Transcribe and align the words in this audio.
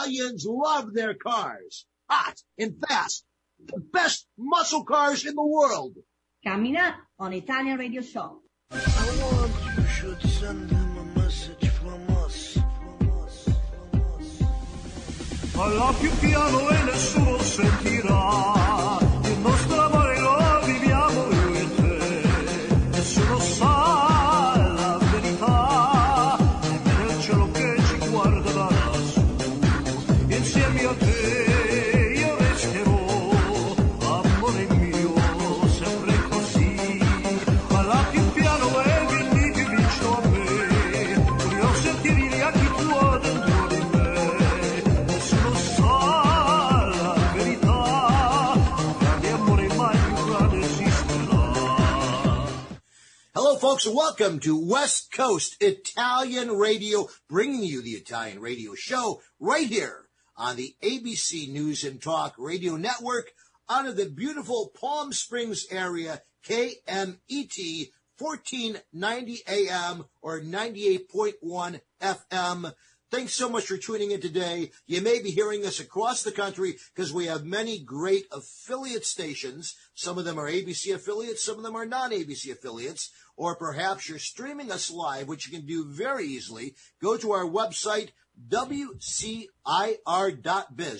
Italians 0.00 0.46
love 0.48 0.94
their 0.94 1.14
cars. 1.14 1.86
Hot 2.08 2.34
and 2.58 2.74
fast. 2.88 3.24
The 3.66 3.80
best 3.92 4.26
muscle 4.38 4.84
cars 4.84 5.26
in 5.26 5.34
the 5.34 5.44
world. 5.44 5.94
Coming 6.42 6.76
up 6.76 6.94
on 7.18 7.34
Italian 7.34 7.78
Radio 7.78 8.00
Show. 8.00 8.40
I 8.70 8.76
you 9.76 9.86
should 9.86 10.22
send 10.22 10.70
him 10.70 10.96
a 10.96 11.18
message 11.18 11.68
from 11.68 12.00
us. 12.24 12.54
From 12.54 13.10
us. 13.24 13.48
From 13.90 14.00
us. 14.16 14.42
Parla 15.52 15.92
più 16.00 16.10
piano 16.18 16.70
e 16.70 16.84
nessuno 16.84 17.38
sentirà. 17.42 18.99
Folks, 53.60 53.86
welcome 53.86 54.40
to 54.40 54.58
West 54.58 55.12
Coast 55.12 55.54
Italian 55.60 56.50
Radio, 56.52 57.08
bringing 57.28 57.62
you 57.62 57.82
the 57.82 57.90
Italian 57.90 58.40
Radio 58.40 58.72
Show 58.74 59.20
right 59.38 59.66
here 59.66 60.08
on 60.34 60.56
the 60.56 60.74
ABC 60.82 61.52
News 61.52 61.84
and 61.84 62.00
Talk 62.00 62.34
Radio 62.38 62.76
Network 62.76 63.32
out 63.68 63.86
of 63.86 63.96
the 63.96 64.08
beautiful 64.08 64.72
Palm 64.80 65.12
Springs 65.12 65.66
area, 65.70 66.22
KMET 66.48 67.90
1490 68.16 69.42
AM 69.46 70.06
or 70.22 70.40
98.1 70.40 71.80
FM. 72.00 72.72
Thanks 73.10 73.34
so 73.34 73.48
much 73.48 73.66
for 73.66 73.76
tuning 73.76 74.12
in 74.12 74.20
today. 74.20 74.70
You 74.86 75.00
may 75.00 75.20
be 75.20 75.32
hearing 75.32 75.66
us 75.66 75.80
across 75.80 76.22
the 76.22 76.30
country 76.30 76.76
because 76.94 77.12
we 77.12 77.26
have 77.26 77.44
many 77.44 77.80
great 77.80 78.26
affiliate 78.30 79.04
stations. 79.04 79.74
Some 79.94 80.16
of 80.16 80.24
them 80.24 80.38
are 80.38 80.48
ABC 80.48 80.94
affiliates, 80.94 81.42
some 81.42 81.56
of 81.56 81.64
them 81.64 81.74
are 81.74 81.84
non 81.84 82.12
ABC 82.12 82.52
affiliates, 82.52 83.10
or 83.36 83.56
perhaps 83.56 84.08
you're 84.08 84.20
streaming 84.20 84.70
us 84.70 84.92
live, 84.92 85.26
which 85.26 85.48
you 85.48 85.58
can 85.58 85.66
do 85.66 85.86
very 85.86 86.24
easily. 86.24 86.76
Go 87.02 87.16
to 87.16 87.32
our 87.32 87.46
website, 87.46 88.10
WCIR.biz. 88.48 89.50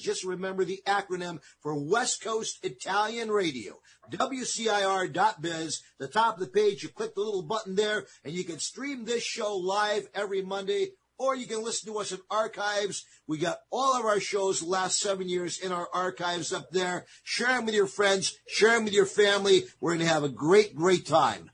Just 0.03 0.25
remember 0.25 0.65
the 0.65 0.83
acronym 0.89 1.39
for 1.61 1.77
West 1.77 2.25
Coast 2.25 2.59
Italian 2.65 3.31
Radio. 3.31 3.79
WCIR.biz. 4.11 5.83
The 5.99 6.09
top 6.09 6.35
of 6.35 6.41
the 6.41 6.49
page, 6.49 6.83
you 6.83 6.89
click 6.89 7.15
the 7.15 7.21
little 7.21 7.43
button 7.43 7.77
there, 7.77 8.07
and 8.25 8.35
you 8.35 8.43
can 8.43 8.59
stream 8.59 9.05
this 9.05 9.23
show 9.23 9.55
live 9.57 10.09
every 10.13 10.43
Monday 10.43 10.89
or 11.21 11.37
you 11.37 11.47
can 11.47 11.63
listen 11.63 11.93
to 11.93 11.99
us 11.99 12.13
in 12.13 12.19
archives. 12.31 13.05
We 13.27 13.37
got 13.37 13.59
all 13.71 14.01
of 14.01 14.07
our 14.07 14.21
shows 14.21 14.61
the 14.61 14.67
last 14.67 15.01
seven 15.01 15.29
years 15.29 15.59
in 15.59 15.71
our 15.71 15.87
archives 15.93 16.51
up 16.51 16.71
there. 16.71 17.05
Share 17.25 17.49
them 17.49 17.67
with 17.67 17.75
your 17.75 17.87
friends, 17.87 18.39
share 18.49 18.71
them 18.71 18.85
with 18.85 18.95
your 18.95 19.05
family. 19.05 19.65
We're 19.81 19.91
going 19.91 20.07
to 20.07 20.13
have 20.13 20.25
a 20.25 20.31
great, 20.31 20.75
great 20.75 21.07
time. 21.07 21.51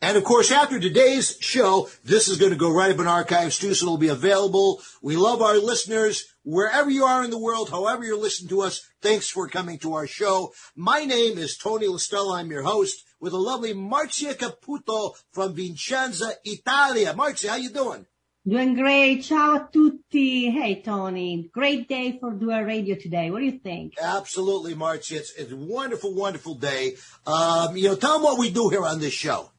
And 0.00 0.16
of 0.16 0.24
course, 0.24 0.50
after 0.50 0.80
today's 0.80 1.36
show, 1.40 1.90
this 2.02 2.26
is 2.26 2.38
going 2.38 2.52
to 2.52 2.58
go 2.58 2.72
right 2.72 2.90
up 2.90 2.98
in 2.98 3.06
archives 3.06 3.58
too, 3.58 3.74
so 3.74 3.84
it'll 3.84 3.98
be 3.98 4.08
available. 4.08 4.80
We 5.02 5.16
love 5.16 5.42
our 5.42 5.58
listeners 5.58 6.24
wherever 6.42 6.88
you 6.88 7.04
are 7.04 7.22
in 7.22 7.30
the 7.30 7.38
world, 7.38 7.68
however 7.68 8.04
you're 8.04 8.18
listening 8.18 8.48
to 8.48 8.62
us. 8.62 8.80
Thanks 9.02 9.28
for 9.28 9.46
coming 9.46 9.78
to 9.80 9.92
our 9.92 10.06
show. 10.06 10.54
My 10.74 11.04
name 11.04 11.36
is 11.36 11.58
Tony 11.58 11.86
Listella. 11.86 12.38
I'm 12.38 12.50
your 12.50 12.62
host 12.62 13.04
with 13.20 13.32
the 13.32 13.38
lovely 13.38 13.74
Marzia 13.74 14.34
Caputo 14.34 15.12
from 15.32 15.54
Vincenza, 15.54 16.32
Italia. 16.46 17.12
Marzia, 17.12 17.50
how 17.50 17.56
you 17.56 17.70
doing? 17.70 18.06
Doing 18.44 18.74
great. 18.74 19.22
Ciao 19.22 19.54
a 19.54 19.68
tutti. 19.72 20.50
Hey, 20.50 20.82
Tony. 20.82 21.48
Great 21.52 21.88
day 21.88 22.18
for 22.18 22.32
Dual 22.32 22.62
Radio 22.62 22.96
today. 22.96 23.30
What 23.30 23.38
do 23.38 23.44
you 23.44 23.60
think? 23.60 23.94
Absolutely, 24.02 24.74
March. 24.74 25.12
It's, 25.12 25.32
it's 25.34 25.52
a 25.52 25.56
wonderful, 25.56 26.12
wonderful 26.12 26.56
day. 26.56 26.96
Um, 27.24 27.76
you 27.76 27.88
know, 27.88 27.94
tell 27.94 28.14
them 28.14 28.24
what 28.24 28.40
we 28.40 28.50
do 28.50 28.68
here 28.68 28.84
on 28.84 28.98
this 28.98 29.12
show. 29.12 29.52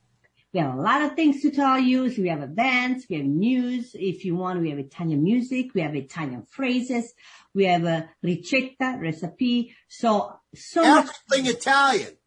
We 0.52 0.60
have 0.60 0.76
a 0.76 0.82
lot 0.82 1.02
of 1.02 1.16
things 1.16 1.42
to 1.44 1.52
tell 1.52 1.80
you. 1.80 2.12
So 2.12 2.22
we 2.24 2.28
have 2.28 2.44
events, 2.44 3.06
we 3.10 3.16
have 3.16 3.26
news. 3.26 3.92
If 3.94 4.26
you 4.26 4.36
want, 4.36 4.60
we 4.60 4.72
have 4.72 4.80
Italian 4.80 5.24
music, 5.24 5.74
we 5.74 5.80
have 5.80 5.96
Italian 5.96 6.44
phrases, 6.44 7.14
we 7.54 7.64
have 7.64 7.86
a 7.86 8.10
ricetta, 8.22 9.00
recipe. 9.00 9.74
So, 9.88 10.36
so 10.54 10.84
much. 10.84 11.08
Everything 11.32 11.56
Italian 11.56 12.18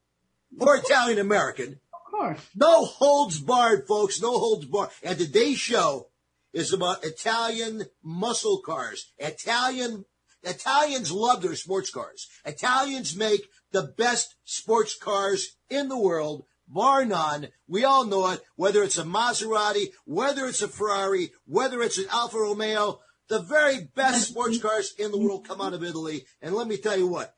or 0.58 0.76
Italian 0.76 1.18
American. 1.18 1.80
Of 1.92 2.10
course. 2.10 2.40
No 2.54 2.86
holds 2.86 3.38
barred, 3.38 3.86
folks. 3.86 4.22
No 4.22 4.38
holds 4.38 4.64
barred. 4.64 4.88
And 5.02 5.18
today's 5.18 5.58
show 5.58 6.08
is 6.56 6.72
about 6.72 7.04
Italian 7.04 7.84
muscle 8.02 8.62
cars. 8.64 9.12
Italian 9.18 10.06
Italians 10.42 11.12
love 11.12 11.42
their 11.42 11.54
sports 11.54 11.90
cars. 11.90 12.28
Italians 12.46 13.14
make 13.14 13.42
the 13.72 13.92
best 13.98 14.36
sports 14.44 14.96
cars 14.96 15.56
in 15.68 15.88
the 15.88 15.98
world, 15.98 16.44
bar 16.66 17.04
none. 17.04 17.48
We 17.68 17.84
all 17.84 18.06
know 18.06 18.30
it, 18.30 18.40
whether 18.54 18.82
it's 18.82 18.96
a 18.96 19.04
Maserati, 19.04 19.88
whether 20.06 20.46
it's 20.46 20.62
a 20.62 20.68
Ferrari, 20.68 21.32
whether 21.44 21.82
it's 21.82 21.98
an 21.98 22.06
Alfa 22.10 22.38
Romeo, 22.38 23.00
the 23.28 23.40
very 23.42 23.90
best 23.94 24.28
sports 24.28 24.56
cars 24.56 24.94
in 24.98 25.10
the 25.10 25.18
world 25.18 25.46
come 25.46 25.60
out 25.60 25.74
of 25.74 25.84
Italy. 25.84 26.24
And 26.40 26.54
let 26.54 26.68
me 26.68 26.78
tell 26.78 26.96
you 26.96 27.08
what, 27.08 27.34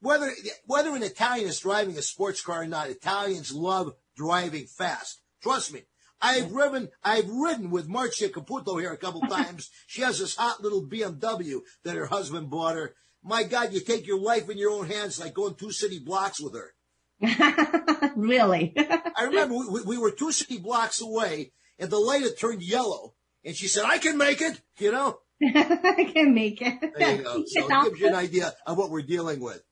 whether, 0.00 0.30
whether 0.66 0.94
an 0.94 1.02
Italian 1.02 1.48
is 1.48 1.60
driving 1.60 1.96
a 1.96 2.02
sports 2.02 2.42
car 2.42 2.62
or 2.62 2.66
not, 2.66 2.90
Italians 2.90 3.50
love 3.50 3.94
driving 4.14 4.66
fast. 4.66 5.22
Trust 5.42 5.72
me. 5.72 5.84
I've 6.20 6.48
driven, 6.48 6.88
I've 7.02 7.28
ridden 7.28 7.70
with 7.70 7.88
Marcia 7.88 8.28
Caputo 8.28 8.80
here 8.80 8.92
a 8.92 8.96
couple 8.96 9.20
times. 9.22 9.70
she 9.86 10.02
has 10.02 10.18
this 10.18 10.36
hot 10.36 10.62
little 10.62 10.84
BMW 10.84 11.60
that 11.84 11.96
her 11.96 12.06
husband 12.06 12.50
bought 12.50 12.74
her. 12.74 12.94
My 13.22 13.42
God, 13.42 13.72
you 13.72 13.80
take 13.80 14.06
your 14.06 14.20
life 14.20 14.48
in 14.48 14.58
your 14.58 14.70
own 14.70 14.86
hands 14.86 15.20
like 15.20 15.34
going 15.34 15.54
two 15.54 15.72
city 15.72 15.98
blocks 15.98 16.40
with 16.40 16.54
her. 16.54 16.74
really? 18.16 18.74
I 19.16 19.24
remember 19.24 19.56
we, 19.70 19.82
we 19.82 19.98
were 19.98 20.10
two 20.10 20.32
city 20.32 20.58
blocks 20.58 21.00
away 21.00 21.52
and 21.78 21.90
the 21.90 21.98
light 21.98 22.22
had 22.22 22.38
turned 22.38 22.62
yellow 22.62 23.14
and 23.44 23.56
she 23.56 23.68
said, 23.68 23.84
I 23.84 23.98
can 23.98 24.18
make 24.18 24.40
it, 24.40 24.60
you 24.78 24.92
know? 24.92 25.18
I 25.42 26.10
can 26.12 26.34
make 26.34 26.60
it. 26.60 26.92
There 26.96 27.16
you 27.16 27.22
go. 27.22 27.44
So 27.46 27.66
it 27.66 27.84
gives 27.84 28.00
you 28.00 28.08
an 28.08 28.14
idea 28.14 28.52
of 28.66 28.76
what 28.76 28.90
we're 28.90 29.02
dealing 29.02 29.40
with. 29.40 29.62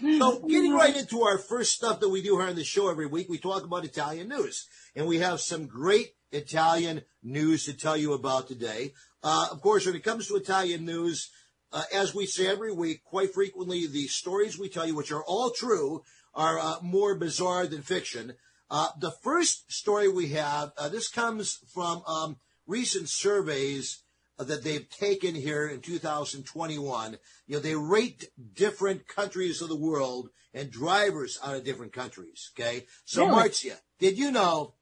So 0.00 0.40
getting 0.40 0.72
right 0.72 0.96
into 0.96 1.22
our 1.22 1.38
first 1.38 1.72
stuff 1.72 2.00
that 2.00 2.08
we 2.08 2.22
do 2.22 2.38
here 2.38 2.48
on 2.48 2.56
the 2.56 2.64
show 2.64 2.90
every 2.90 3.06
week, 3.06 3.28
we 3.28 3.38
talk 3.38 3.64
about 3.64 3.84
Italian 3.84 4.28
news. 4.28 4.66
And 4.96 5.06
we 5.06 5.18
have 5.18 5.40
some 5.40 5.66
great 5.66 6.14
Italian 6.32 7.02
news 7.22 7.66
to 7.66 7.72
tell 7.72 7.96
you 7.96 8.12
about 8.12 8.48
today. 8.48 8.92
Uh, 9.22 9.48
of 9.50 9.60
course, 9.60 9.86
when 9.86 9.94
it 9.94 10.02
comes 10.02 10.26
to 10.28 10.36
Italian 10.36 10.84
news, 10.84 11.30
uh, 11.72 11.84
as 11.94 12.14
we 12.14 12.26
say 12.26 12.46
every 12.46 12.72
week, 12.72 13.04
quite 13.04 13.32
frequently 13.32 13.86
the 13.86 14.06
stories 14.08 14.58
we 14.58 14.68
tell 14.68 14.86
you, 14.86 14.96
which 14.96 15.12
are 15.12 15.24
all 15.24 15.50
true, 15.50 16.02
are 16.34 16.58
uh, 16.58 16.76
more 16.82 17.14
bizarre 17.14 17.66
than 17.66 17.82
fiction. 17.82 18.34
Uh, 18.70 18.88
the 18.98 19.12
first 19.22 19.70
story 19.70 20.08
we 20.08 20.28
have, 20.28 20.72
uh, 20.76 20.88
this 20.88 21.08
comes 21.08 21.58
from 21.72 22.02
um, 22.06 22.36
recent 22.66 23.08
surveys 23.08 24.01
Uh, 24.42 24.44
that 24.44 24.64
they've 24.64 24.88
taken 24.90 25.34
here 25.36 25.68
in 25.68 25.80
2021. 25.80 27.16
You 27.46 27.54
know, 27.56 27.60
they 27.62 27.76
rate 27.76 28.28
different 28.54 29.06
countries 29.06 29.62
of 29.62 29.68
the 29.68 29.76
world 29.76 30.30
and 30.52 30.68
drivers 30.70 31.38
out 31.44 31.54
of 31.54 31.64
different 31.64 31.92
countries. 31.92 32.50
Okay. 32.58 32.86
So, 33.04 33.22
Really? 33.22 33.36
Marcia, 33.36 33.76
did 34.00 34.18
you 34.18 34.32
know 34.32 34.74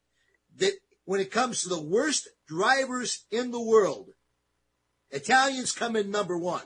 that 0.57 0.73
when 1.05 1.21
it 1.21 1.31
comes 1.31 1.63
to 1.63 1.69
the 1.69 1.81
worst 1.81 2.29
drivers 2.49 3.27
in 3.31 3.51
the 3.51 3.61
world, 3.61 4.09
Italians 5.11 5.73
come 5.73 5.95
in 5.95 6.11
number 6.11 6.39
one. 6.39 6.63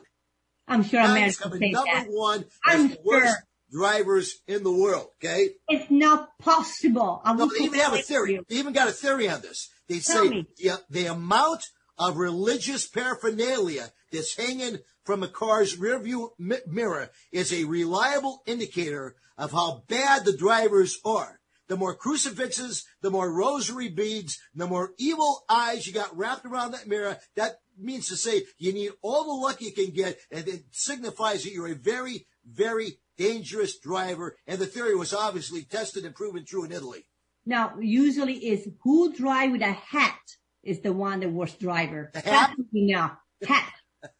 I'm 0.69 0.85
sure 0.85 1.01
Italians 1.01 1.39
Americans 1.39 1.39
come 1.39 1.63
in 1.63 1.73
number 1.73 1.91
that. 1.95 2.07
one 2.11 2.45
I'm 2.65 2.93
as 2.93 2.99
worst 3.05 3.27
sure. 3.27 3.37
drivers 3.73 4.37
in 4.47 4.63
the 4.63 4.73
world. 4.73 5.09
Okay. 5.23 5.51
It's 5.69 5.91
not 5.91 6.29
possible. 6.39 7.21
I 7.25 7.35
No, 7.35 7.49
they 7.49 7.65
even 7.65 7.81
have 7.81 7.95
a 7.95 7.99
theory. 8.03 8.35
you. 8.35 8.45
They 8.49 8.57
even 8.57 8.73
got 8.73 8.87
a 8.89 8.93
theory 8.93 9.29
on 9.29 9.41
this. 9.41 9.69
They 9.89 9.99
Tell 9.99 10.25
say 10.29 10.47
the, 10.59 10.81
the 10.91 11.07
amount 11.07 11.65
of 11.99 12.17
religious 12.17 12.87
paraphernalia 12.87 13.93
that's 14.11 14.37
hanging 14.37 14.79
from 15.05 15.23
a 15.23 15.29
car's 15.29 15.77
rearview 15.77 16.31
mi- 16.39 16.57
mirror 16.67 17.11
is 17.33 17.53
a 17.53 17.65
reliable 17.65 18.43
indicator 18.47 19.17
of 19.37 19.53
how 19.53 19.83
bad 19.89 20.25
the 20.25 20.37
drivers 20.37 20.99
are. 21.05 21.41
The 21.67 21.77
more 21.77 21.95
crucifixes, 21.95 22.85
the 23.01 23.11
more 23.11 23.33
rosary 23.33 23.89
beads, 23.89 24.39
the 24.55 24.67
more 24.67 24.93
evil 24.99 25.45
eyes 25.49 25.87
you 25.87 25.95
got 25.95 26.17
wrapped 26.17 26.45
around 26.45 26.73
that 26.73 26.87
mirror. 26.87 27.19
That 27.37 27.57
means 27.79 28.09
to 28.09 28.17
say 28.17 28.45
you 28.59 28.73
need 28.73 28.93
all 29.03 29.25
the 29.25 29.43
luck 29.47 29.61
you 29.61 29.73
can 29.73 29.91
get, 29.91 30.19
and 30.31 30.47
it 30.47 30.65
signifies 30.73 31.43
that 31.43 31.53
you're 31.53 31.73
a 31.73 31.75
very, 31.75 32.27
very 32.47 32.99
dangerous 33.17 33.79
driver. 33.79 34.37
And 34.47 34.59
the 34.59 34.67
theory 34.67 34.95
was 34.95 35.15
obviously 35.15 35.63
tested 35.63 36.05
and 36.05 36.15
proven 36.15 36.45
true 36.45 36.65
in 36.65 36.73
Italy. 36.73 37.07
Now, 37.47 37.75
usually 37.81 38.37
is 38.47 38.69
who 38.83 39.13
drive 39.15 39.53
with 39.53 39.63
a 39.63 39.73
hat 39.73 40.19
is 40.65 40.81
the 40.81 40.93
one 40.93 41.21
the 41.21 41.29
worst 41.29 41.61
driver. 41.61 42.11
That's 42.15 42.27
hat? 42.27 42.51
what 42.57 42.67
we 42.73 42.87
know. 42.87 43.11
Hat. 43.47 43.73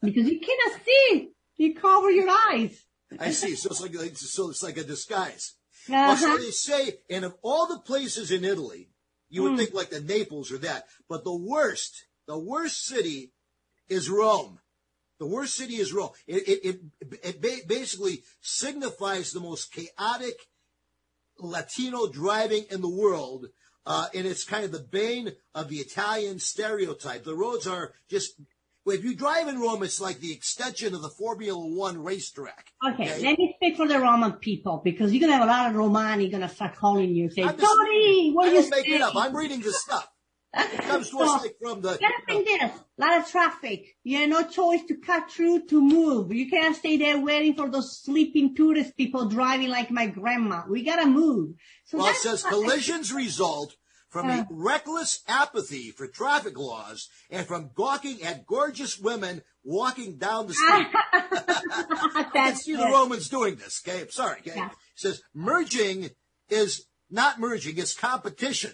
Because 0.03 0.27
you 0.29 0.41
cannot 0.41 0.81
see. 0.85 1.31
You 1.57 1.75
cover 1.75 2.11
your 2.11 2.29
eyes. 2.51 2.83
I 3.19 3.31
see. 3.31 3.55
So 3.55 3.71
it's 3.71 3.81
like, 3.81 3.95
like 3.95 4.17
so 4.17 4.51
it's 4.51 4.63
like 4.63 4.77
a 4.77 4.85
disguise. 4.85 5.55
Uh-huh. 5.89 6.17
So 6.17 6.39
they 6.39 6.51
say, 6.51 6.99
and 7.11 7.25
of 7.25 7.35
all 7.43 7.67
the 7.69 7.79
places 7.81 8.31
in 8.31 8.45
Italy, 8.45 8.89
you 9.29 9.43
would 9.43 9.53
Hmm. 9.53 9.59
think 9.59 9.75
like 9.75 9.91
the 9.91 10.01
Naples 10.01 10.51
or 10.51 10.59
that, 10.59 10.87
but 11.09 11.25
the 11.25 11.35
worst, 11.37 12.05
the 12.27 12.39
worst 12.39 12.85
city 12.87 13.33
is 13.89 14.09
Rome. 14.09 14.61
The 15.19 15.27
worst 15.27 15.55
city 15.55 15.77
is 15.77 15.93
Rome. 15.93 16.11
It, 16.27 16.49
it, 16.49 16.65
it, 16.65 16.81
it 17.23 17.43
ba- 17.43 17.67
basically 17.69 18.23
signifies 18.41 19.33
the 19.33 19.41
most 19.41 19.73
chaotic 19.73 20.35
Latino 21.39 22.07
driving 22.09 22.65
in 22.71 22.81
the 22.81 22.89
world. 22.89 23.47
Uh, 23.87 24.07
and 24.15 24.27
it's 24.27 24.45
kind 24.45 24.65
of 24.65 24.73
the 24.73 24.81
bane 24.81 25.33
of 25.55 25.69
the 25.69 25.77
Italian 25.77 26.39
stereotype. 26.39 27.25
The 27.25 27.35
roads 27.35 27.67
are 27.67 27.93
just, 28.09 28.35
if 28.87 29.05
you 29.05 29.15
drive 29.15 29.47
in 29.49 29.61
Rome, 29.61 29.83
it's 29.83 30.01
like 30.01 30.21
the 30.21 30.33
extension 30.33 30.95
of 30.95 31.03
the 31.03 31.11
Formula 31.11 31.59
One 31.59 32.03
racetrack. 32.03 32.73
Okay, 32.93 33.23
let 33.23 33.39
me 33.39 33.55
speak 33.57 33.77
for 33.77 33.87
the 33.87 33.99
Roman 33.99 34.33
people 34.33 34.81
because 34.83 35.13
you're 35.13 35.21
gonna 35.21 35.35
have 35.35 35.43
a 35.43 35.51
lot 35.51 35.71
of 35.71 35.77
Romani 35.77 36.31
gonna 36.31 36.49
start 36.49 36.77
calling 36.77 37.11
you 37.11 37.25
and 37.25 37.33
say, 37.33 37.43
I'm 37.43 37.57
Tony, 37.57 38.33
what 38.33 38.47
I 38.47 38.51
are 38.51 38.55
you 38.55 38.61
don't 38.63 38.71
make 38.71 38.89
it 38.89 39.01
up. 39.03 39.17
I'm 39.17 39.37
reading 39.37 39.61
the 39.61 39.73
stuff. 39.73 40.09
It 40.57 40.81
comes 40.83 41.11
to 41.11 41.19
us 41.19 41.43
like 41.43 41.57
from 41.61 41.81
the. 41.81 41.91
Gotta 41.99 42.23
think 42.27 42.47
this. 42.47 42.71
A 42.99 43.01
lot 43.01 43.19
of 43.21 43.29
traffic. 43.29 43.97
You 44.05 44.19
have 44.19 44.29
no 44.29 44.43
choice 44.45 44.83
to 44.89 44.95
cut 44.97 45.31
through 45.31 45.67
to 45.67 45.81
move. 45.81 46.33
You 46.33 46.49
can't 46.49 46.77
stay 46.77 46.97
there 46.97 47.19
waiting 47.19 47.55
for 47.55 47.69
those 47.69 48.01
sleeping 48.01 48.55
tourist 48.55 48.97
people 48.97 49.29
driving 49.29 49.69
like 49.69 49.91
my 49.91 50.07
grandma. 50.07 50.63
We 50.69 50.85
gotta 50.85 51.07
move. 51.07 51.57
So 51.87 51.99
Well, 51.99 52.07
it 52.09 52.17
says 52.17 52.43
collisions 52.45 53.13
result 53.13 53.75
from 54.09 54.31
Uh. 54.31 54.43
a 54.43 54.47
reckless 54.51 55.23
apathy 55.27 55.91
for 55.91 56.07
traffic 56.07 56.57
laws 56.57 57.09
and 57.31 57.45
from 57.47 57.71
gawking 57.75 58.23
at 58.23 58.47
gorgeous 58.47 58.97
women 58.97 59.43
walking 59.65 60.19
down 60.19 60.47
the 60.47 60.55
street. 60.55 60.87
I 61.13 62.23
can 62.23 62.31
That's 62.33 62.63
see 62.65 62.77
the. 62.77 62.85
Romans 62.85 63.29
doing 63.29 63.57
this. 63.57 63.83
Okay, 63.87 64.03
I'm 64.03 64.11
sorry. 64.11 64.39
Okay, 64.41 64.53
Yeah. 64.55 64.67
it 64.67 64.73
says 64.95 65.21
merging 65.35 66.11
is 66.49 66.87
not 67.11 67.41
merging; 67.41 67.77
it's 67.79 67.95
competition. 67.95 68.73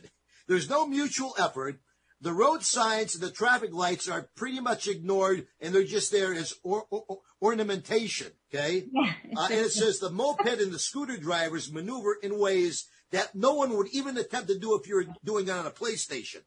There's 0.50 0.68
no 0.68 0.84
mutual 0.84 1.32
effort. 1.38 1.78
The 2.20 2.32
road 2.32 2.64
signs 2.64 3.14
and 3.14 3.22
the 3.22 3.30
traffic 3.30 3.72
lights 3.72 4.08
are 4.08 4.30
pretty 4.34 4.58
much 4.58 4.88
ignored, 4.88 5.46
and 5.60 5.72
they're 5.72 5.84
just 5.84 6.10
there 6.10 6.34
as 6.34 6.54
or, 6.64 6.86
or, 6.90 7.20
ornamentation. 7.40 8.32
Okay, 8.52 8.88
Yeah, 8.92 9.12
uh, 9.36 9.44
and 9.44 9.60
it 9.60 9.70
says 9.70 10.00
the 10.00 10.10
moped 10.10 10.48
and 10.48 10.72
the 10.72 10.80
scooter 10.80 11.16
drivers 11.16 11.72
maneuver 11.72 12.16
in 12.20 12.36
ways 12.36 12.88
that 13.12 13.32
no 13.36 13.54
one 13.54 13.76
would 13.76 13.90
even 13.92 14.18
attempt 14.18 14.48
to 14.48 14.58
do 14.58 14.74
if 14.74 14.88
you 14.88 14.96
were 14.96 15.06
doing 15.24 15.46
it 15.46 15.52
on 15.52 15.66
a 15.66 15.70
PlayStation. 15.70 16.42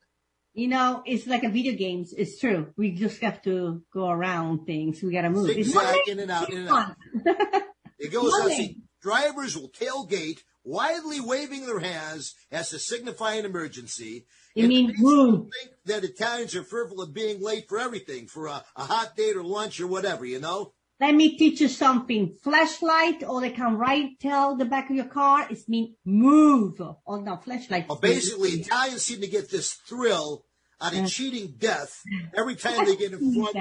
You 0.54 0.68
know, 0.68 1.02
it's 1.06 1.26
like 1.26 1.46
a 1.46 1.50
video 1.50 1.74
games. 1.74 2.12
It's 2.12 2.38
true. 2.42 2.74
We 2.76 2.92
just 2.92 3.22
have 3.22 3.42
to 3.44 3.84
go 3.94 4.10
around 4.10 4.66
things. 4.66 5.02
We 5.02 5.14
gotta 5.14 5.30
move. 5.30 5.50
It's 5.50 5.70
Zigzag 5.70 6.10
in 6.10 6.20
and 6.20 6.30
out, 6.30 6.52
in 6.52 6.68
and 6.68 6.70
out. 6.70 6.96
It 8.00 8.12
goes 8.12 8.34
on. 8.34 8.50
Money. 8.50 8.56
See, 8.56 8.78
drivers 9.02 9.56
will 9.58 9.70
tailgate, 9.70 10.40
widely 10.64 11.20
waving 11.20 11.66
their 11.66 11.80
hands 11.80 12.36
as 12.52 12.70
to 12.70 12.80
signify 12.80 13.34
an 13.34 13.46
emergency. 13.46 14.26
You 14.56 14.64
And 14.64 14.70
mean 14.70 14.90
it 14.92 14.96
move. 15.00 15.50
think 15.52 15.76
that 15.86 16.04
Italians 16.04 16.56
are 16.56 16.64
fearful 16.64 17.02
of 17.02 17.14
being 17.14 17.42
late 17.42 17.68
for 17.68 17.80
everything, 17.80 18.28
for 18.28 18.48
a, 18.48 18.64
a 18.76 18.86
hot 18.86 19.16
date 19.16 19.36
or 19.36 19.44
lunch 19.44 19.80
or 19.80 19.88
whatever, 19.88 20.26
you 20.26 20.40
know? 20.40 20.74
Let 21.00 21.16
me 21.16 21.38
teach 21.38 21.60
you 21.60 21.68
something. 21.68 22.36
Flashlight, 22.44 23.24
or 23.28 23.42
they 23.42 23.50
can 23.50 23.78
write, 23.78 24.20
tell 24.22 24.56
the 24.56 24.64
back 24.64 24.90
of 24.90 24.96
your 24.96 25.06
car, 25.06 25.48
it's 25.50 25.68
mean 25.68 25.96
move. 26.06 26.80
Oh 26.80 27.20
no, 27.20 27.36
flashlight. 27.38 27.90
Well, 27.90 27.98
basically, 28.00 28.52
Italians 28.52 29.02
seem 29.02 29.20
to 29.22 29.28
get 29.28 29.50
this 29.50 29.74
thrill 29.74 30.46
out 30.80 30.96
of 30.96 31.10
cheating 31.10 31.56
death 31.58 32.02
every 32.36 32.56
time 32.56 32.86
they 32.86 32.96
get 32.96 33.14
in 33.14 33.34
front 33.34 33.58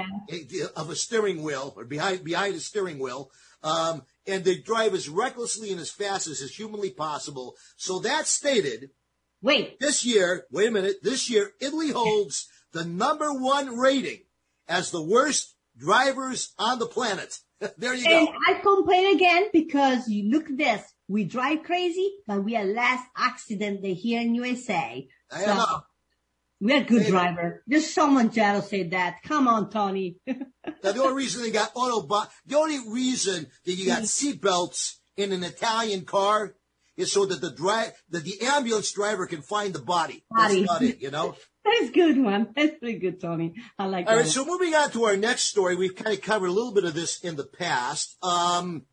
of 0.75 0.89
a 0.89 0.95
steering 0.95 1.41
wheel 1.41 1.73
or 1.75 1.85
behind 1.85 2.23
behind 2.23 2.55
a 2.55 2.59
steering 2.59 2.99
wheel. 2.99 3.31
Um, 3.63 4.03
and 4.25 4.43
they 4.43 4.57
drive 4.57 4.93
as 4.93 5.09
recklessly 5.09 5.71
and 5.71 5.79
as 5.79 5.91
fast 5.91 6.27
as 6.27 6.41
is 6.41 6.55
humanly 6.55 6.91
possible. 6.91 7.55
So 7.75 7.99
that 7.99 8.27
stated, 8.27 8.91
Wait, 9.41 9.79
this 9.79 10.05
year, 10.05 10.45
wait 10.51 10.69
a 10.69 10.71
minute, 10.71 11.03
this 11.03 11.29
year, 11.29 11.51
Italy 11.59 11.91
holds 11.91 12.47
the 12.71 12.85
number 12.85 13.33
one 13.33 13.77
rating 13.77 14.21
as 14.67 14.91
the 14.91 15.01
worst 15.01 15.55
drivers 15.77 16.53
on 16.57 16.79
the 16.79 16.85
planet. 16.85 17.39
there 17.77 17.93
you 17.93 18.05
go 18.05 18.17
and 18.17 18.27
go. 18.27 18.33
I 18.47 18.59
complain 18.61 19.15
again 19.15 19.47
because 19.51 20.07
you 20.07 20.31
look 20.31 20.49
at 20.49 20.57
this. 20.57 20.81
We 21.09 21.25
drive 21.25 21.63
crazy, 21.63 22.09
but 22.25 22.43
we 22.43 22.55
are 22.55 22.63
less 22.63 23.01
accident 23.17 23.81
than 23.81 23.95
here 23.95 24.21
in 24.21 24.35
USA. 24.35 25.07
I 25.31 25.45
don't 25.45 25.57
know. 25.57 25.81
We're 26.63 26.81
a 26.81 26.85
good 26.85 27.07
driver. 27.07 27.61
Just 27.67 27.93
someone 27.93 28.31
said 28.31 28.91
that. 28.91 29.21
Come 29.23 29.49
on, 29.49 29.69
Tony. 29.69 30.15
Now, 30.25 30.91
the 30.93 31.01
only 31.03 31.15
reason 31.23 31.41
they 31.41 31.51
got 31.51 31.73
autobahn, 31.73 32.29
the 32.45 32.55
only 32.57 32.79
reason 32.89 33.47
that 33.65 33.73
you 33.73 33.85
got 33.85 34.03
Mm. 34.03 34.39
seatbelts 34.39 34.93
in 35.17 35.33
an 35.33 35.43
Italian 35.43 36.05
car 36.05 36.55
is 36.95 37.11
so 37.11 37.25
that 37.25 37.41
the 37.41 37.51
drive, 37.51 37.91
that 38.09 38.23
the 38.23 38.39
ambulance 38.41 38.91
driver 38.93 39.25
can 39.27 39.41
find 39.41 39.73
the 39.73 39.81
body. 39.81 40.23
Body. 40.31 40.61
That's 40.61 40.71
about 40.71 40.81
it, 40.83 41.01
you 41.01 41.11
know? 41.11 41.35
That's 41.65 41.89
a 41.89 41.91
good 41.91 42.17
one. 42.17 42.53
That's 42.55 42.77
pretty 42.79 42.99
good, 42.99 43.19
Tony. 43.19 43.55
I 43.77 43.85
like 43.87 44.07
All 44.07 44.13
that. 44.15 44.21
right, 44.21 44.29
so 44.29 44.45
moving 44.45 44.73
on 44.73 44.89
to 44.91 45.03
our 45.05 45.17
next 45.17 45.43
story, 45.45 45.75
we've 45.75 45.95
kind 45.95 46.15
of 46.15 46.21
covered 46.21 46.47
a 46.47 46.51
little 46.51 46.71
bit 46.73 46.85
of 46.85 46.93
this 46.93 47.19
in 47.21 47.35
the 47.35 47.45
past. 47.45 48.15
Um, 48.23 48.85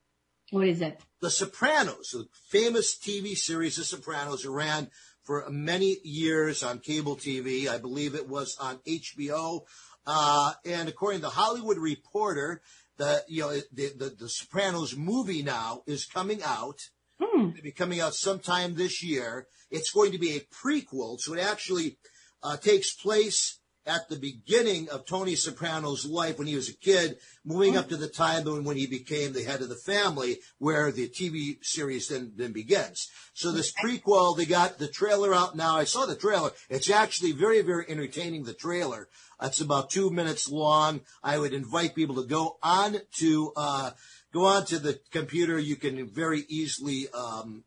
what 0.51 0.67
is 0.67 0.81
it? 0.81 0.99
The 1.21 1.31
Sopranos, 1.31 2.11
the 2.11 2.27
famous 2.49 2.99
TV 2.99 3.37
series 3.37 3.77
The 3.77 3.85
Sopranos, 3.85 4.45
ran 4.47 4.91
for 5.31 5.49
many 5.49 5.97
years 6.03 6.65
on 6.65 6.81
cable 6.81 7.15
TV. 7.15 7.69
I 7.69 7.79
believe 7.79 8.17
it 8.17 8.29
was 8.29 8.57
on 8.61 8.79
HBO. 8.79 9.61
Uh, 10.05 10.55
and 10.65 10.89
according 10.89 11.21
to 11.21 11.27
the 11.27 11.31
Hollywood 11.31 11.79
Reporter, 11.79 12.61
the 12.97 13.23
you 13.29 13.43
know 13.43 13.53
the, 13.73 13.93
the 13.97 14.17
the 14.19 14.29
Sopranos 14.29 14.97
movie 14.97 15.45
now 15.45 15.85
is 15.87 16.05
coming 16.05 16.43
out. 16.43 16.81
Hmm. 17.23 17.51
It'll 17.51 17.63
be 17.63 17.71
coming 17.71 18.01
out 18.01 18.15
sometime 18.15 18.75
this 18.75 19.05
year. 19.05 19.47
It's 19.71 19.93
going 19.93 20.11
to 20.11 20.19
be 20.19 20.35
a 20.35 20.41
prequel, 20.41 21.21
so 21.21 21.35
it 21.35 21.39
actually 21.39 21.99
uh, 22.43 22.57
takes 22.57 22.93
place 22.93 23.60
at 23.91 24.09
the 24.09 24.17
beginning 24.17 24.89
of 24.89 25.05
Tony 25.05 25.35
Soprano's 25.35 26.07
life 26.07 26.39
when 26.39 26.47
he 26.47 26.55
was 26.55 26.69
a 26.69 26.77
kid, 26.77 27.19
moving 27.45 27.77
up 27.77 27.89
to 27.89 27.97
the 27.97 28.07
time 28.07 28.45
when, 28.45 28.63
when 28.63 28.77
he 28.77 28.87
became 28.87 29.33
the 29.33 29.43
head 29.43 29.63
of 29.63 29.69
the 29.69 29.75
family, 29.75 30.39
where 30.59 30.93
the 30.93 31.09
TV 31.09 31.59
series 31.63 32.07
then, 32.07 32.33
then 32.37 32.53
begins. 32.53 33.11
So 33.35 33.51
this 33.51 33.73
prequel, 33.73 34.37
they 34.37 34.45
got 34.45 34.79
the 34.79 34.87
trailer 34.87 35.35
out 35.35 35.57
now. 35.57 35.77
I 35.77 35.85
saw 35.85 36.07
the 36.07 36.15
trailer. 36.15 36.53
It's 36.69 36.89
actually 36.89 37.33
very, 37.33 37.63
very 37.63 37.85
entertaining, 37.89 38.45
the 38.45 38.55
trailer. 38.55 39.09
It's 39.43 39.61
about 39.61 39.91
two 39.91 40.11
minutes 40.11 40.49
long. 40.49 41.01
I 41.23 41.39
would 41.39 41.53
invite 41.53 41.97
people 41.97 42.15
to 42.17 42.29
go 42.29 42.59
on 42.63 42.99
to, 43.19 43.53
uh, 43.57 43.91
go 44.33 44.45
on 44.45 44.67
to 44.67 44.79
the 44.79 45.01
computer. 45.11 45.59
You 45.59 45.75
can 45.75 46.07
very 46.07 46.45
easily, 46.49 47.09
um, 47.13 47.65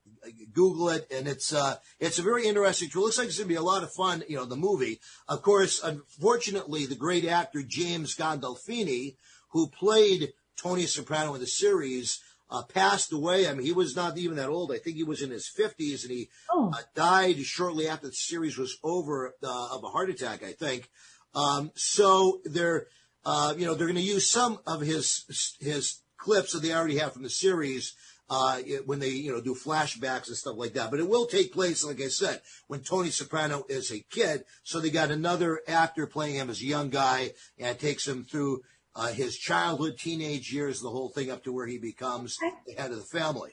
Google 0.53 0.89
it, 0.89 1.07
and 1.11 1.27
it's 1.27 1.53
uh, 1.53 1.75
it's 1.99 2.19
a 2.19 2.23
very 2.23 2.45
interesting. 2.47 2.87
It 2.89 2.95
looks 2.95 3.17
like 3.17 3.27
it's 3.27 3.37
going 3.37 3.47
to 3.47 3.53
be 3.53 3.55
a 3.55 3.61
lot 3.61 3.83
of 3.83 3.91
fun. 3.93 4.23
You 4.27 4.37
know, 4.37 4.45
the 4.45 4.55
movie. 4.55 4.99
Of 5.27 5.41
course, 5.41 5.81
unfortunately, 5.83 6.85
the 6.85 6.95
great 6.95 7.25
actor 7.25 7.61
James 7.63 8.15
Gandolfini, 8.15 9.15
who 9.49 9.67
played 9.67 10.33
Tony 10.57 10.85
Soprano 10.85 11.33
in 11.33 11.41
the 11.41 11.47
series, 11.47 12.19
uh, 12.49 12.63
passed 12.63 13.11
away. 13.11 13.47
I 13.47 13.53
mean, 13.53 13.65
he 13.65 13.73
was 13.73 13.95
not 13.95 14.17
even 14.17 14.37
that 14.37 14.49
old. 14.49 14.71
I 14.71 14.77
think 14.77 14.95
he 14.95 15.03
was 15.03 15.21
in 15.21 15.31
his 15.31 15.47
fifties, 15.47 16.03
and 16.03 16.11
he 16.13 16.29
Oh. 16.51 16.71
uh, 16.73 16.81
died 16.95 17.39
shortly 17.39 17.87
after 17.87 18.07
the 18.07 18.13
series 18.13 18.57
was 18.57 18.77
over 18.83 19.33
uh, 19.43 19.67
of 19.71 19.83
a 19.83 19.87
heart 19.89 20.09
attack. 20.09 20.43
I 20.43 20.53
think. 20.53 20.89
Um, 21.35 21.71
so 21.75 22.41
they're, 22.45 22.85
uh, 23.25 23.55
you 23.57 23.65
know, 23.65 23.73
they're 23.73 23.87
going 23.87 23.95
to 23.95 24.01
use 24.01 24.29
some 24.29 24.59
of 24.67 24.81
his 24.81 25.55
his 25.59 25.99
clips 26.17 26.53
that 26.53 26.61
they 26.61 26.71
already 26.71 26.99
have 26.99 27.11
from 27.13 27.23
the 27.23 27.29
series 27.29 27.95
uh, 28.33 28.57
when 28.87 28.99
they, 28.99 29.09
you 29.09 29.31
know, 29.31 29.41
do 29.41 29.53
flashbacks 29.53 30.27
and 30.27 30.35
stuff 30.35 30.55
like 30.57 30.73
that. 30.73 30.89
But 30.89 30.99
it 30.99 31.07
will 31.07 31.27
take 31.27 31.53
place, 31.53 31.83
like 31.83 32.01
I 32.01 32.07
said, 32.07 32.41
when 32.67 32.79
Tony 32.79 33.11
Soprano 33.11 33.63
is 33.69 33.91
a 33.91 33.99
kid. 34.09 34.43
So 34.63 34.79
they 34.79 34.89
got 34.89 35.11
another 35.11 35.61
actor 35.67 36.07
playing 36.07 36.35
him 36.35 36.49
as 36.49 36.59
a 36.59 36.65
young 36.65 36.89
guy, 36.89 37.33
and 37.59 37.69
it 37.69 37.79
takes 37.79 38.07
him 38.07 38.23
through 38.23 38.61
uh, 38.95 39.09
his 39.09 39.37
childhood, 39.37 39.99
teenage 39.99 40.51
years, 40.51 40.81
the 40.81 40.89
whole 40.89 41.09
thing 41.09 41.29
up 41.29 41.43
to 41.43 41.53
where 41.53 41.67
he 41.67 41.77
becomes 41.77 42.37
the 42.65 42.73
head 42.73 42.91
of 42.91 42.97
the 42.97 43.19
family. 43.19 43.51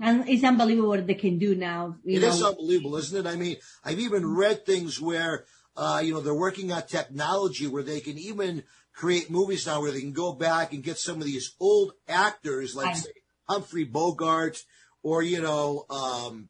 And 0.00 0.28
it's 0.28 0.44
unbelievable 0.44 0.90
what 0.90 1.06
they 1.06 1.14
can 1.14 1.38
do 1.38 1.54
now. 1.54 1.96
You 2.04 2.18
It 2.18 2.22
know, 2.22 2.28
is 2.28 2.42
unbelievable, 2.42 2.96
isn't 2.96 3.26
it? 3.26 3.28
I 3.28 3.36
mean, 3.36 3.56
I've 3.82 3.98
even 3.98 4.26
read 4.26 4.66
things 4.66 5.00
where, 5.00 5.46
uh, 5.74 6.02
you 6.04 6.12
know, 6.12 6.20
they're 6.20 6.34
working 6.34 6.70
on 6.70 6.86
technology 6.86 7.66
where 7.66 7.82
they 7.82 8.00
can 8.00 8.18
even 8.18 8.64
create 8.92 9.30
movies 9.30 9.66
now 9.66 9.80
where 9.80 9.92
they 9.92 10.00
can 10.00 10.12
go 10.12 10.32
back 10.32 10.74
and 10.74 10.82
get 10.82 10.98
some 10.98 11.16
of 11.16 11.24
these 11.24 11.54
old 11.60 11.92
actors, 12.08 12.74
like 12.74 12.94
say 12.96 13.10
Humphrey 13.48 13.84
Bogart, 13.84 14.62
or 15.02 15.22
you 15.22 15.40
know, 15.40 15.84
um, 15.90 16.48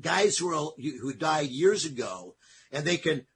guys 0.00 0.38
who 0.38 0.48
are 0.48 0.72
who 0.78 1.12
died 1.12 1.48
years 1.50 1.84
ago, 1.84 2.34
and 2.70 2.84
they 2.84 2.96
can 2.96 3.26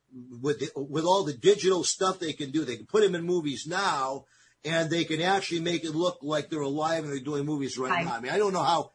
with 0.41 0.61
the, 0.61 0.71
with 0.77 1.05
all 1.05 1.25
the 1.25 1.35
digital 1.35 1.85
stuff 1.85 2.19
they 2.19 2.33
can 2.33 2.51
do, 2.51 2.65
they 2.65 2.77
can 2.77 2.87
put 2.87 3.03
them 3.03 3.15
in 3.15 3.25
movies 3.25 3.67
now. 3.67 4.25
And 4.65 4.91
they 4.91 5.05
can 5.05 5.23
actually 5.23 5.61
make 5.61 5.85
it 5.85 5.95
look 5.95 6.19
like 6.23 6.51
they're 6.51 6.61
alive 6.61 7.05
and 7.05 7.13
they're 7.13 7.21
doing 7.21 7.47
movies 7.47 7.79
right, 7.79 7.91
Right. 7.91 8.05
now. 8.05 8.15
I 8.17 8.21
mean, 8.21 8.33
I 8.33 8.39
don't 8.39 8.53
know 8.53 8.65
how 8.65 8.91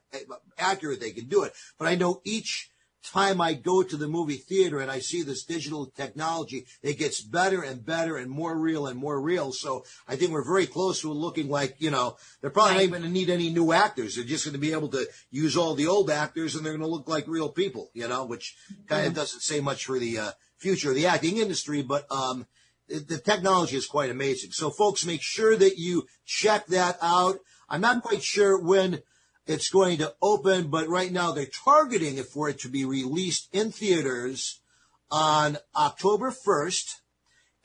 accurate 0.57 0.99
they 0.99 1.11
can 1.11 1.29
do 1.29 1.43
it, 1.43 1.53
but 1.79 1.87
I 1.87 1.95
know 1.95 2.19
each 2.25 2.70
time 3.03 3.41
I 3.41 3.53
go 3.53 3.83
to 3.83 3.97
the 3.97 4.07
movie 4.07 4.37
theater 4.37 4.79
and 4.79 4.91
I 4.91 4.99
see 4.99 5.23
this 5.23 5.43
digital 5.43 5.87
technology, 5.87 6.65
it 6.81 6.97
gets 6.97 7.21
better 7.21 7.61
and 7.61 7.85
better 7.85 8.17
and 8.17 8.29
more 8.29 8.57
real 8.57 8.87
and 8.87 8.97
more 8.97 9.19
real. 9.19 9.51
So 9.51 9.83
I 10.07 10.15
think 10.15 10.31
we're 10.31 10.45
very 10.45 10.67
close 10.67 11.01
to 11.01 11.11
looking 11.11 11.49
like, 11.49 11.75
you 11.79 11.91
know, 11.91 12.17
they're 12.41 12.49
probably 12.49 12.73
not 12.73 12.83
even 12.83 12.91
going 12.91 13.03
to 13.03 13.09
need 13.09 13.29
any 13.29 13.49
new 13.49 13.71
actors. 13.73 14.15
They're 14.15 14.25
just 14.25 14.45
going 14.45 14.53
to 14.53 14.59
be 14.59 14.73
able 14.73 14.89
to 14.89 15.07
use 15.29 15.57
all 15.57 15.75
the 15.75 15.87
old 15.87 16.09
actors 16.09 16.55
and 16.55 16.65
they're 16.65 16.77
going 16.77 16.81
to 16.81 16.95
look 16.95 17.07
like 17.09 17.27
real 17.27 17.49
people, 17.49 17.89
you 17.93 18.07
know, 18.07 18.25
which 18.25 18.55
kind 18.87 19.07
of 19.07 19.13
doesn't 19.13 19.41
say 19.41 19.59
much 19.59 19.85
for 19.85 19.99
the 19.99 20.17
uh, 20.17 20.31
future 20.57 20.89
of 20.89 20.95
the 20.95 21.07
acting 21.07 21.37
industry, 21.37 21.81
but, 21.81 22.05
um, 22.11 22.45
the 22.87 23.19
technology 23.19 23.77
is 23.77 23.85
quite 23.85 24.09
amazing. 24.09 24.51
So 24.51 24.69
folks, 24.69 25.05
make 25.05 25.21
sure 25.21 25.55
that 25.55 25.77
you 25.77 26.07
check 26.25 26.67
that 26.67 26.97
out. 27.01 27.39
I'm 27.69 27.79
not 27.79 28.03
quite 28.03 28.21
sure 28.21 28.59
when 28.59 29.01
it's 29.51 29.69
going 29.69 29.97
to 29.99 30.13
open, 30.21 30.67
but 30.67 30.87
right 30.87 31.11
now 31.11 31.31
they're 31.31 31.45
targeting 31.45 32.17
it 32.17 32.27
for 32.27 32.49
it 32.49 32.59
to 32.59 32.69
be 32.69 32.85
released 32.85 33.49
in 33.53 33.71
theaters 33.71 34.59
on 35.09 35.57
October 35.75 36.31
1st. 36.31 36.95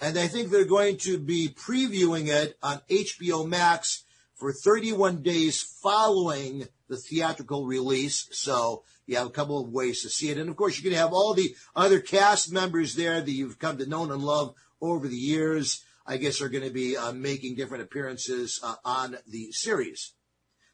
And 0.01 0.19
I 0.19 0.27
think 0.27 0.51
they're 0.51 0.65
going 0.65 0.99
to 0.99 1.19
be 1.19 1.49
previewing 1.49 2.29
it 2.29 2.59
on 2.63 2.81
HBO 2.91 3.49
Max 3.49 4.05
for 4.35 4.53
31 4.53 5.23
days 5.23 5.63
following 5.63 6.69
the 6.89 6.97
theatrical 6.97 7.67
release. 7.67 8.29
So 8.33 8.83
you 9.07 9.17
have 9.17 9.27
a 9.27 9.31
couple 9.31 9.59
of 9.59 9.71
ways 9.71 10.03
to 10.03 10.11
see 10.11 10.31
it. 10.31 10.39
And 10.39 10.51
of 10.51 10.57
course, 10.57 10.77
you're 10.79 10.91
going 10.91 10.97
to 10.97 11.03
have 11.03 11.15
all 11.15 11.33
the 11.33 11.55
other 11.75 12.01
cast 12.01 12.53
members 12.53 12.95
there 12.95 13.21
that 13.21 13.31
you've 13.31 13.59
come 13.59 13.79
to 13.79 13.87
know 13.87 14.03
and 14.03 14.23
love 14.23 14.55
over 14.81 15.09
the 15.09 15.17
years. 15.17 15.83
I 16.07 16.19
guess 16.19 16.41
are 16.41 16.49
going 16.49 16.65
to 16.65 16.71
be 16.71 16.97
uh, 16.97 17.13
making 17.13 17.57
different 17.57 17.83
appearances 17.83 18.61
uh, 18.63 18.77
on 18.85 19.17
the 19.27 19.51
series. 19.51 20.13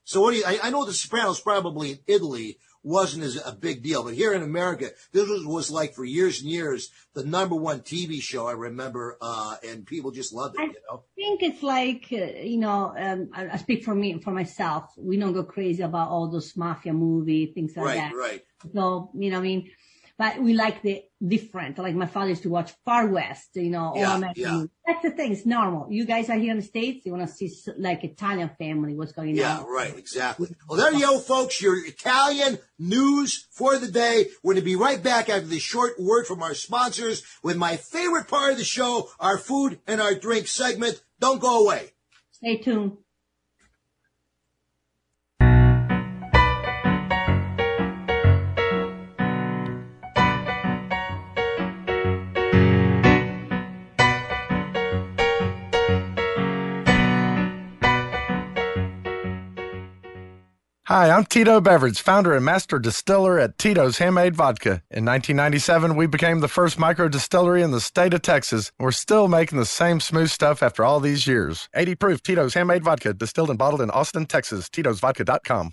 So 0.05 0.21
what 0.21 0.33
do 0.33 0.39
you, 0.39 0.45
I, 0.47 0.59
I 0.65 0.71
know 0.71 0.85
The 0.85 0.93
Sopranos 0.93 1.41
probably 1.41 1.93
in 1.93 1.99
Italy 2.07 2.59
wasn't 2.83 3.23
as 3.23 3.41
a 3.45 3.53
big 3.53 3.83
deal, 3.83 4.03
but 4.03 4.15
here 4.15 4.33
in 4.33 4.43
America, 4.43 4.91
this 5.13 5.29
was, 5.29 5.47
was 5.47 5.71
like 5.71 5.95
for 5.95 6.05
years 6.05 6.41
and 6.41 6.51
years 6.51 6.91
the 7.15 7.25
number 7.25 7.55
one 7.55 7.81
TV 7.81 8.21
show 8.21 8.49
I 8.49 8.53
remember, 8.53 9.17
uh, 9.21 9.57
and 9.65 9.87
people 9.87 10.11
just 10.11 10.33
loved 10.33 10.57
it. 10.57 10.61
I 10.61 10.65
you 10.65 10.75
know, 10.91 10.97
I 10.97 11.15
think 11.15 11.43
it's 11.43 11.63
like, 11.63 12.09
uh, 12.11 12.41
you 12.43 12.59
know, 12.59 12.93
um, 12.97 13.31
I, 13.33 13.51
I 13.51 13.57
speak 13.59 13.85
for 13.85 13.95
me, 13.95 14.19
for 14.21 14.33
myself. 14.33 14.93
We 14.97 15.17
don't 15.17 15.33
go 15.33 15.45
crazy 15.45 15.83
about 15.83 16.09
all 16.09 16.29
those 16.29 16.57
mafia 16.57 16.93
movie, 16.93 17.47
things 17.47 17.77
like 17.77 17.87
right, 17.87 17.97
that. 17.97 18.17
right. 18.17 18.43
So, 18.75 19.11
you 19.15 19.31
know, 19.31 19.39
I 19.39 19.43
mean, 19.43 19.71
but 20.19 20.41
we 20.41 20.55
like 20.55 20.83
the 20.83 21.03
different. 21.27 21.79
Like 21.79 21.95
my 21.95 22.07
father 22.07 22.31
used 22.31 22.43
to 22.43 22.51
watch 22.51 22.73
Far 22.85 23.07
West, 23.07 23.51
you 23.55 23.71
know, 23.71 23.87
all 23.91 23.97
Yeah, 23.97 24.17
American 24.17 24.43
yeah. 24.43 24.65
That's 24.87 25.03
the 25.03 25.11
thing. 25.13 25.33
It's 25.33 25.47
normal. 25.47 25.87
You 25.91 26.05
guys 26.05 26.29
are 26.29 26.37
here 26.37 26.51
in 26.51 26.59
the 26.59 26.63
States. 26.65 27.07
You 27.07 27.13
want 27.13 27.29
to 27.29 27.33
see 27.33 27.51
like 27.79 28.05
Italian 28.05 28.51
family, 28.59 28.95
what's 28.95 29.13
going 29.13 29.37
Yeah, 29.37 29.59
on. 29.59 29.67
Yeah, 29.67 29.73
right, 29.73 29.97
exactly. 29.97 30.49
Well, 30.69 30.79
there 30.79 30.93
you 30.93 31.01
go, 31.07 31.19
folks. 31.19 31.61
Your 31.63 31.77
Italian 31.87 32.59
news 32.79 33.47
for 33.51 33.79
the 33.79 33.89
day. 33.89 34.27
We're 34.43 34.55
going 34.55 34.63
to 34.63 34.65
be 34.65 34.77
right 34.77 35.03
back 35.03 35.29
after 35.29 35.47
this 35.47 35.63
short 35.63 35.99
word 36.01 36.27
from 36.27 36.43
our 36.43 36.55
sponsors 36.55 37.23
with 37.43 37.57
my 37.57 37.77
favorite 37.77 38.29
part 38.29 38.53
of 38.53 38.59
the 38.59 38.65
show, 38.65 39.09
our 39.21 39.39
food 39.39 39.81
and 39.87 40.01
our 40.01 40.15
drink 40.15 40.49
segment. 40.49 41.03
Don't 41.21 41.41
go 41.41 41.65
away. 41.65 41.91
Stay 42.33 42.57
tuned. 42.59 42.97
Hi, 60.93 61.09
I'm 61.09 61.25
Tito 61.25 61.59
Beveridge, 61.59 62.03
founder 62.03 62.37
and 62.37 62.45
master 62.45 62.79
distiller 62.79 63.39
at 63.39 63.57
Tito's 63.57 63.97
Handmade 63.97 64.37
Vodka. 64.37 64.83
In 64.91 65.07
1997, 65.07 65.97
we 65.97 66.07
became 66.07 66.41
the 66.41 66.49
first 66.49 66.79
micro 66.79 67.09
distillery 67.09 67.63
in 67.63 67.71
the 67.71 67.81
state 67.81 68.13
of 68.13 68.21
Texas. 68.21 68.71
We're 68.79 68.93
still 68.93 69.27
making 69.27 69.59
the 69.59 69.65
same 69.65 70.01
smooth 70.01 70.29
stuff 70.29 70.63
after 70.63 70.85
all 70.85 71.01
these 71.01 71.27
years. 71.27 71.71
80 71.75 71.95
proof 71.95 72.23
Tito's 72.23 72.53
Handmade 72.53 72.85
Vodka, 72.85 73.15
distilled 73.15 73.49
and 73.49 73.59
bottled 73.59 73.81
in 73.81 73.91
Austin, 73.91 74.27
Texas. 74.27 74.69
Tito'sVodka.com. 74.69 75.73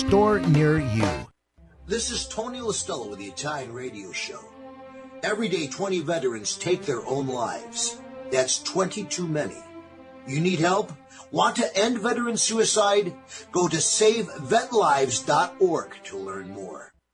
store 0.00 0.40
near 0.40 0.78
you. 0.78 1.06
This 1.86 2.10
is 2.10 2.26
Tony 2.26 2.58
Listella 2.60 3.10
with 3.10 3.18
the 3.18 3.26
Italian 3.26 3.74
Radio 3.74 4.12
Show. 4.12 4.40
Every 5.22 5.50
day, 5.50 5.66
20 5.66 6.00
veterans 6.00 6.56
take 6.56 6.86
their 6.86 7.04
own 7.06 7.26
lives. 7.26 8.00
That's 8.32 8.62
20 8.62 9.04
too 9.04 9.28
many. 9.28 9.58
You 10.26 10.40
need 10.40 10.58
help? 10.58 10.90
Want 11.32 11.56
to 11.56 11.76
end 11.76 11.98
veteran 11.98 12.38
suicide? 12.38 13.12
Go 13.52 13.68
to 13.68 13.76
SaveVetLives.org 13.76 15.96
to 16.04 16.16
learn 16.16 16.48
more. 16.50 16.89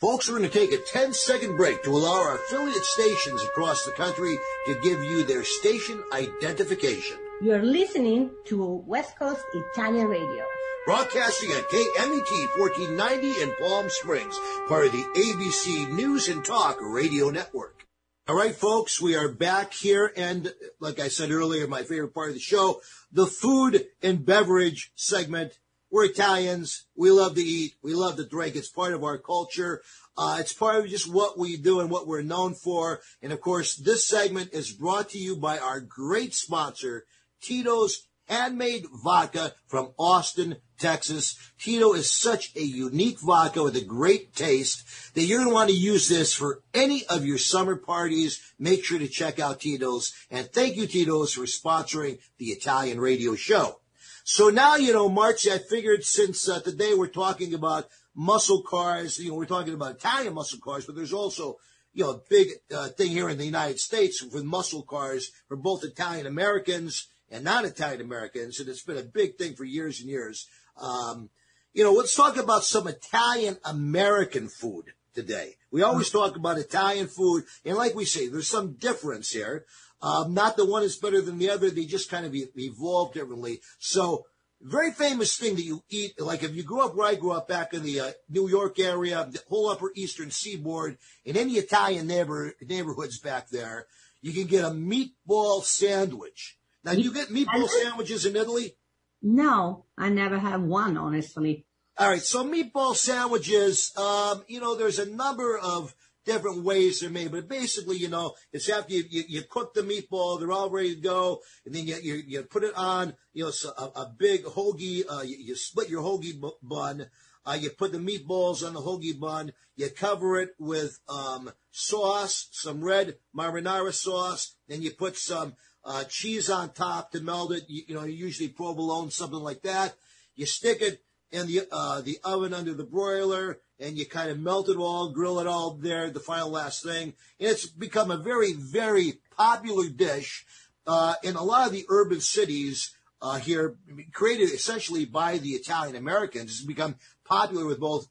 Folks, 0.00 0.28
we're 0.28 0.38
going 0.38 0.50
to 0.50 0.58
take 0.58 0.72
a 0.72 0.76
10 0.78 1.12
second 1.14 1.56
break 1.56 1.82
to 1.82 1.90
allow 1.90 2.12
our 2.12 2.34
affiliate 2.34 2.84
stations 2.84 3.42
across 3.44 3.84
the 3.84 3.92
country 3.92 4.36
to 4.66 4.74
give 4.82 5.02
you 5.02 5.24
their 5.24 5.44
station 5.44 6.02
identification. 6.12 7.16
You're 7.40 7.62
listening 7.62 8.30
to 8.46 8.82
West 8.86 9.18
Coast 9.18 9.42
Italian 9.54 10.08
Radio. 10.08 10.44
Broadcasting 10.86 11.50
at 11.52 11.68
KMET 11.68 12.58
1490 12.58 13.42
in 13.42 13.54
Palm 13.60 13.90
Springs, 13.90 14.34
part 14.66 14.86
of 14.86 14.92
the 14.92 15.04
ABC 15.14 15.92
News 15.92 16.28
and 16.28 16.42
Talk 16.42 16.78
Radio 16.80 17.28
Network. 17.28 17.84
All 18.26 18.34
right, 18.34 18.54
folks, 18.54 18.98
we 18.98 19.14
are 19.14 19.28
back 19.28 19.74
here. 19.74 20.10
And 20.16 20.54
like 20.80 20.98
I 20.98 21.08
said 21.08 21.32
earlier, 21.32 21.66
my 21.66 21.82
favorite 21.82 22.14
part 22.14 22.28
of 22.28 22.34
the 22.34 22.40
show, 22.40 22.80
the 23.12 23.26
food 23.26 23.88
and 24.02 24.24
beverage 24.24 24.90
segment. 24.94 25.58
We're 25.90 26.06
Italians. 26.06 26.86
We 26.96 27.10
love 27.10 27.34
to 27.34 27.42
eat. 27.42 27.74
We 27.82 27.92
love 27.92 28.16
to 28.16 28.24
drink. 28.24 28.56
It's 28.56 28.70
part 28.70 28.94
of 28.94 29.04
our 29.04 29.18
culture. 29.18 29.82
Uh, 30.16 30.38
it's 30.40 30.54
part 30.54 30.76
of 30.76 30.88
just 30.88 31.12
what 31.12 31.38
we 31.38 31.58
do 31.58 31.80
and 31.80 31.90
what 31.90 32.06
we're 32.06 32.22
known 32.22 32.54
for. 32.54 33.00
And 33.20 33.32
of 33.32 33.40
course, 33.42 33.76
this 33.76 34.06
segment 34.06 34.54
is 34.54 34.72
brought 34.72 35.10
to 35.10 35.18
you 35.18 35.36
by 35.36 35.58
our 35.58 35.80
great 35.80 36.32
sponsor, 36.32 37.04
Tito's 37.42 38.06
Handmade 38.30 38.86
Vodka 39.02 39.54
from 39.66 39.92
Austin, 39.98 40.56
Texas. 40.80 41.36
Tito 41.58 41.92
is 41.92 42.10
such 42.10 42.56
a 42.56 42.62
unique 42.62 43.20
vodka 43.20 43.62
with 43.62 43.76
a 43.76 43.84
great 43.84 44.34
taste 44.34 45.14
that 45.14 45.22
you're 45.22 45.38
going 45.38 45.50
to 45.50 45.54
want 45.54 45.70
to 45.70 45.76
use 45.76 46.08
this 46.08 46.34
for 46.34 46.62
any 46.74 47.06
of 47.06 47.24
your 47.24 47.38
summer 47.38 47.76
parties. 47.76 48.52
Make 48.58 48.84
sure 48.84 48.98
to 48.98 49.06
check 49.06 49.38
out 49.38 49.60
Tito's. 49.60 50.12
And 50.30 50.50
thank 50.50 50.76
you, 50.76 50.86
Tito's, 50.86 51.34
for 51.34 51.42
sponsoring 51.42 52.18
the 52.38 52.46
Italian 52.46 52.98
radio 52.98 53.36
show. 53.36 53.80
So 54.24 54.48
now, 54.48 54.76
you 54.76 54.92
know, 54.92 55.08
March, 55.08 55.46
I 55.46 55.58
figured 55.58 56.04
since 56.04 56.48
uh, 56.48 56.60
today 56.60 56.94
we're 56.94 57.08
talking 57.08 57.54
about 57.54 57.88
muscle 58.14 58.62
cars, 58.62 59.18
you 59.18 59.30
know, 59.30 59.34
we're 59.36 59.46
talking 59.46 59.74
about 59.74 59.96
Italian 59.96 60.34
muscle 60.34 60.58
cars, 60.58 60.86
but 60.86 60.94
there's 60.94 61.12
also, 61.12 61.58
you 61.92 62.04
know, 62.04 62.10
a 62.10 62.20
big 62.28 62.48
uh, 62.74 62.88
thing 62.88 63.10
here 63.10 63.28
in 63.28 63.38
the 63.38 63.44
United 63.44 63.80
States 63.80 64.22
with 64.22 64.44
muscle 64.44 64.82
cars 64.82 65.30
for 65.48 65.56
both 65.56 65.84
Italian 65.84 66.26
Americans 66.26 67.08
and 67.30 67.44
non-Italian 67.44 68.00
Americans. 68.00 68.60
And 68.60 68.68
it's 68.68 68.82
been 68.82 68.98
a 68.98 69.02
big 69.02 69.36
thing 69.36 69.54
for 69.54 69.64
years 69.64 70.00
and 70.00 70.08
years. 70.08 70.46
Um, 70.80 71.30
you 71.72 71.84
know, 71.84 71.92
let's 71.92 72.14
talk 72.14 72.36
about 72.36 72.64
some 72.64 72.88
Italian 72.88 73.58
American 73.64 74.48
food 74.48 74.86
today. 75.14 75.56
We 75.70 75.82
always 75.82 76.10
talk 76.10 76.36
about 76.36 76.58
Italian 76.58 77.06
food, 77.06 77.44
and 77.64 77.76
like 77.76 77.94
we 77.94 78.04
say, 78.04 78.28
there's 78.28 78.48
some 78.48 78.74
difference 78.74 79.30
here. 79.30 79.66
Um, 80.02 80.34
not 80.34 80.56
the 80.56 80.64
one 80.64 80.82
is 80.82 80.96
better 80.96 81.20
than 81.20 81.38
the 81.38 81.50
other; 81.50 81.70
they 81.70 81.84
just 81.84 82.10
kind 82.10 82.26
of 82.26 82.34
e- 82.34 82.48
evolve 82.56 83.12
differently. 83.12 83.60
So, 83.78 84.26
very 84.60 84.90
famous 84.90 85.36
thing 85.36 85.54
that 85.56 85.62
you 85.62 85.82
eat, 85.88 86.20
like 86.20 86.42
if 86.42 86.54
you 86.54 86.62
grew 86.62 86.80
up 86.80 86.96
where 86.96 87.06
I 87.06 87.14
grew 87.14 87.32
up 87.32 87.48
back 87.48 87.72
in 87.72 87.82
the 87.82 88.00
uh, 88.00 88.10
New 88.28 88.48
York 88.48 88.78
area, 88.78 89.28
the 89.30 89.42
whole 89.48 89.68
Upper 89.68 89.92
Eastern 89.94 90.30
Seaboard, 90.30 90.98
in 91.24 91.36
any 91.36 91.54
Italian 91.54 92.06
neighbor 92.06 92.54
neighborhoods 92.60 93.20
back 93.20 93.50
there, 93.50 93.86
you 94.22 94.32
can 94.32 94.46
get 94.46 94.64
a 94.64 94.70
meatball 94.70 95.62
sandwich. 95.62 96.56
Now, 96.82 96.94
do 96.94 97.00
you 97.00 97.12
get 97.12 97.28
meatball 97.28 97.68
sandwiches 97.68 98.24
in 98.24 98.36
Italy? 98.36 98.74
No, 99.22 99.84
I 99.98 100.08
never 100.08 100.38
have 100.38 100.62
one, 100.62 100.96
honestly. 100.96 101.66
All 101.98 102.08
right, 102.08 102.22
so 102.22 102.44
meatball 102.44 102.96
sandwiches, 102.96 103.92
um, 103.96 104.42
you 104.48 104.60
know, 104.60 104.74
there's 104.74 104.98
a 104.98 105.10
number 105.10 105.58
of 105.58 105.94
different 106.24 106.64
ways 106.64 107.00
they're 107.00 107.10
made, 107.10 107.30
but 107.30 107.48
basically, 107.48 107.96
you 107.96 108.08
know, 108.08 108.34
it's 108.52 108.68
after 108.70 108.94
you, 108.94 109.04
you, 109.10 109.24
you 109.28 109.42
cook 109.50 109.74
the 109.74 109.82
meatball, 109.82 110.38
they're 110.38 110.52
all 110.52 110.70
ready 110.70 110.94
to 110.94 111.00
go, 111.00 111.40
and 111.66 111.74
then 111.74 111.86
you, 111.86 111.96
you, 112.02 112.22
you 112.26 112.42
put 112.42 112.64
it 112.64 112.74
on, 112.74 113.14
you 113.32 113.44
know, 113.44 113.50
so 113.50 113.70
a, 113.76 114.00
a 114.00 114.14
big 114.16 114.44
hoagie, 114.44 115.02
uh, 115.10 115.22
you, 115.22 115.36
you 115.38 115.56
split 115.56 115.90
your 115.90 116.02
hoagie 116.02 116.38
bu- 116.38 116.52
bun, 116.62 117.06
uh, 117.44 117.56
you 117.58 117.70
put 117.70 117.92
the 117.92 117.98
meatballs 117.98 118.66
on 118.66 118.74
the 118.74 118.80
hoagie 118.80 119.18
bun, 119.18 119.52
you 119.76 119.88
cover 119.90 120.40
it 120.40 120.50
with 120.58 120.98
um, 121.08 121.50
sauce, 121.70 122.48
some 122.52 122.82
red 122.82 123.16
marinara 123.36 123.92
sauce, 123.92 124.54
then 124.68 124.82
you 124.82 124.90
put 124.90 125.16
some 125.16 125.54
uh, 125.84 126.04
cheese 126.04 126.50
on 126.50 126.70
top 126.70 127.12
to 127.12 127.20
melt 127.20 127.52
it, 127.52 127.64
you, 127.68 127.82
you 127.88 127.94
know, 127.94 128.04
usually 128.04 128.48
provolone, 128.48 129.10
something 129.10 129.38
like 129.38 129.62
that. 129.62 129.94
You 130.34 130.46
stick 130.46 130.82
it 130.82 131.02
in 131.30 131.46
the 131.46 131.68
uh, 131.70 132.00
the 132.00 132.18
oven 132.24 132.52
under 132.52 132.74
the 132.74 132.84
broiler, 132.84 133.58
and 133.78 133.96
you 133.96 134.06
kind 134.06 134.30
of 134.30 134.38
melt 134.38 134.68
it 134.68 134.76
all, 134.76 135.10
grill 135.10 135.40
it 135.40 135.46
all 135.46 135.74
there, 135.74 136.10
the 136.10 136.20
final 136.20 136.50
last 136.50 136.82
thing. 136.82 137.14
And 137.38 137.48
it's 137.50 137.66
become 137.66 138.10
a 138.10 138.16
very, 138.16 138.52
very 138.52 139.20
popular 139.36 139.88
dish 139.88 140.44
uh, 140.86 141.14
in 141.22 141.36
a 141.36 141.42
lot 141.42 141.66
of 141.66 141.72
the 141.72 141.86
urban 141.88 142.20
cities 142.20 142.94
uh, 143.22 143.38
here, 143.38 143.76
created 144.12 144.50
essentially 144.50 145.04
by 145.04 145.38
the 145.38 145.50
Italian 145.50 145.96
Americans. 145.96 146.50
It's 146.50 146.64
become 146.64 146.96
popular 147.24 147.66
with 147.66 147.80
both 147.80 148.08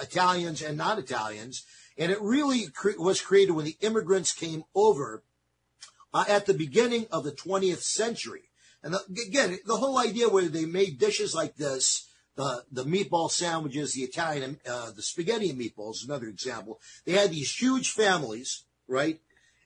Italians 0.00 0.62
and 0.62 0.78
non-Italians, 0.78 1.64
and 1.98 2.12
it 2.12 2.20
really 2.20 2.68
cre- 2.68 2.98
was 2.98 3.20
created 3.20 3.52
when 3.52 3.64
the 3.64 3.76
immigrants 3.80 4.32
came 4.32 4.64
over 4.74 5.22
uh, 6.14 6.24
at 6.28 6.46
the 6.46 6.54
beginning 6.54 7.06
of 7.10 7.24
the 7.24 7.32
20th 7.32 7.82
century. 7.82 8.50
And 8.82 8.94
the, 8.94 9.00
again, 9.26 9.58
the 9.66 9.76
whole 9.76 9.98
idea 9.98 10.28
where 10.28 10.48
they 10.48 10.64
made 10.64 10.98
dishes 10.98 11.34
like 11.34 11.56
this, 11.56 12.08
the, 12.36 12.64
the 12.70 12.84
meatball 12.84 13.30
sandwiches, 13.30 13.94
the 13.94 14.02
Italian, 14.02 14.58
uh, 14.66 14.90
the 14.90 15.02
spaghetti 15.02 15.50
and 15.50 15.60
meatballs, 15.60 16.04
another 16.04 16.26
example. 16.26 16.80
They 17.04 17.12
had 17.12 17.30
these 17.30 17.54
huge 17.54 17.90
families, 17.90 18.64
right? 18.88 19.20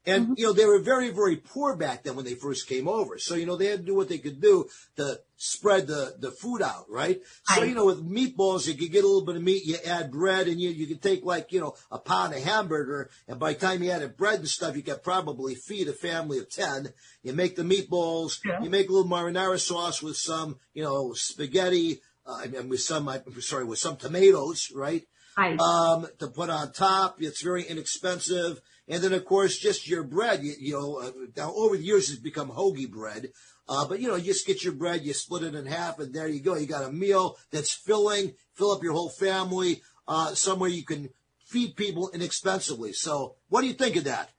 And, 0.06 0.38
you 0.38 0.46
know, 0.46 0.52
they 0.52 0.64
were 0.66 0.78
very, 0.78 1.10
very 1.10 1.36
poor 1.36 1.74
back 1.76 2.04
then 2.04 2.14
when 2.14 2.24
they 2.24 2.34
first 2.34 2.68
came 2.68 2.86
over. 2.86 3.18
So, 3.18 3.34
you 3.34 3.44
know, 3.44 3.56
they 3.56 3.66
had 3.66 3.80
to 3.80 3.86
do 3.86 3.94
what 3.94 4.08
they 4.08 4.18
could 4.18 4.40
do 4.40 4.68
to 4.96 5.20
spread 5.36 5.88
the, 5.88 6.14
the 6.18 6.30
food 6.30 6.62
out, 6.62 6.86
right? 6.88 7.20
So, 7.44 7.62
you 7.64 7.74
know, 7.74 7.86
with 7.86 8.08
meatballs, 8.08 8.68
you 8.68 8.74
could 8.74 8.92
get 8.92 9.02
a 9.02 9.06
little 9.06 9.24
bit 9.24 9.36
of 9.36 9.42
meat, 9.42 9.64
you 9.64 9.76
add 9.84 10.12
bread, 10.12 10.46
and 10.46 10.60
you, 10.60 10.70
you 10.70 10.86
could 10.86 11.02
take 11.02 11.24
like, 11.24 11.52
you 11.52 11.60
know, 11.60 11.74
a 11.90 11.98
pound 11.98 12.34
of 12.34 12.42
hamburger, 12.42 13.10
and 13.26 13.40
by 13.40 13.52
the 13.52 13.58
time 13.58 13.82
you 13.82 13.90
added 13.90 14.16
bread 14.16 14.38
and 14.38 14.48
stuff, 14.48 14.76
you 14.76 14.82
could 14.82 15.02
probably 15.02 15.56
feed 15.56 15.88
a 15.88 15.92
family 15.92 16.38
of 16.38 16.48
10. 16.50 16.92
You 17.22 17.32
make 17.32 17.56
the 17.56 17.62
meatballs, 17.62 18.38
you 18.62 18.70
make 18.70 18.88
a 18.88 18.92
little 18.92 19.10
marinara 19.10 19.58
sauce 19.58 20.02
with 20.02 20.16
some, 20.16 20.58
you 20.72 20.84
know, 20.84 21.12
spaghetti, 21.14 22.00
uh, 22.26 22.42
and 22.42 22.70
with 22.70 22.80
some, 22.80 23.08
I'm 23.08 23.40
sorry, 23.40 23.64
with 23.64 23.78
some 23.78 23.96
tomatoes, 23.96 24.70
right? 24.74 25.02
Right. 25.38 25.60
um, 25.60 26.06
to 26.18 26.28
put 26.28 26.48
on 26.48 26.72
top. 26.72 27.16
It's 27.20 27.42
very 27.42 27.62
inexpensive. 27.62 28.58
And 28.88 29.02
then, 29.02 29.12
of 29.12 29.24
course, 29.24 29.58
just 29.58 29.88
your 29.88 30.04
bread. 30.04 30.44
You, 30.44 30.54
you 30.58 30.72
know, 30.74 31.00
uh, 31.00 31.10
now 31.36 31.52
over 31.54 31.76
the 31.76 31.82
years, 31.82 32.10
it's 32.10 32.20
become 32.20 32.50
hoagie 32.50 32.90
bread. 32.90 33.30
Uh, 33.68 33.86
but 33.86 34.00
you 34.00 34.08
know, 34.08 34.14
you 34.14 34.24
just 34.24 34.46
get 34.46 34.62
your 34.62 34.74
bread, 34.74 35.04
you 35.04 35.12
split 35.12 35.42
it 35.42 35.54
in 35.54 35.66
half, 35.66 35.98
and 35.98 36.14
there 36.14 36.28
you 36.28 36.40
go. 36.40 36.54
You 36.56 36.66
got 36.66 36.88
a 36.88 36.92
meal 36.92 37.36
that's 37.50 37.72
filling, 37.72 38.34
fill 38.54 38.70
up 38.70 38.82
your 38.82 38.92
whole 38.92 39.10
family, 39.10 39.82
uh, 40.06 40.34
somewhere 40.34 40.70
you 40.70 40.84
can 40.84 41.10
feed 41.46 41.74
people 41.74 42.10
inexpensively. 42.10 42.92
So, 42.92 43.34
what 43.48 43.62
do 43.62 43.66
you 43.66 43.72
think 43.72 43.96
of 43.96 44.04
that? 44.04 44.30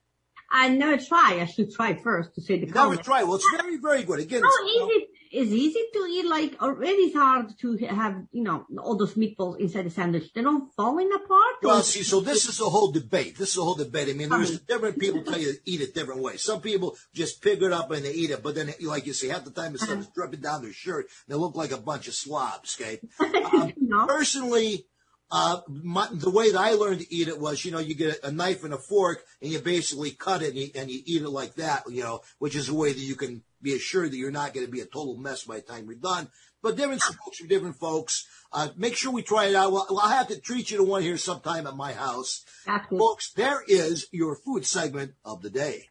I 0.50 0.70
never 0.70 0.98
try. 0.98 1.40
I 1.42 1.46
should 1.46 1.74
try 1.74 1.96
first 1.96 2.36
to 2.36 2.42
say 2.42 2.58
the 2.58 2.68
You 2.68 2.74
never 2.74 2.96
try. 2.96 3.24
Well, 3.24 3.36
it's 3.36 3.50
very, 3.58 3.78
very 3.78 4.04
good. 4.04 4.20
Again, 4.20 4.44
it's, 4.46 4.76
easy 4.76 5.07
it's 5.32 5.52
easy 5.52 5.84
to 5.94 6.00
eat 6.10 6.26
like 6.28 6.62
already 6.62 7.04
it's 7.10 7.16
hard 7.16 7.58
to 7.60 7.78
have 7.88 8.16
you 8.32 8.44
know 8.44 8.66
all 8.80 8.96
those 8.96 9.16
meatballs 9.16 9.60
inside 9.60 9.86
the 9.86 9.90
sandwich. 9.90 10.32
They 10.34 10.42
don't 10.42 10.72
falling 10.76 11.12
apart. 11.14 11.56
or- 11.64 11.68
Well, 11.70 11.82
see, 11.84 12.04
so 12.04 12.20
this 12.20 12.48
is 12.48 12.60
a 12.62 12.66
whole 12.66 12.92
debate. 12.92 13.38
This 13.38 13.52
is 13.52 13.58
a 13.58 13.64
whole 13.64 13.76
debate. 13.76 14.10
I 14.10 14.14
mean, 14.14 14.30
there's 14.30 14.60
different 14.60 15.00
people 15.04 15.24
tell 15.24 15.40
you 15.40 15.54
to 15.54 15.60
eat 15.66 15.82
it 15.82 15.94
different 15.94 16.22
ways. 16.22 16.42
Some 16.44 16.62
people 16.62 16.98
just 17.14 17.42
pick 17.42 17.62
it 17.62 17.72
up 17.72 17.92
and 17.92 18.04
they 18.06 18.12
eat 18.14 18.32
it, 18.32 18.42
but 18.44 18.56
then, 18.56 18.74
like 18.82 19.06
you 19.06 19.14
see, 19.14 19.28
half 19.30 19.46
the 19.46 19.52
time 19.52 19.74
it's 19.76 19.84
Uh-huh. 19.84 20.04
dripping 20.16 20.42
down 20.42 20.62
their 20.64 20.74
shirt. 20.74 21.08
They 21.28 21.36
look 21.36 21.56
like 21.56 21.72
a 21.72 21.78
bunch 21.78 22.08
of 22.08 22.14
slobs. 22.16 22.78
Okay. 22.80 23.00
Um, 23.48 23.74
No. 23.78 24.06
Personally, 24.08 24.86
uh, 25.30 25.60
my, 25.68 26.08
the 26.12 26.30
way 26.30 26.52
that 26.52 26.60
I 26.60 26.72
learned 26.72 27.02
to 27.02 27.14
eat 27.14 27.28
it 27.28 27.40
was, 27.40 27.66
you 27.66 27.72
know, 27.72 27.80
you 27.80 27.96
get 27.96 28.24
a, 28.24 28.32
knife 28.32 28.64
and 28.64 28.74
a 28.74 28.78
fork 28.78 29.24
and 29.42 29.52
you 29.52 29.60
basically 29.60 30.12
cut 30.12 30.42
it 30.42 30.50
and 30.50 30.58
you, 30.58 30.70
and 30.76 30.90
you 30.90 31.02
eat 31.06 31.22
it 31.22 31.30
like 31.30 31.56
that, 31.56 31.84
you 31.90 32.02
know, 32.02 32.22
which 32.40 32.56
is 32.56 32.70
a 32.70 32.74
way 32.74 32.94
that 32.94 33.00
you 33.00 33.16
can 33.16 33.44
be 33.62 33.74
assured 33.74 34.12
that 34.12 34.18
you're 34.18 34.32
not 34.32 34.54
going 34.54 34.66
to 34.66 34.72
be 34.72 34.80
a 34.80 34.86
total 34.86 35.18
mess 35.18 35.44
by 35.44 35.58
the 35.58 35.62
time 35.64 35.86
you're 35.86 35.96
done. 35.96 36.30
But 36.64 36.78
different 36.78 37.02
folks 37.04 37.42
are 37.42 37.48
different 37.48 37.76
folks. 37.76 38.26
Uh, 38.52 38.70
make 38.78 38.96
sure 38.96 39.12
we 39.12 39.22
try 39.22 39.46
it 39.46 39.56
out. 39.56 39.72
Well, 39.72 39.88
I'll 40.02 40.10
have 40.10 40.30
to 40.30 40.40
treat 40.40 40.72
you 40.72 40.78
to 40.78 40.84
one 40.84 41.02
here 41.02 41.18
sometime 41.18 41.68
at 41.68 41.76
my 41.76 41.94
house. 41.94 42.46
That's 42.66 42.92
it. 42.92 42.98
Folks, 42.98 43.32
there 43.34 43.62
is 43.68 44.08
your 44.12 44.36
food 44.36 44.66
segment 44.66 45.14
of 45.26 45.42
the 45.42 45.50
day. 45.50 45.90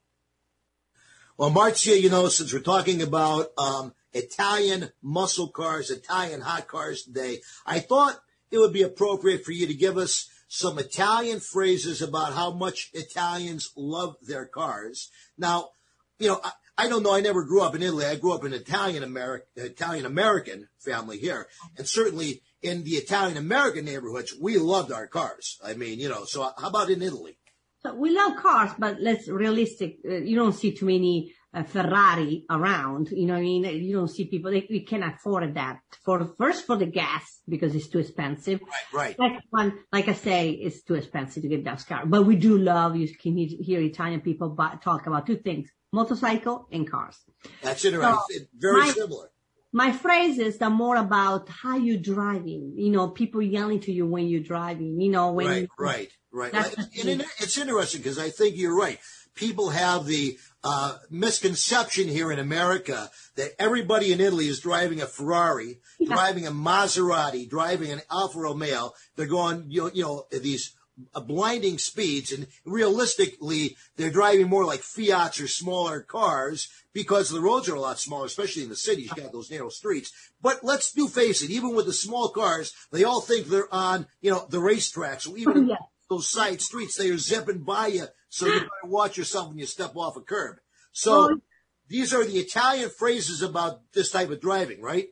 Well, 1.37 1.51
Marcia, 1.51 2.01
you 2.01 2.09
know, 2.09 2.29
since 2.29 2.55
we're 2.55 2.61
talking 2.61 3.03
about 3.03 3.49
um, 3.59 3.93
Italian 4.15 4.91
muscle 5.03 5.49
cars, 5.49 5.91
Italian 5.91 6.41
hot 6.41 6.67
cars 6.67 7.03
today, 7.03 7.43
I 7.67 7.81
thought 7.81 8.19
it 8.51 8.59
would 8.59 8.73
be 8.73 8.83
appropriate 8.83 9.45
for 9.45 9.53
you 9.53 9.67
to 9.67 9.75
give 9.75 9.97
us 9.97 10.29
some 10.49 10.79
Italian 10.79 11.41
phrases 11.41 12.01
about 12.03 12.35
how 12.35 12.53
much 12.53 12.91
Italians 12.95 13.71
love 13.77 14.17
their 14.23 14.47
cars. 14.47 15.11
Now, 15.37 15.71
you 16.19 16.29
know, 16.29 16.41
I, 16.43 16.53
I 16.79 16.89
don't 16.89 17.03
know. 17.03 17.15
I 17.15 17.21
never 17.21 17.45
grew 17.45 17.63
up 17.63 17.75
in 17.75 17.83
Italy. 17.83 18.05
I 18.05 18.17
grew 18.17 18.33
up 18.33 18.45
in 18.45 18.53
an 18.53 18.61
Italian 18.61 19.03
American 19.03 19.47
Italian 19.57 20.07
American 20.07 20.69
family 20.79 21.19
here, 21.19 21.49
and 21.77 21.89
certainly 21.89 22.43
in 22.63 22.85
the 22.85 22.93
Italian 22.93 23.39
American 23.39 23.85
neighborhoods, 23.87 24.35
we 24.41 24.59
loved 24.59 24.93
our 24.93 25.07
cars. 25.07 25.59
I 25.65 25.75
mean, 25.75 25.99
you 25.99 26.09
know. 26.09 26.25
So 26.25 26.43
how 26.43 26.69
about 26.69 26.91
in 26.91 27.03
Italy? 27.03 27.39
So 27.81 27.95
we 27.95 28.11
love 28.11 28.37
cars, 28.37 28.73
but 28.79 29.01
let's 29.01 29.29
realistic. 29.29 29.99
Uh, 30.05 30.17
you 30.17 30.37
don't 30.37 30.53
see 30.53 30.73
too 30.73 30.87
many 30.87 31.33
uh, 31.57 31.63
Ferrari 31.65 32.45
around. 32.51 33.09
You 33.11 33.27
know 33.27 33.35
what 33.35 33.41
I 33.41 33.43
mean? 33.43 33.65
You 33.65 33.97
don't 33.97 34.09
see 34.17 34.27
people. 34.27 34.51
They, 34.51 34.67
they 34.69 34.81
can 34.81 35.03
afford 35.03 35.55
that. 35.55 35.79
For 36.05 36.17
first 36.39 36.67
for 36.67 36.77
the 36.77 36.87
gas 36.87 37.41
because 37.49 37.75
it's 37.75 37.89
too 37.89 37.99
expensive. 38.01 38.61
Right. 38.93 39.17
right. 39.17 39.17
Second 39.17 39.43
one, 39.51 39.79
like 39.93 40.09
I 40.09 40.13
say, 40.15 40.51
it's 40.51 40.83
too 40.83 40.95
expensive 40.95 41.43
to 41.43 41.49
get 41.49 41.65
that 41.65 41.85
car. 41.87 42.05
But 42.07 42.23
we 42.25 42.37
do 42.37 42.59
love. 42.59 42.97
You 42.97 43.09
can 43.17 43.37
hear 43.37 43.81
Italian 43.81 44.21
people 44.21 44.55
talk 44.83 45.07
about 45.07 45.27
two 45.27 45.37
things: 45.37 45.71
motorcycle 45.93 46.69
and 46.71 46.89
cars. 46.91 47.17
That's 47.63 47.85
interesting. 47.85 48.15
So, 48.15 48.37
It- 48.37 48.49
very 48.55 48.81
my- 48.81 48.91
similar. 48.91 49.31
My 49.73 49.93
phrases 49.93 50.63
are 50.63 50.71
more 50.71 50.97
about 50.97 51.51
how 51.51 51.77
you're 51.77 51.99
driving. 52.15 52.73
You 52.77 52.91
know, 52.93 53.09
people 53.09 53.43
yelling 53.43 53.81
to 53.81 53.93
you 53.93 54.07
when 54.07 54.27
you're 54.27 54.41
driving. 54.55 54.99
You 54.99 55.11
know, 55.11 55.33
when 55.33 55.47
Right, 55.49 55.63
you, 55.63 55.69
right, 55.79 56.11
right. 56.33 56.53
That's 56.53 56.75
And 56.77 57.23
it's 57.41 57.59
interesting 57.59 58.01
because 58.01 58.19
I 58.19 58.31
think 58.31 58.57
you're 58.57 58.79
right. 58.87 58.99
People 59.35 59.69
have 59.69 60.07
the 60.07 60.39
uh, 60.69 60.99
misconception 61.11 62.09
here 62.09 62.33
in 62.33 62.41
America 62.41 63.09
that 63.37 63.53
everybody 63.57 64.13
in 64.13 64.21
Italy 64.21 64.49
is 64.49 64.59
driving 64.59 65.01
a 65.01 65.07
Ferrari, 65.07 65.79
driving 66.05 66.45
a 66.45 66.51
Maserati, 66.51 67.49
driving 67.49 67.93
an 67.93 68.03
Alfa 68.11 68.41
Romeo. 68.41 68.93
They're 69.15 69.27
going, 69.27 69.67
you 69.69 69.83
know, 69.83 69.91
you 69.95 70.03
know 70.03 70.27
these 70.33 70.75
uh, 71.15 71.21
blinding 71.21 71.79
speeds, 71.79 72.33
and 72.33 72.49
realistically, 72.65 73.77
they're 73.97 74.11
driving 74.11 74.49
more 74.49 74.65
like 74.65 74.81
Fiats 74.81 75.41
or 75.41 75.47
smaller 75.47 76.01
cars 76.01 76.69
because 76.93 77.29
the 77.29 77.41
roads 77.41 77.69
are 77.69 77.77
a 77.77 77.81
lot 77.81 78.01
smaller, 78.01 78.27
especially 78.27 78.65
in 78.65 78.69
the 78.69 78.75
cities. 78.75 79.13
You 79.15 79.23
got 79.23 79.33
those 79.33 79.53
narrow 79.53 79.69
streets. 79.69 80.11
But 80.43 80.65
let's 80.65 80.93
do 80.93 81.07
face 81.07 81.43
it, 81.43 81.51
even 81.51 81.77
with 81.77 81.87
the 81.87 81.93
small 81.93 82.31
cars, 82.31 82.75
they 82.91 83.05
all 83.05 83.21
think 83.21 83.47
they're 83.47 83.73
on, 83.73 84.09
you 84.21 84.33
know, 84.33 84.47
the 84.51 84.59
racetrack. 84.59 85.21
So 85.21 85.37
even 85.37 85.69
Yeah. 85.69 85.77
Those 86.09 86.29
side 86.31 86.61
streets, 86.61 86.97
they 86.97 87.11
are 87.11 87.19
zipping 87.19 87.61
by 87.61 87.89
you. 87.89 88.07
So 88.29 88.47
you 88.47 88.53
better 88.61 88.71
watch 88.85 89.17
yourself 89.17 89.49
when 89.49 89.59
you 89.59 89.67
step 89.67 89.97
off 89.97 90.17
a 90.17 90.21
curb. 90.21 90.57
So 90.93 91.41
these 91.89 92.15
are 92.15 92.25
the 92.25 92.39
Italian 92.39 92.91
phrases 92.91 93.43
about 93.43 93.81
this 93.93 94.11
type 94.11 94.31
of 94.31 94.41
driving, 94.41 94.81
right? 94.81 95.09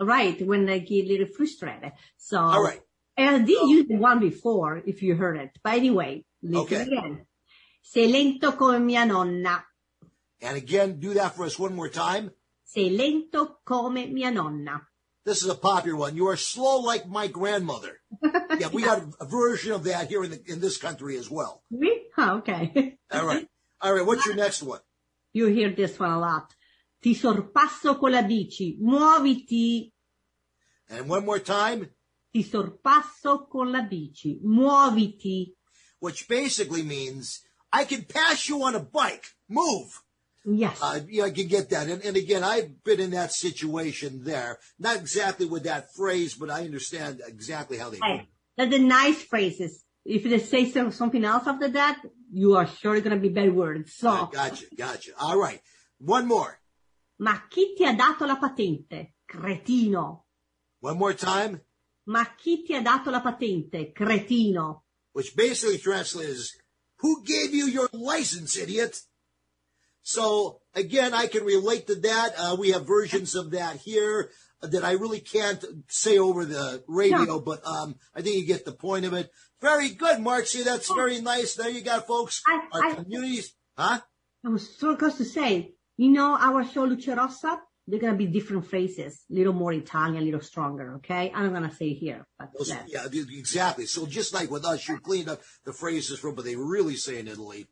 right 0.00 0.40
when 0.46 0.64
they 0.66 0.80
get 0.80 1.04
a 1.04 1.08
little 1.08 1.26
frustrated. 1.26 1.92
So 2.16 2.38
All 2.38 2.62
right. 2.62 2.80
And 3.16 3.34
I 3.34 3.38
did 3.40 3.68
use 3.68 3.88
the 3.88 3.96
one 3.96 4.20
before, 4.20 4.80
if 4.86 5.02
you 5.02 5.16
heard 5.16 5.36
it. 5.38 5.50
But 5.64 5.74
anyway, 5.74 6.24
listen 6.40 6.58
Okay. 6.62 6.82
again. 6.82 7.26
Sei 7.82 8.06
lento 8.06 8.52
come 8.52 8.86
mia 8.86 9.04
nonna. 9.06 9.64
And 10.40 10.56
again, 10.56 11.00
do 11.00 11.14
that 11.14 11.34
for 11.34 11.44
us 11.44 11.58
one 11.58 11.74
more 11.74 11.88
time. 11.88 12.30
Sei 12.64 12.90
lento 12.90 13.58
come 13.64 14.12
mia 14.12 14.30
nonna. 14.30 14.86
This 15.28 15.42
is 15.42 15.50
a 15.50 15.54
popular 15.54 15.94
one. 15.94 16.16
You 16.16 16.28
are 16.28 16.38
slow 16.38 16.78
like 16.78 17.06
my 17.06 17.26
grandmother. 17.26 18.00
yeah, 18.58 18.68
we 18.72 18.80
got 18.80 19.02
a 19.20 19.26
version 19.26 19.72
of 19.72 19.84
that 19.84 20.08
here 20.08 20.24
in 20.24 20.30
the, 20.30 20.40
in 20.46 20.58
this 20.58 20.78
country 20.78 21.18
as 21.18 21.30
well. 21.30 21.62
Me? 21.70 22.04
Oh, 22.16 22.38
okay. 22.38 22.96
All 23.12 23.26
right. 23.26 23.46
All 23.82 23.92
right. 23.92 24.06
What's 24.06 24.24
your 24.24 24.36
next 24.36 24.62
one? 24.62 24.80
You 25.34 25.48
hear 25.48 25.70
this 25.74 25.98
one 25.98 26.12
a 26.12 26.18
lot. 26.18 26.54
Ti 27.02 27.14
sorpasso 27.14 28.00
con 28.00 28.12
la 28.12 28.22
bici, 28.22 28.78
muoviti. 28.80 29.92
And 30.88 31.10
one 31.10 31.26
more 31.26 31.40
time, 31.40 31.90
Ti 32.32 32.42
sorpasso 32.44 33.50
con 33.50 33.70
la 33.70 33.82
bici, 33.82 34.40
muoviti. 34.42 35.52
which 36.00 36.26
basically 36.26 36.82
means 36.82 37.42
I 37.70 37.84
can 37.84 38.04
pass 38.04 38.48
you 38.48 38.62
on 38.62 38.74
a 38.74 38.80
bike. 38.80 39.26
Move. 39.46 40.02
Yes. 40.44 40.78
Uh, 40.80 41.00
yeah, 41.08 41.24
I 41.24 41.30
can 41.30 41.46
get 41.48 41.70
that. 41.70 41.88
And, 41.88 42.02
and 42.04 42.16
again, 42.16 42.42
I've 42.42 42.82
been 42.84 43.00
in 43.00 43.10
that 43.10 43.32
situation 43.32 44.24
there. 44.24 44.58
Not 44.78 44.96
exactly 44.96 45.46
with 45.46 45.64
that 45.64 45.92
phrase, 45.94 46.34
but 46.34 46.50
I 46.50 46.64
understand 46.64 47.20
exactly 47.26 47.76
how 47.78 47.90
they 47.90 47.98
Hey, 48.02 48.28
That's 48.56 48.70
the 48.70 48.78
nice 48.78 49.22
phrases. 49.22 49.84
If 50.04 50.24
they 50.24 50.38
say 50.38 50.70
some, 50.70 50.90
something 50.92 51.24
else 51.24 51.46
after 51.46 51.68
that, 51.68 52.00
you 52.32 52.56
are 52.56 52.66
surely 52.66 53.00
going 53.02 53.14
to 53.16 53.20
be 53.20 53.28
bad 53.28 53.54
words. 53.54 53.94
So, 53.96 54.08
Uh, 54.08 54.26
gotcha, 54.26 54.64
gotcha. 54.76 55.10
All 55.20 55.38
right. 55.38 55.60
One 55.98 56.26
more. 56.26 56.58
ma 57.18 57.34
chi 57.50 57.74
ti 57.76 57.84
ha 57.84 57.92
dato 57.92 58.24
la 58.24 58.36
patente? 58.38 59.14
Cretino. 59.30 60.24
One 60.80 60.96
more 60.96 61.14
time, 61.14 61.60
Ma 62.06 62.24
chi 62.24 62.62
ti 62.64 62.74
ha 62.74 62.80
dato 62.80 63.10
la 63.10 63.20
patente? 63.20 63.92
Cretino. 63.92 64.82
which 65.12 65.34
basically 65.36 65.78
translates 65.78 66.56
who 67.00 67.22
gave 67.24 67.52
you 67.52 67.66
your 67.66 67.88
license, 67.92 68.56
idiot? 68.56 69.02
So 70.08 70.60
again, 70.74 71.12
I 71.12 71.26
can 71.26 71.44
relate 71.44 71.86
to 71.88 71.94
that. 71.96 72.32
Uh, 72.38 72.56
we 72.58 72.70
have 72.70 72.86
versions 72.86 73.34
of 73.34 73.50
that 73.50 73.76
here 73.76 74.30
that 74.62 74.82
I 74.82 74.92
really 74.92 75.20
can't 75.20 75.62
say 75.88 76.16
over 76.16 76.46
the 76.46 76.82
radio, 76.88 77.24
No. 77.24 77.40
but 77.40 77.60
um, 77.66 77.94
I 78.14 78.22
think 78.22 78.36
you 78.36 78.46
get 78.46 78.64
the 78.64 78.72
point 78.72 79.04
of 79.04 79.12
it. 79.12 79.30
Very 79.60 79.90
good. 79.90 80.16
See, 80.46 80.62
that's 80.62 80.90
very 80.90 81.20
nice. 81.20 81.56
There 81.56 81.68
you 81.68 81.82
got, 81.82 82.06
folks. 82.06 82.40
I- 82.48 82.68
Our 82.72 82.84
I- 82.86 82.94
communities, 82.94 83.52
huh? 83.76 84.00
I 84.46 84.48
was 84.48 84.64
so 84.78 84.96
close 84.96 85.18
to 85.18 85.26
say, 85.26 85.74
you 85.98 86.08
know, 86.10 86.38
our 86.40 86.64
show 86.64 86.84
Luce 86.84 87.06
Rossa, 87.08 87.60
they're 87.86 88.00
going 88.00 88.14
to 88.14 88.18
be 88.18 88.26
different 88.26 88.64
phrases, 88.66 89.24
a 89.30 89.34
little 89.34 89.52
more 89.52 89.74
Italian, 89.74 90.22
a 90.22 90.24
little 90.24 90.40
stronger, 90.40 90.94
okay? 90.96 91.30
I'm 91.34 91.44
not 91.52 91.58
going 91.58 91.68
to 91.68 91.76
say 91.76 91.92
here, 91.92 92.26
but 92.38 92.48
Those- 92.56 92.72
yeah, 92.86 93.04
exactly. 93.12 93.84
So 93.84 94.06
just 94.06 94.32
like 94.32 94.50
with 94.50 94.64
us, 94.64 94.88
you 94.88 94.98
cleaned 95.00 95.28
up 95.28 95.42
the 95.66 95.74
phrases 95.74 96.18
from 96.18 96.34
what 96.34 96.46
they 96.46 96.56
really 96.56 96.96
say 96.96 97.18
in 97.18 97.28
Italy. 97.28 97.66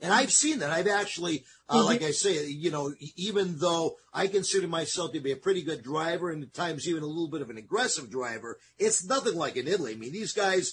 And 0.00 0.12
I've 0.12 0.32
seen 0.32 0.60
that. 0.60 0.70
I've 0.70 0.86
actually, 0.86 1.44
uh, 1.68 1.84
like 1.84 2.02
I 2.02 2.12
say, 2.12 2.46
you 2.46 2.70
know, 2.70 2.94
even 3.16 3.58
though 3.58 3.96
I 4.14 4.28
consider 4.28 4.68
myself 4.68 5.12
to 5.12 5.20
be 5.20 5.32
a 5.32 5.36
pretty 5.36 5.62
good 5.62 5.82
driver 5.82 6.30
and 6.30 6.42
at 6.44 6.54
times 6.54 6.86
even 6.86 7.02
a 7.02 7.06
little 7.06 7.28
bit 7.28 7.42
of 7.42 7.50
an 7.50 7.58
aggressive 7.58 8.10
driver, 8.10 8.58
it's 8.78 9.04
nothing 9.04 9.34
like 9.34 9.56
in 9.56 9.66
Italy. 9.66 9.94
I 9.94 9.96
mean, 9.96 10.12
these 10.12 10.32
guys, 10.32 10.72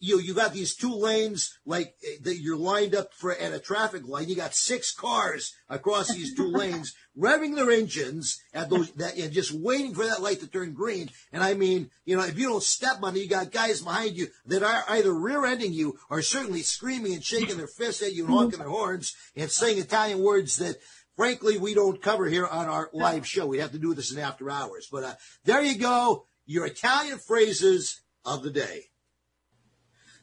you 0.00 0.18
you 0.20 0.34
got 0.34 0.52
these 0.52 0.74
two 0.74 0.94
lanes 0.94 1.58
like 1.66 1.94
eh, 2.04 2.16
that 2.22 2.38
you're 2.38 2.56
lined 2.56 2.94
up 2.94 3.12
for 3.12 3.32
at 3.32 3.52
a 3.52 3.58
traffic 3.58 4.06
light. 4.06 4.28
You 4.28 4.36
got 4.36 4.54
six 4.54 4.92
cars 4.92 5.54
across 5.68 6.12
these 6.12 6.34
two 6.34 6.46
lanes, 6.52 6.94
revving 7.18 7.54
their 7.54 7.70
engines 7.70 8.40
at 8.54 8.70
those 8.70 8.90
that 8.92 9.16
and 9.16 9.32
just 9.32 9.52
waiting 9.52 9.94
for 9.94 10.04
that 10.04 10.22
light 10.22 10.40
to 10.40 10.46
turn 10.46 10.72
green. 10.72 11.10
And 11.32 11.42
I 11.42 11.54
mean, 11.54 11.90
you 12.04 12.16
know, 12.16 12.24
if 12.24 12.38
you 12.38 12.48
don't 12.48 12.62
step 12.62 12.98
on 13.02 13.16
it, 13.16 13.20
you 13.20 13.28
got 13.28 13.52
guys 13.52 13.82
behind 13.82 14.16
you 14.16 14.28
that 14.46 14.62
are 14.62 14.84
either 14.88 15.12
rear-ending 15.12 15.72
you 15.72 15.98
or 16.08 16.22
certainly 16.22 16.62
screaming 16.62 17.12
and 17.12 17.24
shaking 17.24 17.58
their 17.58 17.66
fists 17.66 18.02
at 18.02 18.14
you 18.14 18.24
and 18.24 18.34
honking 18.34 18.58
their 18.60 18.68
horns 18.68 19.14
and 19.36 19.50
saying 19.50 19.78
Italian 19.78 20.20
words 20.20 20.56
that. 20.58 20.76
Frankly, 21.16 21.56
we 21.56 21.72
don't 21.72 22.02
cover 22.02 22.26
here 22.26 22.46
on 22.46 22.66
our 22.66 22.90
live 22.92 23.26
show. 23.26 23.46
We 23.46 23.56
have 23.60 23.72
to 23.72 23.78
do 23.78 23.94
this 23.94 24.12
in 24.12 24.18
after 24.18 24.50
hours. 24.50 24.86
But 24.92 25.02
uh, 25.02 25.14
there 25.46 25.62
you 25.62 25.78
go, 25.78 26.26
your 26.44 26.66
Italian 26.66 27.16
phrases 27.16 28.02
of 28.22 28.42
the 28.42 28.50
day. 28.50 28.90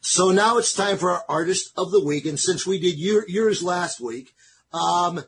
So 0.05 0.31
now 0.31 0.57
it's 0.57 0.73
time 0.73 0.97
for 0.97 1.11
our 1.11 1.23
artist 1.29 1.71
of 1.77 1.91
the 1.91 2.03
week. 2.03 2.25
And 2.25 2.37
since 2.37 2.67
we 2.67 2.77
did 2.77 2.99
your, 2.99 3.23
yours 3.29 3.63
last 3.63 4.01
week, 4.01 4.35
um, 4.73 5.23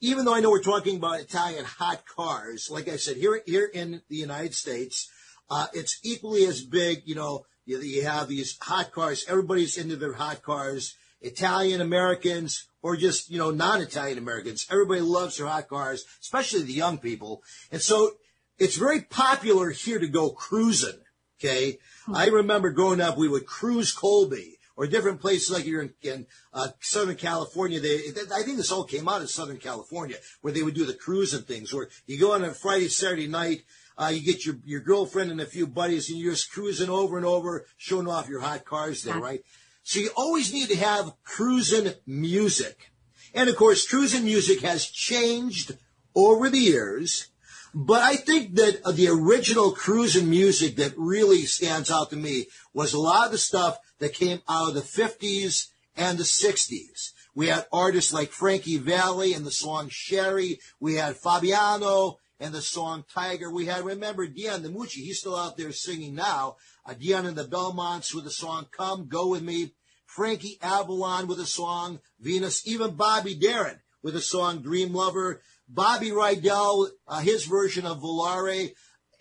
even 0.00 0.24
though 0.24 0.32
I 0.32 0.38
know 0.38 0.50
we're 0.50 0.62
talking 0.62 0.96
about 0.96 1.18
Italian 1.18 1.64
hot 1.64 2.06
cars, 2.06 2.68
like 2.70 2.88
I 2.88 2.98
said, 2.98 3.16
here, 3.16 3.42
here 3.46 3.68
in 3.74 4.00
the 4.08 4.14
United 4.14 4.54
States, 4.54 5.10
uh, 5.50 5.66
it's 5.72 5.98
equally 6.04 6.44
as 6.44 6.62
big, 6.62 7.02
you 7.04 7.16
know, 7.16 7.46
you, 7.66 7.80
you 7.80 8.04
have 8.04 8.28
these 8.28 8.56
hot 8.62 8.92
cars. 8.92 9.26
Everybody's 9.28 9.76
into 9.76 9.96
their 9.96 10.12
hot 10.12 10.40
cars. 10.42 10.94
Italian 11.20 11.80
Americans 11.80 12.68
or 12.80 12.96
just, 12.96 13.28
you 13.28 13.38
know, 13.38 13.50
non-Italian 13.50 14.18
Americans. 14.18 14.68
Everybody 14.70 15.00
loves 15.00 15.38
their 15.38 15.48
hot 15.48 15.66
cars, 15.66 16.04
especially 16.20 16.62
the 16.62 16.72
young 16.72 16.98
people. 16.98 17.42
And 17.72 17.82
so 17.82 18.12
it's 18.56 18.76
very 18.76 19.00
popular 19.00 19.70
here 19.70 19.98
to 19.98 20.06
go 20.06 20.30
cruising. 20.30 21.00
Okay. 21.44 21.78
I 22.12 22.26
remember 22.26 22.70
growing 22.70 23.00
up, 23.00 23.16
we 23.16 23.28
would 23.28 23.46
cruise 23.46 23.92
Colby 23.92 24.58
or 24.76 24.86
different 24.86 25.20
places 25.20 25.50
like 25.50 25.66
you're 25.66 25.82
in, 25.82 25.94
in 26.02 26.26
uh, 26.52 26.68
Southern 26.80 27.16
California. 27.16 27.80
They, 27.80 27.98
I 28.34 28.42
think 28.42 28.56
this 28.56 28.72
all 28.72 28.84
came 28.84 29.08
out 29.08 29.22
of 29.22 29.30
Southern 29.30 29.58
California 29.58 30.16
where 30.40 30.52
they 30.52 30.62
would 30.62 30.74
do 30.74 30.86
the 30.86 30.94
cruising 30.94 31.42
things 31.42 31.72
where 31.72 31.88
you 32.06 32.18
go 32.18 32.32
on 32.32 32.44
a 32.44 32.52
Friday, 32.52 32.88
Saturday 32.88 33.28
night, 33.28 33.62
uh, 33.98 34.10
you 34.12 34.22
get 34.22 34.46
your, 34.46 34.56
your 34.64 34.80
girlfriend 34.80 35.30
and 35.30 35.40
a 35.40 35.46
few 35.46 35.66
buddies 35.66 36.10
and 36.10 36.18
you're 36.18 36.32
just 36.32 36.50
cruising 36.50 36.90
over 36.90 37.16
and 37.16 37.26
over, 37.26 37.66
showing 37.76 38.08
off 38.08 38.28
your 38.28 38.40
hot 38.40 38.64
cars 38.64 39.02
there, 39.02 39.18
right? 39.18 39.42
So 39.82 40.00
you 40.00 40.10
always 40.16 40.52
need 40.52 40.68
to 40.68 40.76
have 40.76 41.12
cruising 41.24 41.92
music. 42.06 42.90
And 43.34 43.48
of 43.48 43.56
course, 43.56 43.86
cruising 43.86 44.24
music 44.24 44.60
has 44.60 44.86
changed 44.86 45.76
over 46.14 46.48
the 46.48 46.58
years. 46.58 47.28
But 47.74 48.02
I 48.02 48.16
think 48.16 48.54
that 48.56 48.80
uh, 48.84 48.92
the 48.92 49.08
original 49.08 49.72
cruising 49.72 50.28
music 50.28 50.76
that 50.76 50.92
really 50.96 51.42
stands 51.44 51.90
out 51.90 52.10
to 52.10 52.16
me 52.16 52.46
was 52.74 52.92
a 52.92 53.00
lot 53.00 53.26
of 53.26 53.32
the 53.32 53.38
stuff 53.38 53.78
that 53.98 54.12
came 54.12 54.42
out 54.48 54.68
of 54.68 54.74
the 54.74 54.80
50s 54.80 55.68
and 55.96 56.18
the 56.18 56.24
60s. 56.24 57.12
We 57.34 57.48
had 57.48 57.66
artists 57.72 58.12
like 58.12 58.30
Frankie 58.30 58.76
Valli 58.76 59.32
and 59.32 59.46
the 59.46 59.50
song 59.50 59.88
Sherry. 59.90 60.58
We 60.80 60.96
had 60.96 61.16
Fabiano 61.16 62.18
and 62.38 62.52
the 62.52 62.60
song 62.60 63.04
Tiger. 63.12 63.50
We 63.50 63.66
had, 63.66 63.84
remember, 63.84 64.26
Dion 64.26 64.62
DiMucci. 64.62 64.96
He's 64.96 65.20
still 65.20 65.36
out 65.36 65.56
there 65.56 65.72
singing 65.72 66.14
now. 66.14 66.56
Uh, 66.84 66.94
Dion 66.94 67.24
and 67.24 67.36
the 67.36 67.44
Belmonts 67.44 68.14
with 68.14 68.24
the 68.24 68.30
song 68.30 68.66
Come, 68.70 69.08
Go 69.08 69.28
With 69.28 69.42
Me. 69.42 69.72
Frankie 70.04 70.58
Avalon 70.60 71.26
with 71.26 71.38
the 71.38 71.46
song 71.46 72.00
Venus. 72.20 72.66
Even 72.66 72.96
Bobby 72.96 73.34
Darin 73.34 73.80
with 74.02 74.12
the 74.12 74.20
song 74.20 74.60
Dream 74.60 74.92
Lover. 74.92 75.40
Bobby 75.74 76.10
Rydell, 76.10 76.88
uh, 77.08 77.20
his 77.20 77.46
version 77.46 77.86
of 77.86 78.00
Volare. 78.02 78.72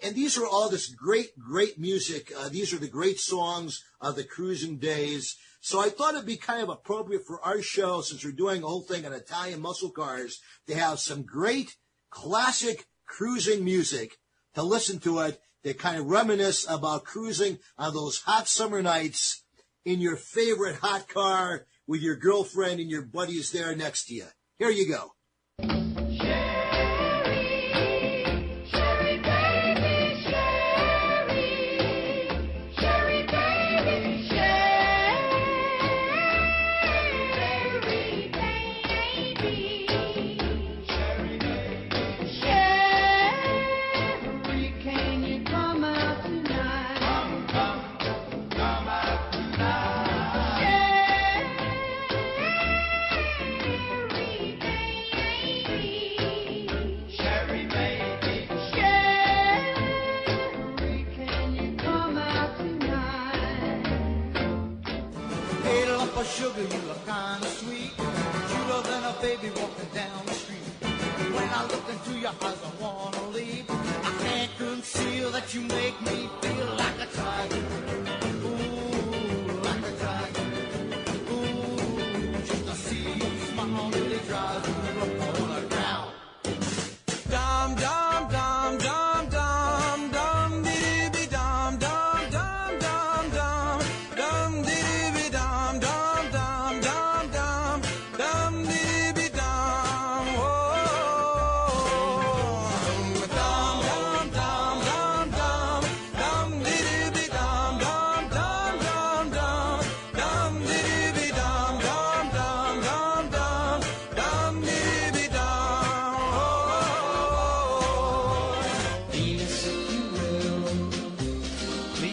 And 0.03 0.15
these 0.15 0.37
are 0.37 0.45
all 0.45 0.69
this 0.69 0.89
great, 0.89 1.37
great 1.39 1.79
music. 1.79 2.31
Uh, 2.37 2.49
these 2.49 2.73
are 2.73 2.77
the 2.77 2.89
great 2.89 3.19
songs 3.19 3.83
of 4.01 4.15
the 4.15 4.25
cruising 4.25 4.77
days. 4.77 5.37
So 5.61 5.79
I 5.79 5.89
thought 5.89 6.15
it'd 6.15 6.25
be 6.25 6.37
kind 6.37 6.61
of 6.61 6.69
appropriate 6.69 7.25
for 7.25 7.39
our 7.41 7.61
show, 7.61 8.01
since 8.01 8.25
we're 8.25 8.31
doing 8.31 8.63
a 8.63 8.67
whole 8.67 8.81
thing 8.81 9.05
on 9.05 9.13
Italian 9.13 9.61
muscle 9.61 9.91
cars, 9.91 10.41
to 10.67 10.75
have 10.75 10.99
some 10.99 11.23
great 11.23 11.77
classic 12.09 12.87
cruising 13.05 13.63
music 13.63 14.17
to 14.55 14.63
listen 14.63 14.99
to 14.99 15.19
it 15.19 15.39
to 15.63 15.73
kind 15.73 15.99
of 15.99 16.07
reminisce 16.07 16.65
about 16.69 17.05
cruising 17.05 17.59
on 17.77 17.93
those 17.93 18.19
hot 18.19 18.47
summer 18.47 18.81
nights 18.81 19.43
in 19.85 20.01
your 20.01 20.17
favorite 20.17 20.77
hot 20.77 21.07
car 21.07 21.67
with 21.87 22.01
your 22.01 22.15
girlfriend 22.15 22.79
and 22.79 22.89
your 22.89 23.03
buddies 23.03 23.51
there 23.51 23.75
next 23.75 24.05
to 24.05 24.15
you. 24.15 24.25
Here 24.57 24.69
you 24.69 24.87
go. 24.87 26.00
Sugar, 66.23 66.62
you 66.62 66.81
look 66.88 67.03
kinda 67.05 67.47
sweet. 67.49 67.97
Cuter 67.97 68.81
than 68.84 69.03
a 69.05 69.13
baby 69.21 69.49
walking 69.60 69.89
down 69.91 70.23
the 70.27 70.34
street. 70.34 70.62
When 71.34 71.49
I 71.49 71.63
look 71.65 71.89
into 71.89 72.19
your 72.19 72.29
eyes, 72.29 72.60
I 72.63 72.84
wanna 72.84 73.29
leave. 73.29 73.65
I 73.69 74.12
can't 74.23 74.51
conceal 74.57 75.31
that 75.31 75.53
you 75.55 75.62
make 75.62 75.99
me 76.01 76.29
feel 76.41 76.75
like 76.75 76.99
a 76.99 77.07
tiger. 77.07 77.90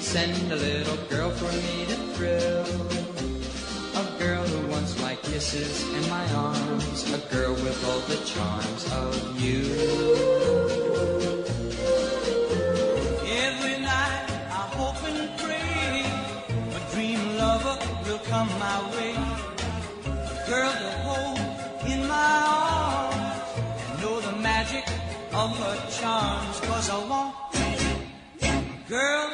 Send 0.08 0.50
a 0.50 0.56
little 0.56 0.96
girl 1.10 1.30
for 1.30 1.52
me 1.52 1.84
to 1.84 1.96
thrill. 2.14 2.64
A 4.02 4.18
girl 4.18 4.42
who 4.42 4.66
wants 4.68 4.98
my 5.02 5.14
kisses 5.16 5.84
and 5.94 6.08
my 6.08 6.24
arms. 6.32 7.12
A 7.12 7.18
girl 7.34 7.52
with 7.52 7.78
all 7.88 8.00
the 8.12 8.16
charms 8.24 8.84
of 9.04 9.12
you. 9.38 9.60
Every 13.44 13.76
night 13.84 14.24
I 14.60 14.64
hope 14.78 15.00
and 15.10 15.28
pray 15.44 16.08
a 16.78 16.80
dream 16.94 17.20
lover 17.36 17.76
will 18.06 18.22
come 18.32 18.48
my 18.58 18.78
way. 18.94 19.14
A 20.34 20.36
girl 20.48 20.72
to 20.72 20.90
hold 21.04 21.38
in 21.92 22.00
my 22.08 22.34
arms 22.48 23.48
and 23.84 24.00
know 24.00 24.20
the 24.22 24.36
magic 24.40 24.86
of 25.34 25.50
her 25.62 25.76
charms. 26.00 26.60
Cause 26.60 26.88
I 26.88 26.98
want 27.10 27.34
a 28.40 28.88
girl 28.88 29.27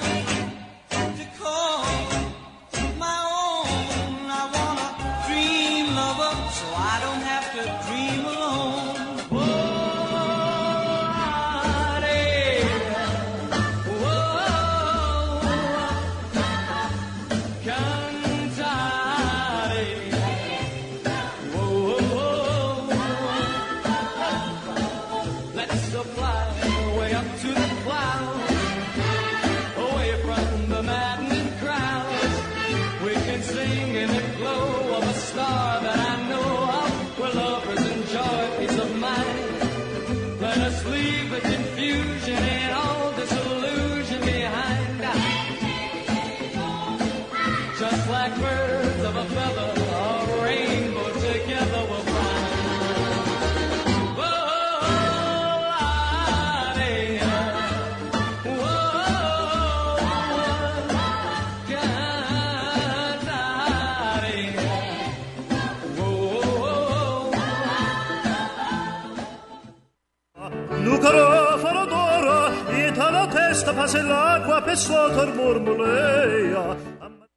Lucarò 70.85 71.57
farò 71.57 71.87
d'oro, 71.87 72.69
e 72.69 72.93
la 72.95 73.27
testa 73.27 73.73
passa 73.73 74.03
l'acqua 74.03 74.61
per 74.61 74.75
il 74.75 75.33
mormoleia. 75.35 76.74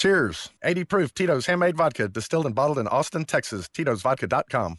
Cheers. 0.00 0.48
80 0.64 0.84
proof 0.84 1.12
Tito's 1.12 1.44
Handmade 1.44 1.76
Vodka, 1.76 2.08
distilled 2.08 2.46
and 2.46 2.54
bottled 2.54 2.78
in 2.78 2.88
Austin, 2.88 3.26
Texas. 3.26 3.68
Tito'sVodka.com. 3.68 4.78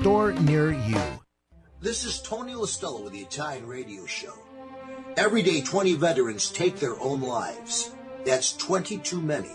store 0.00 0.32
near 0.32 0.72
you. 0.72 1.00
This 1.80 2.04
is 2.04 2.20
Tony 2.20 2.52
Listella 2.52 3.04
with 3.04 3.12
the 3.12 3.20
Italian 3.20 3.68
Radio 3.68 4.06
Show. 4.06 4.34
Every 5.16 5.40
day, 5.40 5.60
20 5.60 5.94
veterans 5.94 6.50
take 6.50 6.80
their 6.80 7.00
own 7.00 7.20
lives. 7.20 7.92
That's 8.26 8.56
20 8.56 8.98
too 8.98 9.20
many. 9.20 9.52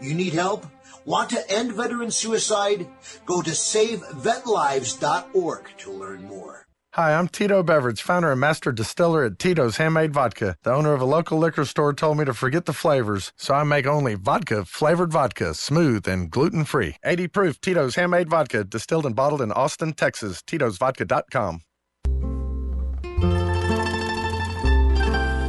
You 0.00 0.14
need 0.14 0.32
help? 0.32 0.64
Want 1.04 1.30
to 1.30 1.50
end 1.50 1.72
veteran 1.72 2.12
suicide? 2.12 2.86
Go 3.26 3.42
to 3.42 3.50
savevetlives.org 3.50 5.70
to 5.78 5.90
learn 5.90 6.22
more. 6.22 6.53
Hi, 6.94 7.12
I'm 7.18 7.26
Tito 7.26 7.64
Beveridge, 7.64 8.02
founder 8.02 8.30
and 8.30 8.40
master 8.40 8.70
distiller 8.70 9.24
at 9.24 9.40
Tito's 9.40 9.78
Handmade 9.78 10.12
Vodka. 10.12 10.54
The 10.62 10.72
owner 10.72 10.92
of 10.92 11.00
a 11.00 11.04
local 11.04 11.38
liquor 11.38 11.64
store 11.64 11.92
told 11.92 12.18
me 12.18 12.24
to 12.24 12.32
forget 12.32 12.66
the 12.66 12.72
flavors, 12.72 13.32
so 13.36 13.52
I 13.52 13.64
make 13.64 13.84
only 13.84 14.14
vodka 14.14 14.64
flavored 14.64 15.10
vodka, 15.10 15.54
smooth 15.54 16.06
and 16.06 16.30
gluten 16.30 16.64
free. 16.64 16.94
80 17.04 17.26
proof 17.26 17.60
Tito's 17.60 17.96
Handmade 17.96 18.28
Vodka, 18.28 18.62
distilled 18.62 19.06
and 19.06 19.16
bottled 19.16 19.42
in 19.42 19.50
Austin, 19.50 19.94
Texas. 19.94 20.40
Tito'sVodka.com. 20.42 21.62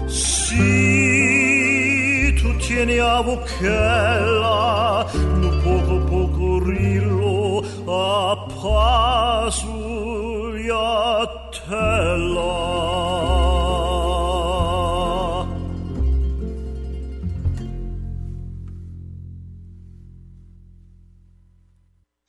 Si 0.09 0.55
tu 2.41 2.57
tieni 2.57 2.97
a 2.97 3.21
no 5.37 5.61
poco 5.61 5.99
poco 6.09 6.55
a 7.87 8.35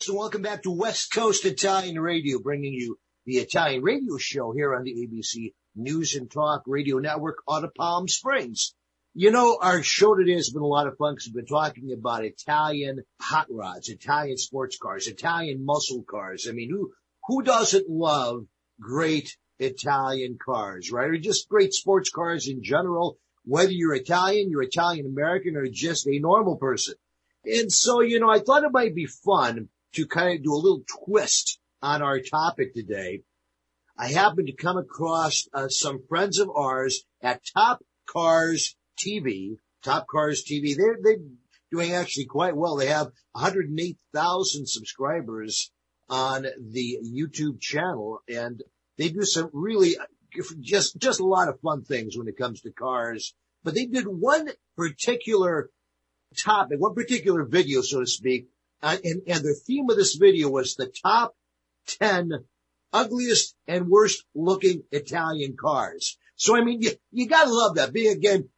So 0.01 0.15
welcome 0.15 0.43
back 0.43 0.63
to 0.65 0.71
West 0.71 1.11
Coast 1.13 1.45
Italian 1.47 1.99
Radio, 1.99 2.39
bringing 2.39 2.75
you 2.75 2.99
the 3.25 3.39
Italian 3.39 3.83
radio 3.83 4.19
show 4.19 4.53
here 4.53 4.75
on 4.75 4.85
the 4.85 4.93
ABC 4.93 5.55
News 5.75 6.15
and 6.15 6.31
Talk 6.31 6.63
Radio 6.67 6.99
Network 6.99 7.39
out 7.51 7.65
of 7.65 7.75
Palm 7.75 8.07
Springs. 8.07 8.75
You 9.15 9.31
know, 9.31 9.59
our 9.61 9.83
show 9.83 10.15
today 10.15 10.35
has 10.35 10.51
been 10.51 10.63
a 10.63 10.67
lot 10.67 10.87
of 10.87 10.99
fun 10.99 11.15
because 11.15 11.27
we've 11.27 11.47
been 11.47 11.47
talking 11.47 11.93
about 11.93 12.25
Italian 12.25 13.03
hot 13.19 13.47
rods, 13.51 13.89
Italian 13.89 14.37
sports 14.37 14.77
cars, 14.77 15.07
Italian 15.07 15.65
muscle 15.65 16.05
cars. 16.09 16.47
I 16.49 16.53
mean, 16.53 16.69
who, 16.71 16.93
who 17.27 17.43
doesn't 17.43 17.89
love 17.89 18.47
great 18.81 19.37
Italian 19.59 20.39
cars, 20.45 20.91
right? 20.93 21.09
Or 21.09 21.19
just 21.19 21.49
great 21.49 21.73
sports 21.73 22.11
cars 22.11 22.49
in 22.49 22.63
general, 22.63 23.19
whether 23.45 23.73
you're 23.73 23.95
Italian, 23.95 24.51
you're 24.51 24.63
Italian 24.63 25.07
American, 25.07 25.57
or 25.57 25.67
just 25.67 26.07
a 26.07 26.19
normal 26.19 26.57
person. 26.57 26.95
And 27.45 27.73
so, 27.73 28.01
you 28.01 28.21
know, 28.21 28.31
I 28.31 28.41
thought 28.41 28.65
it 28.65 28.73
might 28.73 28.95
be 28.95 29.07
fun 29.07 29.69
to 29.95 30.07
kind 30.07 30.37
of 30.37 30.45
do 30.45 30.53
a 30.53 30.57
little 30.57 30.83
twist 31.05 31.59
on 31.83 32.03
our 32.03 32.21
topic 32.21 32.75
today. 32.75 33.23
I 33.99 34.09
happened 34.09 34.49
to 34.49 34.53
come 34.53 34.77
across 34.77 35.49
uh, 35.55 35.69
some 35.69 36.03
friends 36.09 36.39
of 36.39 36.51
ours 36.51 37.05
at 37.23 37.41
Top 37.55 37.83
Cars 38.07 38.77
TV. 38.99 39.57
Top 39.83 40.07
Cars 40.07 40.45
TV. 40.45 40.77
They're, 40.77 40.99
they're 41.03 41.25
doing 41.73 41.93
actually 41.93 42.27
quite 42.27 42.57
well. 42.57 42.77
They 42.77 42.89
have 42.89 43.09
108,000 43.33 44.69
subscribers 44.69 45.71
on 46.09 46.47
the 46.59 46.99
YouTube 47.05 47.61
channel 47.61 48.21
and 48.29 48.63
they 48.99 49.09
do 49.09 49.23
some 49.23 49.51
really 49.53 49.97
just, 50.61 50.99
just 50.99 51.21
a 51.21 51.27
lot 51.27 51.49
of 51.49 51.61
fun 51.61 51.83
things 51.83 52.17
when 52.17 52.29
it 52.29 52.37
comes 52.37 52.61
to 52.63 52.71
cars. 52.71 53.35
But 53.65 53.75
they 53.75 53.87
did 53.87 54.07
one 54.07 54.49
particular 54.77 55.71
topic, 56.37 56.79
one 56.79 56.95
particular 56.95 57.45
video, 57.45 57.81
so 57.83 58.01
to 58.01 58.07
speak. 58.07 58.49
Uh, 58.83 58.97
and, 59.03 59.23
and 59.27 59.43
the 59.43 59.55
theme 59.55 59.89
of 59.91 59.97
this 59.97 60.15
video 60.15 60.49
was 60.49 60.75
the 60.75 60.93
top 61.03 61.35
10 62.01 62.33
ugliest 62.93 63.55
and 63.67 63.89
worst 63.89 64.25
looking 64.35 64.83
Italian 64.93 65.57
cars. 65.57 66.19
So, 66.37 66.57
I 66.57 66.63
mean, 66.63 66.83
you, 66.83 66.93
you 67.13 67.27
gotta 67.27 67.51
love 67.51 67.77
that. 67.77 67.93
Being 67.93 68.13
again, 68.13 68.49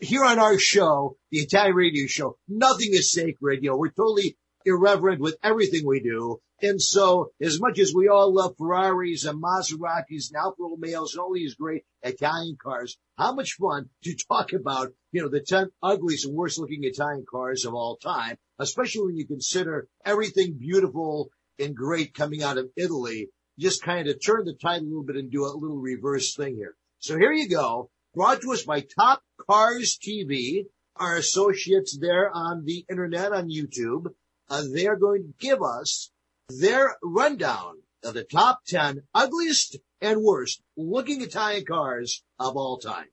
here 0.00 0.24
on 0.24 0.38
our 0.38 0.58
show, 0.58 1.16
the 1.30 1.38
Italian 1.38 1.74
radio 1.74 2.06
show, 2.06 2.38
nothing 2.48 2.90
is 2.92 3.12
sacred. 3.12 3.62
You 3.62 3.70
know, 3.70 3.76
we're 3.76 3.90
totally 3.90 4.36
irreverent 4.64 5.20
with 5.20 5.36
everything 5.42 5.86
we 5.86 6.00
do. 6.00 6.40
And 6.62 6.80
so, 6.80 7.32
as 7.40 7.60
much 7.60 7.78
as 7.78 7.92
we 7.94 8.08
all 8.08 8.32
love 8.32 8.54
Ferraris 8.56 9.24
and 9.24 9.42
Maseratis 9.42 10.30
and 10.30 10.36
Alfa 10.36 10.62
Romeos 10.62 11.12
and 11.12 11.20
all 11.20 11.34
these 11.34 11.56
great 11.56 11.84
Italian 12.02 12.56
cars, 12.62 12.96
how 13.18 13.34
much 13.34 13.54
fun 13.54 13.90
to 14.04 14.16
talk 14.28 14.52
about, 14.52 14.92
you 15.12 15.20
know, 15.20 15.28
the 15.28 15.40
10 15.40 15.70
ugliest 15.82 16.26
and 16.26 16.34
worst 16.34 16.58
looking 16.58 16.84
Italian 16.84 17.26
cars 17.30 17.64
of 17.64 17.74
all 17.74 17.96
time, 17.96 18.36
especially 18.58 19.06
when 19.06 19.16
you 19.16 19.26
consider 19.26 19.88
everything 20.04 20.56
beautiful 20.58 21.30
and 21.58 21.76
great 21.76 22.14
coming 22.14 22.42
out 22.42 22.58
of 22.58 22.70
Italy. 22.76 23.28
Just 23.58 23.82
kind 23.82 24.08
of 24.08 24.24
turn 24.24 24.44
the 24.44 24.54
tide 24.54 24.82
a 24.82 24.84
little 24.84 25.04
bit 25.04 25.16
and 25.16 25.30
do 25.30 25.44
a 25.44 25.48
little 25.48 25.78
reverse 25.78 26.34
thing 26.34 26.56
here. 26.56 26.74
So 26.98 27.18
here 27.18 27.32
you 27.32 27.48
go. 27.48 27.90
Brought 28.14 28.40
to 28.42 28.52
us 28.52 28.62
by 28.62 28.80
Top 28.80 29.22
Cars 29.48 29.98
TV, 29.98 30.66
our 30.96 31.16
associates 31.16 31.98
there 32.00 32.30
on 32.32 32.64
the 32.64 32.84
internet 32.88 33.32
on 33.32 33.50
YouTube. 33.50 34.06
Uh, 34.54 34.62
they're 34.72 34.94
going 34.94 35.24
to 35.24 35.34
give 35.40 35.60
us 35.64 36.12
their 36.48 36.94
rundown 37.02 37.74
of 38.04 38.14
the 38.14 38.22
top 38.22 38.60
10 38.68 39.02
ugliest 39.12 39.78
and 40.00 40.22
worst 40.22 40.62
looking 40.76 41.22
Italian 41.22 41.64
cars 41.64 42.22
of 42.38 42.56
all 42.56 42.78
time. 42.78 43.06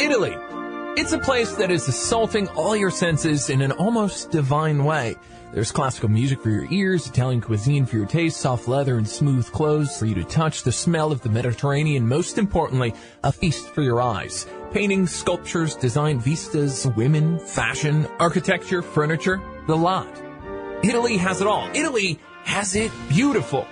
Italy. 0.00 0.36
It's 1.00 1.12
a 1.12 1.18
place 1.20 1.52
that 1.52 1.70
is 1.70 1.86
assaulting 1.86 2.48
all 2.48 2.74
your 2.74 2.90
senses 2.90 3.48
in 3.48 3.62
an 3.62 3.70
almost 3.70 4.32
divine 4.32 4.84
way. 4.84 5.14
There's 5.52 5.70
classical 5.70 6.08
music 6.08 6.40
for 6.40 6.50
your 6.50 6.66
ears, 6.72 7.06
Italian 7.06 7.40
cuisine 7.40 7.86
for 7.86 7.94
your 7.94 8.06
taste, 8.06 8.40
soft 8.40 8.66
leather 8.66 8.98
and 8.98 9.08
smooth 9.08 9.48
clothes 9.52 9.96
for 9.96 10.06
you 10.06 10.16
to 10.16 10.24
touch, 10.24 10.64
the 10.64 10.72
smell 10.72 11.12
of 11.12 11.22
the 11.22 11.30
Mediterranean, 11.30 12.08
most 12.08 12.38
importantly, 12.38 12.92
a 13.22 13.30
feast 13.30 13.68
for 13.68 13.82
your 13.82 14.02
eyes. 14.02 14.46
Paintings, 14.72 15.10
sculptures, 15.10 15.74
design 15.74 16.20
vistas, 16.20 16.86
women, 16.88 17.38
fashion, 17.38 18.06
architecture, 18.18 18.82
furniture, 18.82 19.40
the 19.66 19.76
lot. 19.76 20.06
Italy 20.82 21.16
has 21.16 21.40
it 21.40 21.46
all. 21.46 21.68
Italy 21.74 22.18
has 22.44 22.76
it 22.76 22.92
beautiful. 23.08 23.66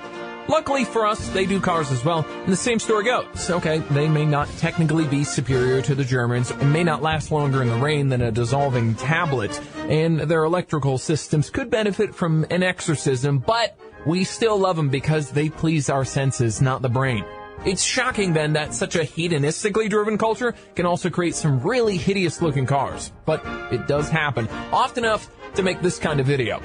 Luckily 0.49 0.85
for 0.85 1.07
us, 1.07 1.29
they 1.31 1.45
do 1.45 1.61
cars 1.61 1.91
as 1.91 2.05
well, 2.05 2.25
and 2.29 2.53
the 2.53 2.57
same 2.57 2.79
story 2.79 3.05
goes. 3.05 3.51
Okay, 3.51 3.79
they 3.91 4.09
may 4.09 4.25
not 4.25 4.49
technically 4.59 5.05
be 5.05 5.25
superior 5.25 5.83
to 5.83 5.95
the 5.95 6.05
Germans, 6.05 6.51
and 6.51 6.73
may 6.73 6.85
not 6.85 7.03
last 7.03 7.31
longer 7.31 7.63
in 7.63 7.69
the 7.69 7.77
rain 7.77 8.09
than 8.09 8.23
a 8.23 8.31
dissolving 8.31 8.95
tablet, 8.95 9.61
and 9.89 10.21
their 10.21 10.45
electrical 10.45 10.99
systems 10.99 11.51
could 11.51 11.69
benefit 11.69 12.15
from 12.15 12.47
an 12.51 12.63
exorcism, 12.63 13.39
but 13.39 13.77
we 14.07 14.23
still 14.23 14.57
love 14.57 14.77
them 14.77 14.89
because 14.89 15.31
they 15.33 15.51
please 15.51 15.91
our 15.91 16.05
senses, 16.05 16.63
not 16.63 16.81
the 16.81 16.89
brain. 16.89 17.25
It's 17.65 17.83
shocking 17.83 18.33
then 18.33 18.53
that 18.53 18.75
such 18.75 18.97
a 18.97 19.01
hedonistically 19.01 19.89
driven 19.89 20.19
culture 20.19 20.55
can 20.75 20.87
also 20.87 21.11
create 21.11 21.35
some 21.35 21.61
really 21.61 21.97
hideous 21.97 22.43
looking 22.43 22.67
cars. 22.67 23.13
But 23.25 23.43
it 23.73 23.89
does 23.89 24.09
happen, 24.09 24.49
often 24.73 25.05
enough 25.05 25.29
to 25.55 25.63
make 25.63 25.81
this 25.81 25.99
kind 25.99 26.21
of 26.21 26.27
video. 26.27 26.61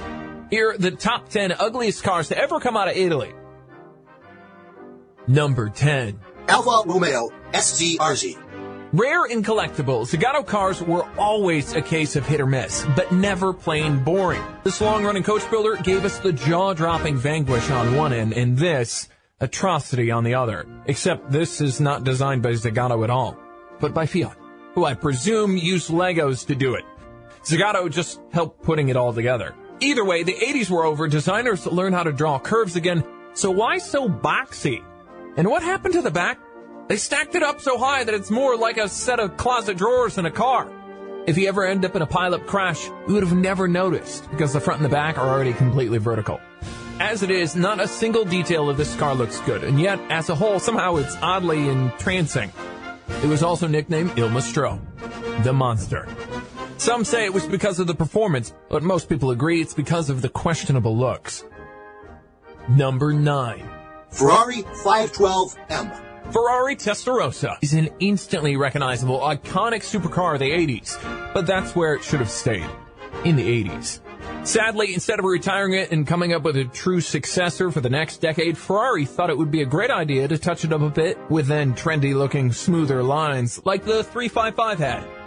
Here, 0.49 0.71
are 0.71 0.77
the 0.77 0.91
top 0.91 1.29
10 1.29 1.53
ugliest 1.53 2.03
cars 2.03 2.27
to 2.27 2.37
ever 2.37 2.59
come 2.59 2.75
out 2.75 2.89
of 2.89 2.97
Italy. 2.97 3.33
Number 5.27 5.69
10. 5.69 6.19
Alfa 6.49 6.89
Romeo 6.89 7.29
SZRZ. 7.53 8.37
Rare 8.93 9.23
and 9.23 9.45
collectible, 9.45 10.05
Zagato 10.05 10.45
cars 10.45 10.81
were 10.81 11.07
always 11.17 11.71
a 11.71 11.81
case 11.81 12.17
of 12.17 12.27
hit 12.27 12.41
or 12.41 12.45
miss, 12.45 12.85
but 12.93 13.09
never 13.13 13.53
plain 13.53 14.03
boring. 14.03 14.43
This 14.65 14.81
long-running 14.81 15.23
coach 15.23 15.49
builder 15.49 15.81
gave 15.81 16.03
us 16.03 16.19
the 16.19 16.33
jaw-dropping 16.33 17.15
Vanquish 17.15 17.69
on 17.69 17.95
one 17.95 18.11
end 18.11 18.33
and 18.33 18.57
this 18.57 19.07
atrocity 19.41 20.11
on 20.11 20.23
the 20.23 20.35
other. 20.35 20.65
Except 20.85 21.29
this 21.29 21.59
is 21.59 21.81
not 21.81 22.03
designed 22.03 22.43
by 22.43 22.51
Zagato 22.51 23.03
at 23.03 23.09
all, 23.09 23.37
but 23.79 23.93
by 23.93 24.05
Fiat, 24.05 24.37
who 24.73 24.85
I 24.85 24.93
presume 24.93 25.57
used 25.57 25.89
Legos 25.89 26.45
to 26.47 26.55
do 26.55 26.75
it. 26.75 26.85
Zagato 27.43 27.91
just 27.91 28.21
helped 28.31 28.61
putting 28.63 28.89
it 28.89 28.95
all 28.95 29.11
together. 29.11 29.55
Either 29.79 30.05
way, 30.05 30.23
the 30.23 30.35
80s 30.35 30.69
were 30.69 30.85
over, 30.85 31.07
designers 31.07 31.65
learned 31.65 31.95
how 31.95 32.03
to 32.03 32.11
draw 32.11 32.39
curves 32.39 32.75
again, 32.75 33.03
so 33.33 33.49
why 33.49 33.79
so 33.79 34.07
boxy? 34.07 34.83
And 35.37 35.49
what 35.49 35.63
happened 35.63 35.95
to 35.95 36.01
the 36.01 36.11
back? 36.11 36.39
They 36.87 36.97
stacked 36.97 37.35
it 37.35 37.41
up 37.41 37.61
so 37.61 37.77
high 37.77 38.03
that 38.03 38.13
it's 38.13 38.29
more 38.29 38.55
like 38.55 38.77
a 38.77 38.87
set 38.87 39.19
of 39.19 39.37
closet 39.37 39.77
drawers 39.77 40.17
in 40.17 40.25
a 40.25 40.31
car. 40.31 40.69
If 41.25 41.37
you 41.37 41.47
ever 41.47 41.65
end 41.65 41.85
up 41.85 41.95
in 41.95 42.01
a 42.01 42.07
pileup 42.07 42.45
crash, 42.45 42.85
you 43.07 43.13
would 43.13 43.23
have 43.23 43.35
never 43.35 43.67
noticed 43.67 44.29
because 44.29 44.53
the 44.53 44.59
front 44.59 44.81
and 44.81 44.85
the 44.85 44.93
back 44.93 45.17
are 45.17 45.29
already 45.29 45.53
completely 45.53 45.97
vertical. 45.97 46.39
As 47.01 47.23
it 47.23 47.31
is, 47.31 47.55
not 47.55 47.81
a 47.81 47.87
single 47.87 48.23
detail 48.23 48.69
of 48.69 48.77
this 48.77 48.95
car 48.95 49.15
looks 49.15 49.39
good, 49.39 49.63
and 49.63 49.81
yet, 49.81 49.99
as 50.11 50.29
a 50.29 50.35
whole, 50.35 50.59
somehow 50.59 50.97
it's 50.97 51.17
oddly 51.19 51.67
entrancing. 51.67 52.51
It 53.23 53.27
was 53.27 53.41
also 53.41 53.67
nicknamed 53.67 54.19
Il 54.19 54.29
Mostro, 54.29 54.79
the 55.41 55.51
monster. 55.51 56.07
Some 56.77 57.03
say 57.03 57.25
it 57.25 57.33
was 57.33 57.47
because 57.47 57.79
of 57.79 57.87
the 57.87 57.95
performance, 57.95 58.53
but 58.69 58.83
most 58.83 59.09
people 59.09 59.31
agree 59.31 59.61
it's 59.61 59.73
because 59.73 60.11
of 60.11 60.21
the 60.21 60.29
questionable 60.29 60.95
looks. 60.95 61.43
Number 62.69 63.13
9. 63.13 63.67
Ferrari 64.11 64.61
512M. 64.61 66.31
Ferrari 66.31 66.75
Testarossa 66.75 67.57
is 67.63 67.73
an 67.73 67.89
instantly 67.99 68.57
recognizable, 68.57 69.21
iconic 69.21 69.81
supercar 69.81 70.35
of 70.35 70.39
the 70.39 70.51
80s, 70.51 71.01
but 71.33 71.47
that's 71.47 71.75
where 71.75 71.95
it 71.95 72.03
should 72.03 72.19
have 72.19 72.29
stayed. 72.29 72.69
In 73.25 73.35
the 73.35 73.63
80s. 73.63 74.01
Sadly, 74.43 74.93
instead 74.93 75.19
of 75.19 75.25
retiring 75.25 75.73
it 75.73 75.91
and 75.91 76.07
coming 76.07 76.33
up 76.33 76.43
with 76.43 76.57
a 76.57 76.65
true 76.65 76.99
successor 76.99 77.71
for 77.71 77.81
the 77.81 77.89
next 77.89 78.17
decade, 78.17 78.57
Ferrari 78.57 79.05
thought 79.05 79.29
it 79.29 79.37
would 79.37 79.51
be 79.51 79.61
a 79.61 79.65
great 79.65 79.91
idea 79.91 80.27
to 80.27 80.37
touch 80.37 80.65
it 80.65 80.73
up 80.73 80.81
a 80.81 80.89
bit 80.89 81.17
with 81.29 81.47
then 81.47 81.73
trendy 81.73 82.15
looking 82.15 82.51
smoother 82.51 83.03
lines 83.03 83.61
like 83.65 83.83
the 83.83 84.03
355 84.03 84.79
had. 84.79 85.20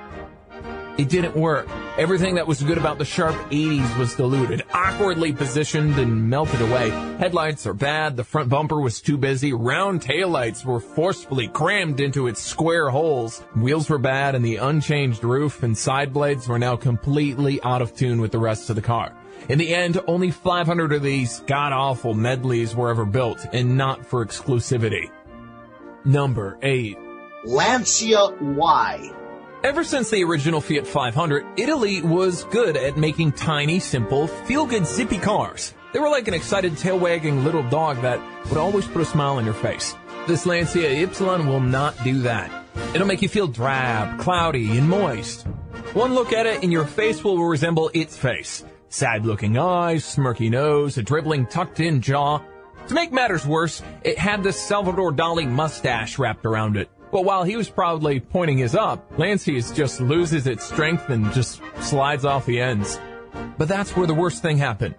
It 0.96 1.08
didn't 1.08 1.34
work. 1.34 1.66
Everything 1.98 2.36
that 2.36 2.46
was 2.46 2.62
good 2.62 2.78
about 2.78 2.98
the 2.98 3.04
sharp 3.04 3.34
80s 3.50 3.98
was 3.98 4.14
diluted, 4.14 4.62
awkwardly 4.72 5.32
positioned 5.32 5.98
and 5.98 6.30
melted 6.30 6.60
away. 6.60 6.90
Headlights 7.18 7.66
are 7.66 7.74
bad, 7.74 8.16
the 8.16 8.22
front 8.22 8.48
bumper 8.48 8.80
was 8.80 9.00
too 9.00 9.16
busy, 9.16 9.52
round 9.52 10.02
taillights 10.02 10.64
were 10.64 10.78
forcefully 10.78 11.48
crammed 11.48 11.98
into 11.98 12.28
its 12.28 12.40
square 12.40 12.90
holes, 12.90 13.40
wheels 13.56 13.90
were 13.90 13.98
bad, 13.98 14.36
and 14.36 14.44
the 14.44 14.56
unchanged 14.56 15.24
roof 15.24 15.64
and 15.64 15.76
side 15.76 16.12
blades 16.12 16.46
were 16.46 16.60
now 16.60 16.76
completely 16.76 17.60
out 17.64 17.82
of 17.82 17.96
tune 17.96 18.20
with 18.20 18.30
the 18.30 18.38
rest 18.38 18.70
of 18.70 18.76
the 18.76 18.82
car. 18.82 19.12
In 19.48 19.58
the 19.58 19.74
end, 19.74 20.00
only 20.06 20.30
500 20.30 20.92
of 20.92 21.02
these 21.02 21.40
god-awful 21.40 22.14
medleys 22.14 22.76
were 22.76 22.90
ever 22.90 23.04
built, 23.04 23.44
and 23.52 23.76
not 23.76 24.06
for 24.06 24.24
exclusivity. 24.24 25.10
Number 26.04 26.56
8. 26.62 26.96
Lancia 27.44 28.28
Y. 28.40 29.23
Ever 29.64 29.82
since 29.82 30.10
the 30.10 30.22
original 30.22 30.60
Fiat 30.60 30.86
500, 30.86 31.46
Italy 31.56 32.02
was 32.02 32.44
good 32.44 32.76
at 32.76 32.98
making 32.98 33.32
tiny, 33.32 33.80
simple, 33.80 34.26
feel-good, 34.26 34.86
zippy 34.86 35.16
cars. 35.16 35.72
They 35.94 36.00
were 36.00 36.10
like 36.10 36.28
an 36.28 36.34
excited, 36.34 36.76
tail-wagging 36.76 37.44
little 37.44 37.62
dog 37.70 38.02
that 38.02 38.20
would 38.50 38.58
always 38.58 38.86
put 38.86 39.00
a 39.00 39.06
smile 39.06 39.36
on 39.36 39.46
your 39.46 39.54
face. 39.54 39.96
This 40.26 40.44
Lancia 40.44 40.80
Ypsilon 40.80 41.46
will 41.46 41.60
not 41.60 41.96
do 42.04 42.20
that. 42.20 42.52
It'll 42.94 43.06
make 43.06 43.22
you 43.22 43.28
feel 43.30 43.46
drab, 43.46 44.20
cloudy, 44.20 44.76
and 44.76 44.86
moist. 44.86 45.46
One 45.94 46.12
look 46.12 46.34
at 46.34 46.44
it 46.44 46.62
and 46.62 46.70
your 46.70 46.84
face 46.84 47.24
will 47.24 47.42
resemble 47.42 47.90
its 47.94 48.18
face. 48.18 48.66
Sad-looking 48.90 49.56
eyes, 49.56 50.04
smirky 50.04 50.50
nose, 50.50 50.98
a 50.98 51.02
dribbling, 51.02 51.46
tucked-in 51.46 52.02
jaw. 52.02 52.42
To 52.88 52.94
make 52.94 53.12
matters 53.12 53.46
worse, 53.46 53.80
it 54.02 54.18
had 54.18 54.42
this 54.42 54.60
Salvador 54.60 55.10
Dali 55.10 55.48
mustache 55.48 56.18
wrapped 56.18 56.44
around 56.44 56.76
it. 56.76 56.90
But 57.14 57.24
while 57.24 57.44
he 57.44 57.54
was 57.54 57.70
proudly 57.70 58.18
pointing 58.18 58.58
his 58.58 58.74
up, 58.74 59.08
Lancia's 59.16 59.70
just 59.70 60.00
loses 60.00 60.48
its 60.48 60.64
strength 60.64 61.10
and 61.10 61.32
just 61.32 61.62
slides 61.78 62.24
off 62.24 62.44
the 62.44 62.60
ends. 62.60 62.98
But 63.56 63.68
that's 63.68 63.96
where 63.96 64.08
the 64.08 64.14
worst 64.14 64.42
thing 64.42 64.58
happened. 64.58 64.96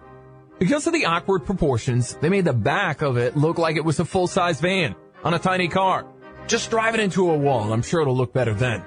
Because 0.58 0.86
of 0.86 0.94
the 0.94 1.04
awkward 1.04 1.44
proportions, 1.44 2.14
they 2.22 2.30
made 2.30 2.46
the 2.46 2.54
back 2.54 3.02
of 3.02 3.18
it 3.18 3.36
look 3.36 3.58
like 3.58 3.76
it 3.76 3.84
was 3.84 4.00
a 4.00 4.06
full-size 4.06 4.62
van 4.62 4.94
on 5.24 5.34
a 5.34 5.38
tiny 5.38 5.68
car. 5.68 6.06
Just 6.46 6.70
drive 6.70 6.94
it 6.94 7.00
into 7.00 7.30
a 7.30 7.36
wall. 7.36 7.70
I'm 7.70 7.82
sure 7.82 8.00
it'll 8.00 8.16
look 8.16 8.32
better 8.32 8.54
then. 8.54 8.82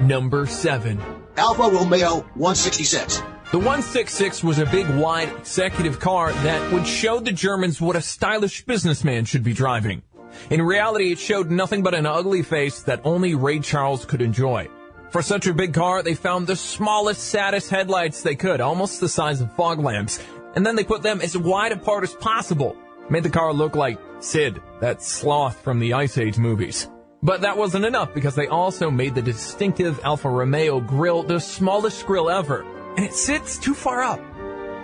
Number 0.00 0.44
7. 0.46 1.00
Alfa 1.36 1.70
Romeo 1.70 2.22
166. 2.34 3.18
The 3.52 3.58
166 3.58 4.42
was 4.42 4.58
a 4.58 4.66
big, 4.66 4.90
wide, 4.90 5.28
executive 5.38 6.00
car 6.00 6.32
that 6.32 6.72
would 6.72 6.84
show 6.84 7.20
the 7.20 7.30
Germans 7.30 7.80
what 7.80 7.94
a 7.94 8.02
stylish 8.02 8.64
businessman 8.64 9.24
should 9.24 9.44
be 9.44 9.52
driving. 9.52 10.02
In 10.50 10.62
reality, 10.62 11.12
it 11.12 11.18
showed 11.18 11.50
nothing 11.50 11.82
but 11.82 11.94
an 11.94 12.06
ugly 12.06 12.42
face 12.42 12.82
that 12.82 13.00
only 13.04 13.34
Ray 13.34 13.58
Charles 13.60 14.04
could 14.04 14.22
enjoy. 14.22 14.68
For 15.10 15.20
such 15.22 15.46
a 15.46 15.52
big 15.52 15.74
car, 15.74 16.02
they 16.02 16.14
found 16.14 16.46
the 16.46 16.56
smallest, 16.56 17.22
saddest 17.28 17.68
headlights 17.68 18.22
they 18.22 18.34
could, 18.34 18.60
almost 18.60 19.00
the 19.00 19.08
size 19.08 19.40
of 19.40 19.54
fog 19.54 19.78
lamps, 19.78 20.18
and 20.54 20.64
then 20.64 20.76
they 20.76 20.84
put 20.84 21.02
them 21.02 21.20
as 21.20 21.36
wide 21.36 21.72
apart 21.72 22.04
as 22.04 22.14
possible. 22.14 22.76
Made 23.10 23.22
the 23.22 23.30
car 23.30 23.52
look 23.52 23.76
like 23.76 23.98
Sid, 24.20 24.62
that 24.80 25.02
sloth 25.02 25.60
from 25.60 25.80
the 25.80 25.92
Ice 25.92 26.16
Age 26.16 26.38
movies. 26.38 26.88
But 27.22 27.42
that 27.42 27.56
wasn't 27.56 27.84
enough 27.84 28.14
because 28.14 28.34
they 28.34 28.48
also 28.48 28.90
made 28.90 29.14
the 29.14 29.22
distinctive 29.22 30.00
Alfa 30.02 30.30
Romeo 30.30 30.80
grille 30.80 31.22
the 31.22 31.38
smallest 31.38 32.06
grille 32.06 32.30
ever. 32.30 32.64
And 32.96 33.04
it 33.04 33.14
sits 33.14 33.58
too 33.58 33.74
far 33.74 34.02
up. 34.02 34.20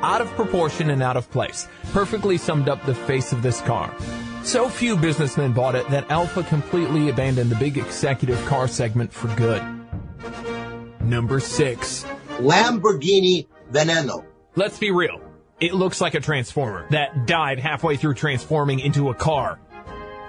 Out 0.02 0.20
of 0.20 0.28
proportion 0.32 0.90
and 0.90 1.02
out 1.02 1.16
of 1.16 1.30
place. 1.30 1.66
Perfectly 1.92 2.38
summed 2.38 2.68
up 2.68 2.84
the 2.84 2.94
face 2.94 3.32
of 3.32 3.42
this 3.42 3.60
car. 3.62 3.92
So 4.48 4.66
few 4.70 4.96
businessmen 4.96 5.52
bought 5.52 5.74
it 5.74 5.86
that 5.90 6.10
Alfa 6.10 6.42
completely 6.42 7.10
abandoned 7.10 7.50
the 7.50 7.56
big 7.56 7.76
executive 7.76 8.42
car 8.46 8.66
segment 8.66 9.12
for 9.12 9.28
good. 9.36 9.62
Number 11.02 11.38
six. 11.38 12.06
Lamborghini 12.38 13.46
Veneno. 13.70 14.24
Let's 14.56 14.78
be 14.78 14.90
real. 14.90 15.20
It 15.60 15.74
looks 15.74 16.00
like 16.00 16.14
a 16.14 16.20
transformer 16.20 16.86
that 16.88 17.26
died 17.26 17.58
halfway 17.58 17.96
through 17.96 18.14
transforming 18.14 18.80
into 18.80 19.10
a 19.10 19.14
car. 19.14 19.60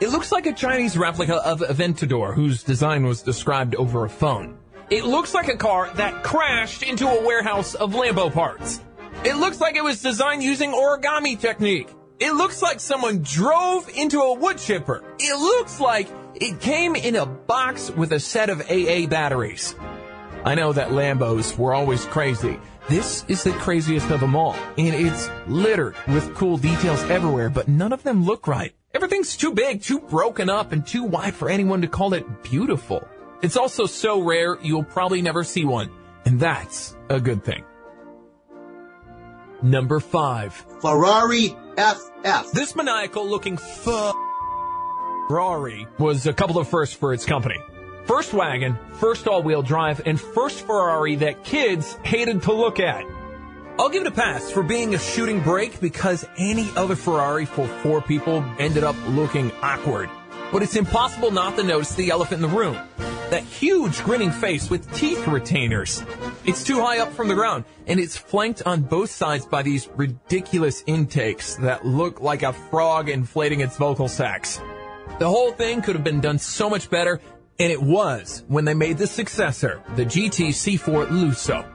It 0.01 0.09
looks 0.09 0.33
like 0.33 0.47
a 0.47 0.53
Chinese 0.53 0.97
replica 0.97 1.35
of 1.35 1.61
Aventador 1.61 2.35
whose 2.35 2.61
design 2.61 3.05
was 3.05 3.21
described 3.21 3.73
over 3.75 4.03
a 4.03 4.09
phone. 4.09 4.57
It 4.89 5.05
looks 5.05 5.33
like 5.33 5.47
a 5.47 5.55
car 5.55 5.93
that 5.93 6.25
crashed 6.25 6.83
into 6.83 7.07
a 7.07 7.25
warehouse 7.25 7.73
of 7.73 7.93
Lambo 7.93 8.33
parts. 8.33 8.81
It 9.23 9.37
looks 9.37 9.61
like 9.61 9.77
it 9.77 9.83
was 9.83 10.01
designed 10.01 10.43
using 10.43 10.73
origami 10.73 11.39
technique. 11.39 11.87
It 12.19 12.33
looks 12.33 12.61
like 12.61 12.81
someone 12.81 13.21
drove 13.23 13.87
into 13.95 14.19
a 14.19 14.33
wood 14.33 14.57
chipper. 14.57 15.01
It 15.19 15.39
looks 15.39 15.79
like 15.79 16.09
it 16.35 16.59
came 16.59 16.97
in 16.97 17.15
a 17.15 17.25
box 17.25 17.89
with 17.91 18.11
a 18.11 18.19
set 18.19 18.49
of 18.49 18.59
AA 18.69 19.07
batteries. 19.07 19.73
I 20.43 20.55
know 20.55 20.73
that 20.73 20.89
Lambos 20.89 21.57
were 21.57 21.73
always 21.73 22.03
crazy. 22.03 22.59
This 22.89 23.23
is 23.29 23.43
the 23.43 23.51
craziest 23.53 24.09
of 24.09 24.19
them 24.19 24.35
all, 24.35 24.57
and 24.77 24.93
it's 24.93 25.29
littered 25.47 25.95
with 26.09 26.35
cool 26.35 26.57
details 26.57 27.01
everywhere, 27.03 27.49
but 27.49 27.69
none 27.69 27.93
of 27.93 28.03
them 28.03 28.25
look 28.25 28.47
right. 28.47 28.73
Everything's 28.93 29.37
too 29.37 29.53
big, 29.53 29.81
too 29.81 29.99
broken 29.99 30.49
up, 30.49 30.73
and 30.73 30.85
too 30.85 31.03
wide 31.03 31.35
for 31.35 31.49
anyone 31.49 31.79
to 31.81 31.87
call 31.87 32.13
it 32.13 32.43
beautiful. 32.43 33.07
It's 33.41 33.55
also 33.55 33.85
so 33.85 34.21
rare 34.21 34.57
you'll 34.61 34.83
probably 34.83 35.21
never 35.21 35.45
see 35.45 35.63
one, 35.63 35.89
and 36.25 36.37
that's 36.37 36.97
a 37.09 37.21
good 37.21 37.45
thing. 37.45 37.63
Number 39.61 39.99
five. 39.99 40.53
Ferrari 40.81 41.55
FF. 41.77 42.51
This 42.53 42.75
maniacal 42.75 43.27
looking 43.27 43.57
Ferrari 43.57 44.07
was 45.97 46.27
a 46.27 46.33
couple 46.33 46.57
of 46.57 46.67
firsts 46.67 46.95
for 46.95 47.13
its 47.13 47.25
company. 47.25 47.59
First 48.05 48.33
wagon, 48.33 48.77
first 48.93 49.27
all-wheel 49.27 49.61
drive, 49.61 50.01
and 50.05 50.19
first 50.19 50.65
Ferrari 50.65 51.15
that 51.17 51.43
kids 51.43 51.93
hated 52.03 52.41
to 52.43 52.53
look 52.53 52.79
at. 52.79 53.05
I'll 53.77 53.89
give 53.89 54.01
it 54.01 54.07
a 54.07 54.11
pass 54.11 54.49
for 54.51 54.63
being 54.63 54.95
a 54.95 54.99
shooting 54.99 55.41
brake 55.41 55.79
because 55.79 56.25
any 56.37 56.69
other 56.75 56.95
Ferrari 56.95 57.45
for 57.45 57.67
four 57.67 58.01
people 58.01 58.43
ended 58.57 58.83
up 58.83 58.95
looking 59.09 59.51
awkward. 59.61 60.09
But 60.51 60.63
it's 60.63 60.75
impossible 60.75 61.31
not 61.31 61.55
to 61.57 61.63
notice 61.63 61.93
the 61.95 62.09
elephant 62.09 62.43
in 62.43 62.49
the 62.49 62.57
room. 62.57 62.77
That 63.29 63.43
huge 63.43 64.03
grinning 64.03 64.31
face 64.31 64.69
with 64.69 64.91
teeth 64.95 65.27
retainers. 65.27 66.03
It's 66.45 66.63
too 66.63 66.81
high 66.81 66.99
up 66.99 67.13
from 67.13 67.27
the 67.27 67.35
ground, 67.35 67.65
and 67.85 67.99
it's 67.99 68.17
flanked 68.17 68.63
on 68.65 68.81
both 68.81 69.11
sides 69.11 69.45
by 69.45 69.61
these 69.61 69.87
ridiculous 69.95 70.83
intakes 70.87 71.55
that 71.57 71.85
look 71.85 72.21
like 72.21 72.41
a 72.41 72.53
frog 72.53 73.09
inflating 73.09 73.61
its 73.61 73.77
vocal 73.77 74.07
sacs. 74.07 74.59
The 75.19 75.27
whole 75.29 75.51
thing 75.51 75.81
could 75.83 75.95
have 75.95 76.03
been 76.03 76.21
done 76.21 76.39
so 76.39 76.69
much 76.69 76.89
better, 76.89 77.21
and 77.59 77.71
it 77.71 77.81
was 77.81 78.43
when 78.47 78.65
they 78.65 78.73
made 78.73 78.97
the 78.97 79.05
successor, 79.05 79.83
the 79.95 80.05
GT 80.05 80.49
C4 80.49 81.07
Lusso. 81.07 81.65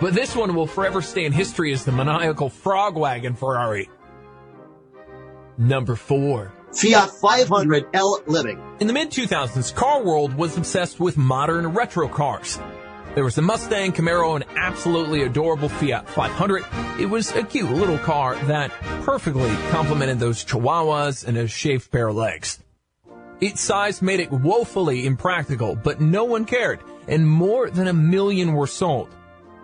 But 0.00 0.14
this 0.14 0.34
one 0.34 0.54
will 0.54 0.66
forever 0.66 1.02
stay 1.02 1.24
in 1.24 1.32
history 1.32 1.72
as 1.72 1.84
the 1.84 1.92
maniacal 1.92 2.50
frog 2.50 2.96
wagon 2.96 3.34
Ferrari. 3.34 3.88
Number 5.58 5.94
four. 5.94 6.52
Fiat 6.76 7.10
500 7.10 7.86
L 7.94 8.22
Living. 8.26 8.60
In 8.80 8.86
the 8.86 8.92
mid 8.92 9.10
2000s, 9.10 9.74
Car 9.74 10.02
World 10.02 10.34
was 10.34 10.58
obsessed 10.58 11.00
with 11.00 11.16
modern 11.16 11.68
retro 11.68 12.06
cars. 12.06 12.58
There 13.14 13.24
was 13.24 13.34
the 13.34 13.40
Mustang, 13.40 13.92
Camaro, 13.92 14.34
and 14.34 14.44
absolutely 14.58 15.22
adorable 15.22 15.70
Fiat 15.70 16.06
500. 16.06 16.66
It 17.00 17.06
was 17.06 17.32
a 17.32 17.44
cute 17.44 17.70
little 17.70 17.96
car 17.96 18.36
that 18.44 18.70
perfectly 19.04 19.48
complemented 19.70 20.18
those 20.18 20.44
chihuahuas 20.44 21.26
and 21.26 21.38
a 21.38 21.48
shaved 21.48 21.90
pair 21.90 22.08
of 22.08 22.16
legs. 22.16 22.58
Its 23.40 23.62
size 23.62 24.02
made 24.02 24.20
it 24.20 24.30
woefully 24.30 25.06
impractical, 25.06 25.76
but 25.76 26.02
no 26.02 26.24
one 26.24 26.44
cared, 26.44 26.80
and 27.08 27.26
more 27.26 27.70
than 27.70 27.88
a 27.88 27.94
million 27.94 28.52
were 28.52 28.66
sold. 28.66 29.08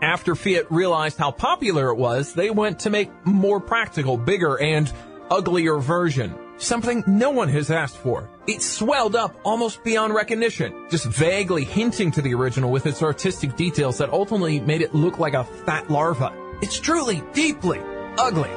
After 0.01 0.35
Fiat 0.35 0.73
realized 0.73 1.19
how 1.19 1.31
popular 1.31 1.91
it 1.91 1.97
was, 1.97 2.33
they 2.33 2.49
went 2.49 2.79
to 2.81 2.91
make 2.91 3.11
more 3.27 3.61
practical, 3.61 4.17
bigger, 4.17 4.59
and 4.59 4.91
uglier 5.31 5.77
version. 5.77 6.35
Something 6.63 7.03
no 7.09 7.31
one 7.31 7.49
has 7.49 7.73
asked 7.73 7.97
for. 7.97 8.31
It 8.47 8.63
swelled 8.63 9.17
up 9.17 9.35
almost 9.43 9.83
beyond 9.83 10.15
recognition, 10.15 10.87
just 10.91 11.07
vaguely 11.07 11.65
hinting 11.65 12.13
to 12.13 12.23
the 12.23 12.35
original 12.35 12.71
with 12.71 12.87
its 12.87 13.03
artistic 13.03 13.57
details 13.57 13.99
that 13.99 14.11
ultimately 14.11 14.61
made 14.61 14.81
it 14.81 14.95
look 14.95 15.19
like 15.19 15.35
a 15.35 15.43
fat 15.43 15.91
larva. 15.91 16.33
It's 16.63 16.79
truly, 16.79 17.21
deeply 17.33 17.81
ugly. 18.17 18.51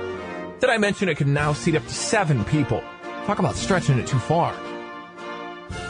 Did 0.59 0.69
I 0.69 0.77
mention 0.77 1.09
it 1.09 1.17
could 1.17 1.25
now 1.25 1.53
seat 1.53 1.73
up 1.73 1.81
to 1.81 1.89
seven 1.89 2.45
people? 2.45 2.83
Talk 3.25 3.39
about 3.39 3.55
stretching 3.55 3.97
it 3.97 4.05
too 4.05 4.19
far. 4.19 4.55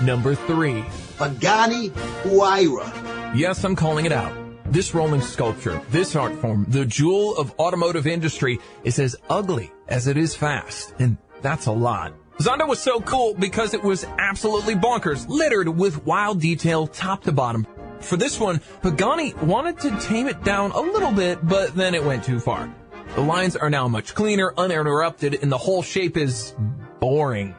Number 0.02 0.36
three. 0.36 0.86
Pagani 1.18 1.90
Huayra. 2.24 3.36
Yes, 3.36 3.62
I'm 3.66 3.76
calling 3.76 4.06
it 4.06 4.14
out. 4.14 4.34
This 4.72 4.96
rolling 4.96 5.22
sculpture, 5.22 5.82
this 5.90 6.16
art 6.16 6.34
form, 6.36 6.66
the 6.70 6.86
jewel 6.86 7.36
of 7.38 7.54
automotive 7.60 8.08
industry, 8.08 8.60
is 8.86 9.00
as 9.00 9.18
ugly 9.30 9.74
as 9.90 10.08
it 10.08 10.16
is 10.16 10.34
fast. 10.34 10.94
And 10.98 11.18
that's 11.46 11.68
a 11.68 11.72
lot. 11.72 12.14
Zonda 12.40 12.68
was 12.68 12.82
so 12.82 13.00
cool 13.00 13.34
because 13.34 13.74
it 13.74 13.82
was 13.82 14.04
absolutely 14.18 14.76
bonkers, 14.76 15.28
littered 15.30 15.70
with 15.70 16.06
wild 16.06 16.42
detail 16.42 16.88
top 16.88 17.24
to 17.24 17.32
bottom. 17.32 17.66
For 18.02 18.18
this 18.18 18.40
one, 18.40 18.60
Pagani 18.82 19.34
wanted 19.36 19.80
to 19.80 19.98
tame 20.00 20.28
it 20.28 20.44
down 20.44 20.72
a 20.72 20.82
little 20.82 21.12
bit, 21.12 21.48
but 21.48 21.76
then 21.76 21.96
it 21.96 22.04
went 22.04 22.26
too 22.26 22.40
far. 22.40 22.74
The 23.16 23.22
lines 23.22 23.56
are 23.56 23.70
now 23.70 23.88
much 23.88 24.14
cleaner, 24.14 24.54
uninterrupted, 24.58 25.40
and 25.42 25.52
the 25.52 25.58
whole 25.58 25.82
shape 25.82 26.18
is 26.18 26.54
boring. 27.00 27.56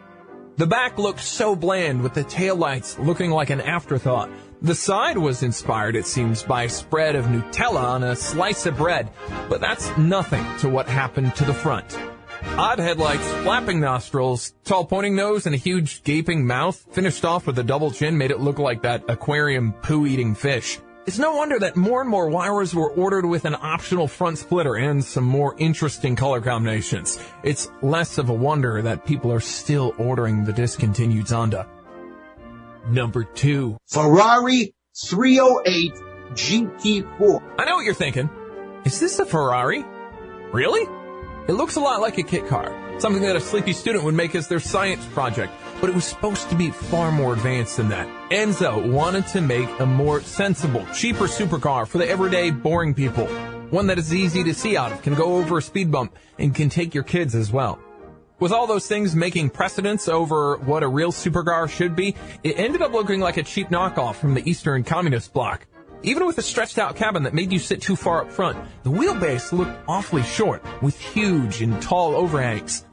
The 0.56 0.66
back 0.66 0.98
looked 0.98 1.20
so 1.20 1.56
bland 1.56 2.02
with 2.02 2.14
the 2.14 2.24
taillights 2.24 2.98
looking 3.04 3.30
like 3.30 3.50
an 3.50 3.60
afterthought. 3.60 4.30
The 4.62 4.74
side 4.74 5.18
was 5.18 5.42
inspired, 5.42 5.96
it 5.96 6.06
seems, 6.06 6.42
by 6.42 6.64
a 6.64 6.68
spread 6.68 7.14
of 7.14 7.26
Nutella 7.26 7.82
on 7.82 8.02
a 8.02 8.16
slice 8.16 8.66
of 8.66 8.76
bread, 8.76 9.10
but 9.48 9.60
that's 9.60 9.96
nothing 9.96 10.44
to 10.58 10.68
what 10.68 10.88
happened 10.88 11.34
to 11.36 11.44
the 11.44 11.54
front. 11.54 11.98
Odd 12.42 12.78
headlights, 12.78 13.26
flapping 13.42 13.80
nostrils, 13.80 14.54
tall 14.64 14.84
pointing 14.84 15.14
nose, 15.14 15.46
and 15.46 15.54
a 15.54 15.58
huge 15.58 16.02
gaping 16.04 16.46
mouth, 16.46 16.86
finished 16.92 17.24
off 17.24 17.46
with 17.46 17.58
a 17.58 17.62
double 17.62 17.90
chin, 17.90 18.16
made 18.16 18.30
it 18.30 18.40
look 18.40 18.58
like 18.58 18.82
that 18.82 19.04
aquarium 19.08 19.72
poo-eating 19.72 20.34
fish. 20.34 20.78
It's 21.06 21.18
no 21.18 21.36
wonder 21.36 21.58
that 21.60 21.76
more 21.76 22.00
and 22.00 22.10
more 22.10 22.28
Huayras 22.28 22.74
were 22.74 22.90
ordered 22.90 23.26
with 23.26 23.44
an 23.44 23.54
optional 23.54 24.08
front 24.08 24.38
splitter 24.38 24.74
and 24.74 25.04
some 25.04 25.22
more 25.22 25.54
interesting 25.56 26.16
color 26.16 26.40
combinations. 26.40 27.22
It's 27.44 27.70
less 27.80 28.18
of 28.18 28.28
a 28.28 28.34
wonder 28.34 28.82
that 28.82 29.06
people 29.06 29.32
are 29.32 29.40
still 29.40 29.94
ordering 29.98 30.44
the 30.44 30.52
discontinued 30.52 31.26
Zonda. 31.26 31.68
Number 32.88 33.22
two. 33.22 33.78
Ferrari 33.86 34.74
308 35.08 35.94
GT4. 36.32 37.54
I 37.58 37.64
know 37.66 37.76
what 37.76 37.84
you're 37.84 37.94
thinking. 37.94 38.28
Is 38.84 38.98
this 38.98 39.18
a 39.20 39.26
Ferrari? 39.26 39.84
Really? 40.52 40.86
It 41.48 41.52
looks 41.52 41.76
a 41.76 41.80
lot 41.80 42.00
like 42.00 42.18
a 42.18 42.24
kit 42.24 42.48
car, 42.48 42.74
something 42.98 43.22
that 43.22 43.36
a 43.36 43.40
sleepy 43.40 43.72
student 43.72 44.02
would 44.02 44.16
make 44.16 44.34
as 44.34 44.48
their 44.48 44.58
science 44.58 45.06
project, 45.06 45.52
but 45.80 45.88
it 45.88 45.94
was 45.94 46.04
supposed 46.04 46.48
to 46.48 46.56
be 46.56 46.72
far 46.72 47.12
more 47.12 47.34
advanced 47.34 47.76
than 47.76 47.88
that. 47.90 48.08
Enzo 48.30 48.90
wanted 48.90 49.28
to 49.28 49.40
make 49.40 49.68
a 49.78 49.86
more 49.86 50.20
sensible, 50.22 50.84
cheaper 50.92 51.26
supercar 51.26 51.86
for 51.86 51.98
the 51.98 52.08
everyday, 52.08 52.50
boring 52.50 52.94
people. 52.94 53.28
One 53.70 53.86
that 53.86 53.96
is 53.96 54.12
easy 54.12 54.42
to 54.42 54.52
see 54.52 54.76
out 54.76 54.90
of, 54.90 55.02
can 55.02 55.14
go 55.14 55.36
over 55.36 55.58
a 55.58 55.62
speed 55.62 55.92
bump, 55.92 56.16
and 56.36 56.52
can 56.52 56.68
take 56.68 56.94
your 56.94 57.04
kids 57.04 57.36
as 57.36 57.52
well. 57.52 57.78
With 58.40 58.50
all 58.50 58.66
those 58.66 58.88
things 58.88 59.14
making 59.14 59.50
precedence 59.50 60.08
over 60.08 60.56
what 60.56 60.82
a 60.82 60.88
real 60.88 61.12
supercar 61.12 61.70
should 61.70 61.94
be, 61.94 62.16
it 62.42 62.58
ended 62.58 62.82
up 62.82 62.92
looking 62.92 63.20
like 63.20 63.36
a 63.36 63.44
cheap 63.44 63.68
knockoff 63.68 64.16
from 64.16 64.34
the 64.34 64.50
Eastern 64.50 64.82
Communist 64.82 65.32
bloc. 65.32 65.64
Even 66.02 66.26
with 66.26 66.38
a 66.38 66.42
stretched 66.42 66.78
out 66.78 66.96
cabin 66.96 67.22
that 67.24 67.34
made 67.34 67.52
you 67.52 67.58
sit 67.58 67.80
too 67.80 67.96
far 67.96 68.22
up 68.22 68.30
front, 68.30 68.58
the 68.82 68.90
wheelbase 68.90 69.52
looked 69.52 69.76
awfully 69.88 70.22
short, 70.22 70.64
with 70.82 70.98
huge 70.98 71.62
and 71.62 71.80
tall 71.82 72.14
overhangs. 72.14 72.84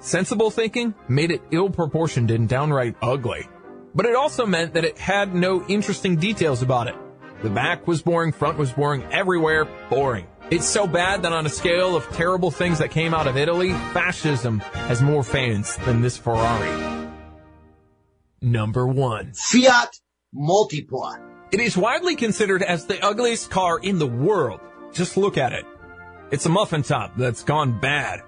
Sensible 0.00 0.50
thinking 0.50 0.94
made 1.08 1.30
it 1.30 1.42
ill 1.50 1.70
proportioned 1.70 2.30
and 2.30 2.48
downright 2.48 2.96
ugly. 3.02 3.48
But 3.94 4.06
it 4.06 4.14
also 4.14 4.46
meant 4.46 4.74
that 4.74 4.84
it 4.84 4.98
had 4.98 5.34
no 5.34 5.64
interesting 5.66 6.16
details 6.16 6.62
about 6.62 6.86
it. 6.86 6.94
The 7.42 7.50
back 7.50 7.86
was 7.86 8.02
boring, 8.02 8.32
front 8.32 8.58
was 8.58 8.72
boring, 8.72 9.04
everywhere 9.10 9.66
boring. 9.90 10.26
It's 10.50 10.66
so 10.66 10.86
bad 10.86 11.22
that 11.22 11.32
on 11.32 11.44
a 11.44 11.48
scale 11.50 11.96
of 11.96 12.08
terrible 12.10 12.50
things 12.50 12.78
that 12.78 12.90
came 12.90 13.14
out 13.14 13.26
of 13.26 13.36
Italy, 13.36 13.72
fascism 13.92 14.60
has 14.60 15.02
more 15.02 15.24
fans 15.24 15.76
than 15.78 16.02
this 16.02 16.16
Ferrari. 16.16 17.10
Number 18.40 18.86
one. 18.86 19.32
Fiat 19.34 19.90
Multipla. 20.34 21.35
It 21.52 21.60
is 21.60 21.76
widely 21.76 22.16
considered 22.16 22.62
as 22.62 22.86
the 22.86 23.00
ugliest 23.04 23.50
car 23.50 23.78
in 23.78 23.98
the 23.98 24.06
world. 24.06 24.60
Just 24.92 25.16
look 25.16 25.38
at 25.38 25.52
it. 25.52 25.64
It's 26.32 26.46
a 26.46 26.48
muffin 26.48 26.82
top 26.82 27.12
that's 27.16 27.44
gone 27.44 27.78
bad, 27.78 28.22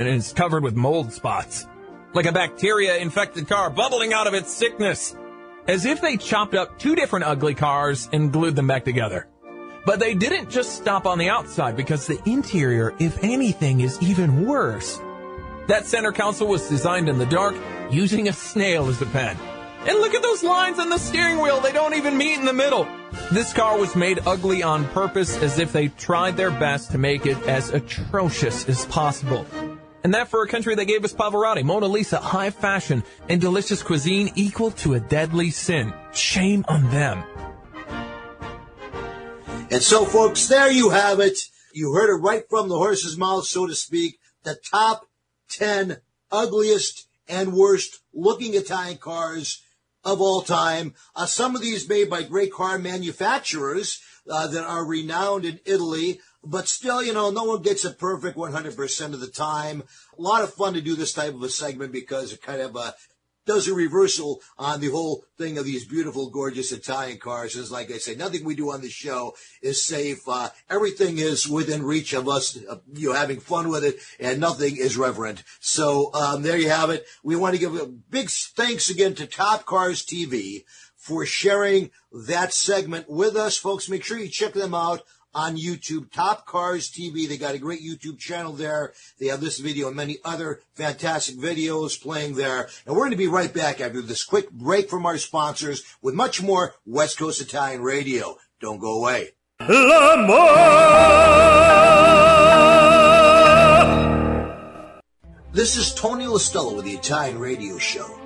and 0.00 0.08
it's 0.08 0.32
covered 0.32 0.64
with 0.64 0.74
mold 0.74 1.12
spots. 1.12 1.68
Like 2.14 2.26
a 2.26 2.32
bacteria 2.32 2.96
infected 2.96 3.48
car 3.48 3.70
bubbling 3.70 4.12
out 4.12 4.26
of 4.26 4.34
its 4.34 4.52
sickness. 4.52 5.16
As 5.68 5.84
if 5.84 6.00
they 6.00 6.16
chopped 6.16 6.54
up 6.54 6.78
two 6.78 6.96
different 6.96 7.26
ugly 7.26 7.54
cars 7.54 8.08
and 8.12 8.32
glued 8.32 8.56
them 8.56 8.66
back 8.66 8.84
together. 8.84 9.28
But 9.86 10.00
they 10.00 10.14
didn't 10.14 10.50
just 10.50 10.74
stop 10.74 11.06
on 11.06 11.18
the 11.18 11.28
outside 11.28 11.76
because 11.76 12.06
the 12.06 12.20
interior, 12.28 12.92
if 12.98 13.22
anything, 13.22 13.80
is 13.80 14.02
even 14.02 14.46
worse. 14.46 15.00
That 15.68 15.86
center 15.86 16.10
console 16.10 16.48
was 16.48 16.68
designed 16.68 17.08
in 17.08 17.18
the 17.18 17.26
dark 17.26 17.54
using 17.90 18.28
a 18.28 18.32
snail 18.32 18.88
as 18.88 19.00
a 19.00 19.06
pen. 19.06 19.36
And 19.86 19.98
look 19.98 20.14
at 20.14 20.22
those 20.22 20.42
lines 20.42 20.78
on 20.78 20.88
the 20.88 20.98
steering 20.98 21.40
wheel. 21.40 21.60
They 21.60 21.72
don't 21.72 21.94
even 21.94 22.16
meet 22.16 22.38
in 22.38 22.46
the 22.46 22.52
middle. 22.52 22.88
This 23.30 23.52
car 23.52 23.78
was 23.78 23.94
made 23.94 24.20
ugly 24.26 24.62
on 24.62 24.86
purpose 24.88 25.36
as 25.42 25.58
if 25.58 25.72
they 25.72 25.88
tried 25.88 26.36
their 26.36 26.50
best 26.50 26.90
to 26.92 26.98
make 26.98 27.26
it 27.26 27.36
as 27.46 27.70
atrocious 27.70 28.66
as 28.68 28.86
possible. 28.86 29.46
And 30.02 30.14
that 30.14 30.28
for 30.28 30.42
a 30.42 30.48
country 30.48 30.74
that 30.74 30.84
gave 30.84 31.04
us 31.04 31.12
Pavarotti, 31.12 31.64
Mona 31.64 31.86
Lisa, 31.86 32.18
high 32.18 32.50
fashion, 32.50 33.02
and 33.28 33.40
delicious 33.40 33.82
cuisine 33.82 34.32
equal 34.34 34.70
to 34.72 34.94
a 34.94 35.00
deadly 35.00 35.50
sin. 35.50 35.92
Shame 36.12 36.64
on 36.68 36.90
them. 36.90 37.24
And 39.70 39.82
so, 39.82 40.04
folks, 40.04 40.46
there 40.46 40.70
you 40.70 40.90
have 40.90 41.20
it. 41.20 41.38
You 41.72 41.92
heard 41.92 42.14
it 42.14 42.22
right 42.22 42.44
from 42.48 42.68
the 42.68 42.76
horse's 42.76 43.16
mouth, 43.16 43.46
so 43.46 43.66
to 43.66 43.74
speak. 43.74 44.18
The 44.44 44.56
top 44.70 45.06
10 45.50 45.98
ugliest 46.30 47.06
and 47.28 47.54
worst 47.54 48.00
looking 48.12 48.54
Italian 48.54 48.98
cars 48.98 49.62
of 50.04 50.20
all 50.20 50.42
time. 50.42 50.94
Uh, 51.16 51.26
some 51.26 51.54
of 51.54 51.62
these 51.62 51.88
made 51.88 52.10
by 52.10 52.22
great 52.22 52.52
car 52.52 52.78
manufacturers 52.78 54.02
uh, 54.28 54.46
that 54.46 54.64
are 54.64 54.84
renowned 54.84 55.44
in 55.44 55.60
Italy. 55.64 56.20
But 56.42 56.68
still, 56.68 57.02
you 57.02 57.14
know, 57.14 57.30
no 57.30 57.44
one 57.44 57.62
gets 57.62 57.84
it 57.84 57.98
perfect 57.98 58.36
100% 58.36 59.14
of 59.14 59.20
the 59.20 59.26
time. 59.26 59.82
A 60.18 60.22
lot 60.22 60.42
of 60.42 60.52
fun 60.52 60.74
to 60.74 60.80
do 60.80 60.94
this 60.94 61.12
type 61.14 61.34
of 61.34 61.42
a 61.42 61.48
segment 61.48 61.92
because 61.92 62.32
it 62.32 62.42
kind 62.42 62.60
of 62.60 62.76
uh, 62.76 62.92
does 63.46 63.68
a 63.68 63.74
reversal 63.74 64.40
on 64.58 64.80
the 64.80 64.90
whole 64.90 65.24
thing 65.36 65.58
of 65.58 65.64
these 65.64 65.84
beautiful, 65.84 66.30
gorgeous 66.30 66.72
Italian 66.72 67.18
cars. 67.18 67.56
And 67.56 67.70
like 67.70 67.90
I 67.90 67.98
say, 67.98 68.14
nothing 68.14 68.44
we 68.44 68.54
do 68.54 68.70
on 68.70 68.80
the 68.80 68.90
show 68.90 69.34
is 69.62 69.84
safe. 69.84 70.28
Uh, 70.28 70.50
everything 70.70 71.18
is 71.18 71.48
within 71.48 71.82
reach 71.82 72.12
of 72.12 72.28
us, 72.28 72.58
uh, 72.68 72.76
you 72.92 73.08
know, 73.08 73.14
having 73.14 73.40
fun 73.40 73.68
with 73.68 73.84
it, 73.84 73.96
and 74.18 74.40
nothing 74.40 74.76
is 74.76 74.96
reverent. 74.96 75.42
So 75.60 76.12
um, 76.14 76.42
there 76.42 76.58
you 76.58 76.70
have 76.70 76.90
it. 76.90 77.06
We 77.22 77.36
want 77.36 77.54
to 77.54 77.60
give 77.60 77.74
a 77.74 77.86
big 77.86 78.30
thanks 78.30 78.90
again 78.90 79.14
to 79.16 79.26
Top 79.26 79.66
Cars 79.66 80.04
TV 80.04 80.64
for 80.96 81.26
sharing 81.26 81.90
that 82.12 82.52
segment 82.52 83.10
with 83.10 83.36
us, 83.36 83.56
folks. 83.56 83.88
Make 83.88 84.04
sure 84.04 84.18
you 84.18 84.28
check 84.28 84.54
them 84.54 84.74
out 84.74 85.02
on 85.34 85.56
YouTube, 85.56 86.10
Top 86.12 86.46
Cars 86.46 86.90
TV. 86.90 87.28
They 87.28 87.36
got 87.36 87.54
a 87.54 87.58
great 87.58 87.82
YouTube 87.82 88.18
channel 88.18 88.52
there. 88.52 88.92
They 89.18 89.26
have 89.26 89.40
this 89.40 89.58
video 89.58 89.88
and 89.88 89.96
many 89.96 90.18
other 90.24 90.60
fantastic 90.74 91.36
videos 91.36 92.00
playing 92.00 92.34
there. 92.34 92.68
And 92.86 92.94
we're 92.94 93.02
going 93.02 93.10
to 93.10 93.16
be 93.16 93.28
right 93.28 93.52
back 93.52 93.80
after 93.80 94.00
this 94.00 94.24
quick 94.24 94.50
break 94.50 94.88
from 94.88 95.06
our 95.06 95.18
sponsors 95.18 95.82
with 96.00 96.14
much 96.14 96.42
more 96.42 96.74
West 96.86 97.18
Coast 97.18 97.40
Italian 97.40 97.82
Radio. 97.82 98.36
Don't 98.60 98.78
go 98.78 98.98
away. 98.98 99.30
This 105.52 105.76
is 105.76 105.94
Tony 105.94 106.24
Listello 106.24 106.76
with 106.76 106.84
the 106.84 106.94
Italian 106.94 107.38
Radio 107.38 107.78
Show. 107.78 108.18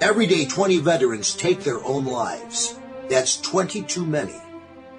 Every 0.00 0.26
day, 0.26 0.44
20 0.44 0.78
veterans 0.78 1.34
take 1.34 1.60
their 1.60 1.82
own 1.84 2.04
lives. 2.04 2.78
That's 3.08 3.40
20 3.40 3.82
too 3.82 4.04
many. 4.04 4.34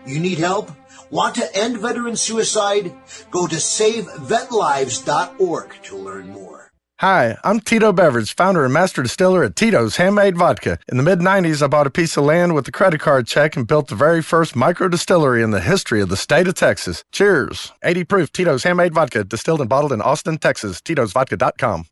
You 0.06 0.20
need 0.20 0.38
help? 0.38 0.72
Want 1.10 1.36
to 1.36 1.58
end 1.58 1.78
veteran 1.78 2.18
suicide? 2.18 2.93
Go 3.32 3.47
to 3.47 3.55
savevetlives.org 3.55 5.76
to 5.84 5.97
learn 5.97 6.30
more. 6.30 6.58
Hi, 6.99 7.38
I'm 7.43 7.60
Tito 7.60 7.93
Beveridge, 7.93 8.36
founder 8.36 8.66
and 8.66 8.74
master 8.74 9.03
distiller 9.03 9.43
at 9.43 9.55
Tito's 9.55 9.97
Handmade 9.97 10.36
Vodka. 10.36 10.80
In 10.89 10.97
the 10.97 11.03
mid 11.03 11.20
90s, 11.20 11.62
I 11.62 11.68
bought 11.68 11.86
a 11.88 11.91
piece 11.91 12.18
of 12.18 12.26
land 12.26 12.55
with 12.55 12.68
a 12.68 12.72
credit 12.72 12.99
card 12.99 13.28
check 13.28 13.55
and 13.55 13.68
built 13.68 13.88
the 13.88 13.95
very 13.95 14.24
first 14.24 14.55
micro 14.55 14.88
distillery 14.88 15.43
in 15.43 15.51
the 15.51 15.62
history 15.62 16.01
of 16.01 16.10
the 16.10 16.18
state 16.18 16.47
of 16.47 16.55
Texas. 16.55 17.03
Cheers! 17.12 17.72
80 17.84 18.03
proof 18.05 18.34
Tito's 18.34 18.64
Handmade 18.64 18.95
Vodka, 18.95 19.24
distilled 19.24 19.62
and 19.62 19.70
bottled 19.70 19.93
in 19.93 20.01
Austin, 20.01 20.39
Texas. 20.39 20.82
Tito'sVodka.com. 20.82 21.86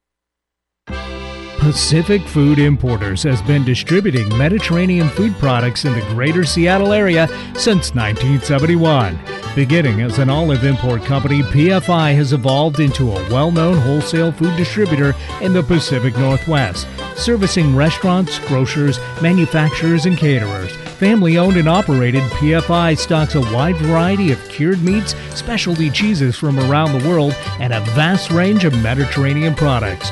Pacific 1.65 2.21
Food 2.21 2.59
Importers 2.59 3.23
has 3.23 3.41
been 3.41 3.65
distributing 3.65 4.29
Mediterranean 4.37 5.09
food 5.09 5.33
products 5.39 5.83
in 5.83 5.93
the 5.93 6.05
greater 6.13 6.43
Seattle 6.43 6.93
area 6.93 7.27
since 7.55 7.95
1971. 7.95 9.19
Beginning 9.55 10.01
as 10.01 10.19
an 10.19 10.29
olive 10.29 10.63
import 10.63 11.03
company, 11.05 11.41
PFI 11.41 12.13
has 12.13 12.33
evolved 12.33 12.79
into 12.79 13.11
a 13.11 13.29
well 13.31 13.49
known 13.49 13.79
wholesale 13.79 14.31
food 14.31 14.55
distributor 14.57 15.15
in 15.41 15.53
the 15.53 15.63
Pacific 15.63 16.15
Northwest, 16.17 16.87
servicing 17.15 17.75
restaurants, 17.75 18.37
grocers, 18.47 18.99
manufacturers, 19.19 20.05
and 20.05 20.19
caterers. 20.19 20.71
Family 20.99 21.39
owned 21.39 21.57
and 21.57 21.67
operated, 21.67 22.21
PFI 22.33 22.95
stocks 22.95 23.33
a 23.33 23.41
wide 23.41 23.77
variety 23.77 24.31
of 24.31 24.49
cured 24.49 24.83
meats, 24.83 25.15
specialty 25.33 25.89
cheeses 25.89 26.37
from 26.37 26.59
around 26.59 26.91
the 26.97 27.09
world, 27.09 27.35
and 27.59 27.73
a 27.73 27.79
vast 27.95 28.29
range 28.29 28.65
of 28.65 28.83
Mediterranean 28.83 29.55
products. 29.55 30.11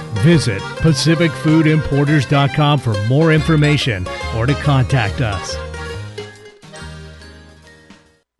Visit 0.19 0.61
PacificFoodImporters.com 0.61 2.79
for 2.79 3.07
more 3.07 3.33
information 3.33 4.05
or 4.35 4.45
to 4.45 4.53
contact 4.55 5.21
us. 5.21 5.70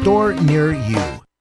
store 0.00 0.34
near 0.34 0.72
you. 0.72 1.25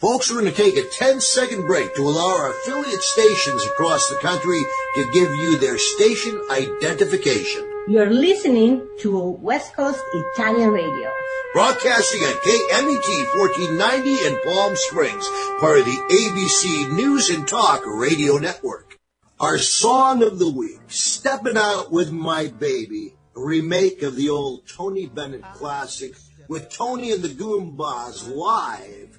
Folks, 0.00 0.30
we're 0.30 0.40
going 0.40 0.52
to 0.52 0.62
take 0.62 0.76
a 0.76 0.88
10 0.88 1.20
second 1.20 1.66
break 1.66 1.94
to 1.94 2.02
allow 2.02 2.26
our 2.26 2.50
affiliate 2.50 3.02
stations 3.02 3.64
across 3.66 4.08
the 4.08 4.16
country 4.16 4.60
to 4.94 5.10
give 5.12 5.30
you 5.34 5.58
their 5.58 5.78
station 5.78 6.40
identification. 6.50 7.69
You're 7.88 8.10
listening 8.10 8.86
to 9.00 9.18
West 9.18 9.74
Coast 9.74 10.00
Italian 10.12 10.70
Radio. 10.70 11.10
Broadcasting 11.54 12.22
at 12.22 12.36
KMET 12.36 13.38
1490 13.38 14.26
in 14.26 14.40
Palm 14.44 14.76
Springs, 14.76 15.26
part 15.58 15.80
of 15.80 15.86
the 15.86 15.90
ABC 15.90 16.92
News 16.94 17.30
and 17.30 17.48
Talk 17.48 17.82
Radio 17.86 18.36
Network. 18.36 18.98
Our 19.40 19.58
song 19.58 20.22
of 20.22 20.38
the 20.38 20.50
week, 20.50 20.80
Stepping 20.88 21.56
Out 21.56 21.90
with 21.90 22.12
My 22.12 22.48
Baby, 22.48 23.14
a 23.34 23.40
remake 23.40 24.02
of 24.02 24.14
the 24.14 24.28
old 24.28 24.68
Tony 24.68 25.06
Bennett 25.06 25.44
classic 25.54 26.14
with 26.48 26.70
Tony 26.70 27.12
and 27.12 27.22
the 27.22 27.28
Goombas 27.28 28.32
live. 28.32 29.18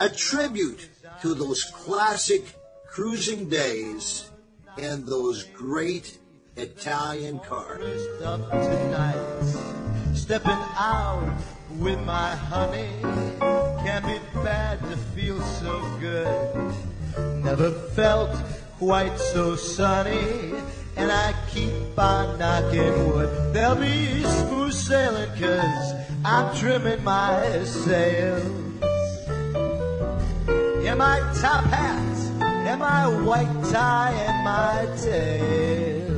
A 0.00 0.08
tribute 0.08 0.90
to 1.22 1.32
those 1.32 1.64
classic 1.64 2.58
cruising 2.88 3.48
days 3.48 4.30
and 4.76 5.06
those 5.06 5.44
great 5.44 6.18
Italian 6.56 7.38
cars. 7.40 8.06
up 8.22 8.50
tonight, 8.50 9.42
stepping 10.14 10.62
out 10.76 11.34
with 11.78 11.98
my 12.00 12.36
honey. 12.36 12.90
Can't 13.84 14.04
be 14.04 14.18
bad 14.44 14.78
to 14.80 14.96
feel 15.14 15.40
so 15.40 15.80
good. 15.98 16.74
never 17.42 17.70
felt 17.70 18.36
quite 18.78 19.16
so 19.18 19.56
sunny. 19.56 20.52
And 20.96 21.10
I 21.10 21.34
keep 21.50 21.98
on 21.98 22.38
knocking 22.38 23.08
wood. 23.08 23.54
There'll 23.54 23.76
be 23.76 24.22
smooth 24.22 24.74
sailing 24.74 25.30
cause 25.40 25.94
I'm 26.22 26.54
trimming 26.56 27.02
my 27.02 27.64
sails. 27.64 28.44
In 30.84 30.98
my 30.98 31.18
top 31.40 31.64
hat, 31.64 32.12
and 32.42 32.80
my 32.80 33.06
white 33.22 33.72
tie, 33.72 34.12
and 34.12 34.44
my 34.44 34.96
tails. 35.02 36.11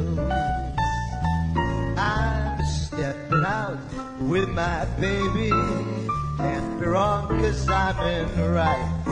I'm 1.97 2.65
stepping 2.65 3.45
out 3.45 3.79
with 4.21 4.49
my 4.49 4.85
baby. 5.01 5.51
Can't 6.39 6.81
be 6.81 6.87
wrong 6.87 7.29
cause 7.29 7.69
I'm 7.69 7.99
in 8.07 8.37
the 8.37 8.51
right. 8.51 9.05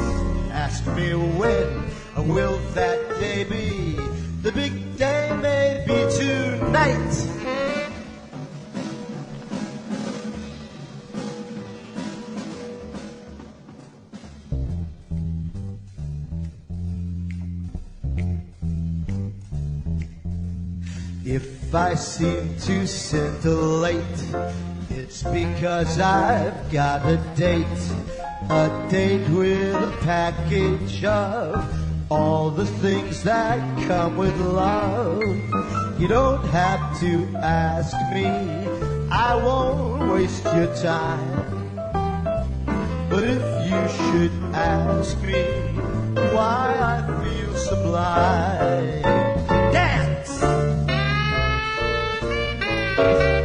Ask 0.53 0.87
me 0.89 1.14
when 1.14 1.85
will 2.16 2.59
that 2.74 2.99
day 3.20 3.45
be? 3.45 3.97
The 4.43 4.53
big 4.53 4.97
day 4.97 5.37
may 5.41 5.85
be 5.87 5.95
tonight. 6.16 7.41
If 21.72 21.76
I 21.76 21.94
seem 21.94 22.54
to 22.66 22.86
scintillate, 22.86 24.04
it's 24.90 25.22
because 25.22 25.98
I've 25.98 26.70
got 26.70 27.00
a 27.06 27.16
date. 27.34 27.64
A 28.50 28.88
date 28.90 29.26
with 29.30 29.74
a 29.74 29.96
package 30.02 31.02
of 31.02 31.64
all 32.10 32.50
the 32.50 32.66
things 32.66 33.22
that 33.22 33.58
come 33.88 34.18
with 34.18 34.38
love. 34.38 35.22
You 35.98 36.08
don't 36.08 36.44
have 36.48 37.00
to 37.00 37.26
ask 37.38 37.96
me, 38.12 38.26
I 39.10 39.34
won't 39.34 40.12
waste 40.12 40.44
your 40.44 40.76
time. 40.76 41.72
But 43.08 43.24
if 43.24 43.42
you 43.64 43.80
should 43.96 44.32
ask 44.52 45.18
me 45.22 45.42
why 46.34 46.76
I 46.78 47.24
feel 47.24 47.54
sublime, 47.54 49.21
There'll 53.03 53.41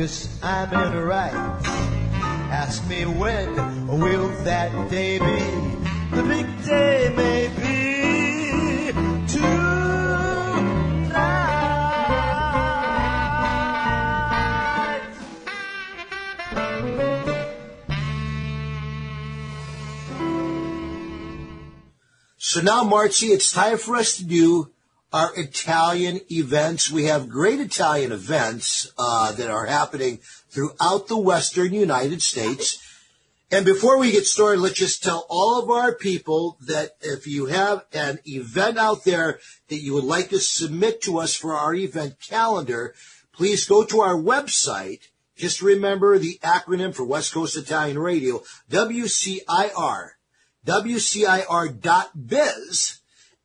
cause 0.00 0.28
I'm 0.42 0.72
in 0.72 0.92
the 0.96 1.04
right. 1.04 1.34
Ask 2.50 2.88
me 2.88 3.04
when 3.04 3.54
will 3.86 4.28
that 4.44 4.72
day 4.88 5.18
be? 5.18 5.40
The 6.16 6.22
big 6.22 6.46
day 6.64 7.12
may 7.14 7.48
be 7.60 8.92
tonight. 9.28 9.90
So 22.38 22.62
now, 22.62 22.84
Marcy, 22.84 23.26
it's 23.26 23.52
time 23.52 23.76
for 23.76 23.96
us 23.96 24.16
to 24.16 24.24
do 24.24 24.70
our 25.12 25.30
Italian 25.36 26.20
events. 26.30 26.90
We 26.90 27.04
have 27.04 27.28
great 27.28 27.60
Italian 27.60 28.12
events 28.12 28.92
uh, 28.96 29.32
that 29.32 29.50
are 29.50 29.66
happening 29.66 30.20
throughout 30.50 31.08
the 31.08 31.18
Western 31.18 31.72
United 31.72 32.22
States. 32.22 32.78
And 33.52 33.64
before 33.64 33.98
we 33.98 34.12
get 34.12 34.26
started, 34.26 34.60
let's 34.60 34.76
just 34.76 35.02
tell 35.02 35.26
all 35.28 35.60
of 35.60 35.68
our 35.70 35.92
people 35.92 36.56
that 36.60 36.90
if 37.00 37.26
you 37.26 37.46
have 37.46 37.84
an 37.92 38.20
event 38.24 38.78
out 38.78 39.02
there 39.04 39.40
that 39.68 39.80
you 39.80 39.92
would 39.94 40.04
like 40.04 40.28
to 40.30 40.38
submit 40.38 41.02
to 41.02 41.18
us 41.18 41.34
for 41.34 41.54
our 41.54 41.74
event 41.74 42.20
calendar, 42.20 42.94
please 43.32 43.66
go 43.66 43.82
to 43.84 44.00
our 44.02 44.14
website. 44.14 45.08
Just 45.36 45.62
remember 45.62 46.16
the 46.18 46.38
acronym 46.44 46.94
for 46.94 47.02
West 47.04 47.32
Coast 47.34 47.56
Italian 47.56 47.98
Radio, 47.98 48.44
WCIR, 48.70 50.10
WCIR.biz, 50.64 51.80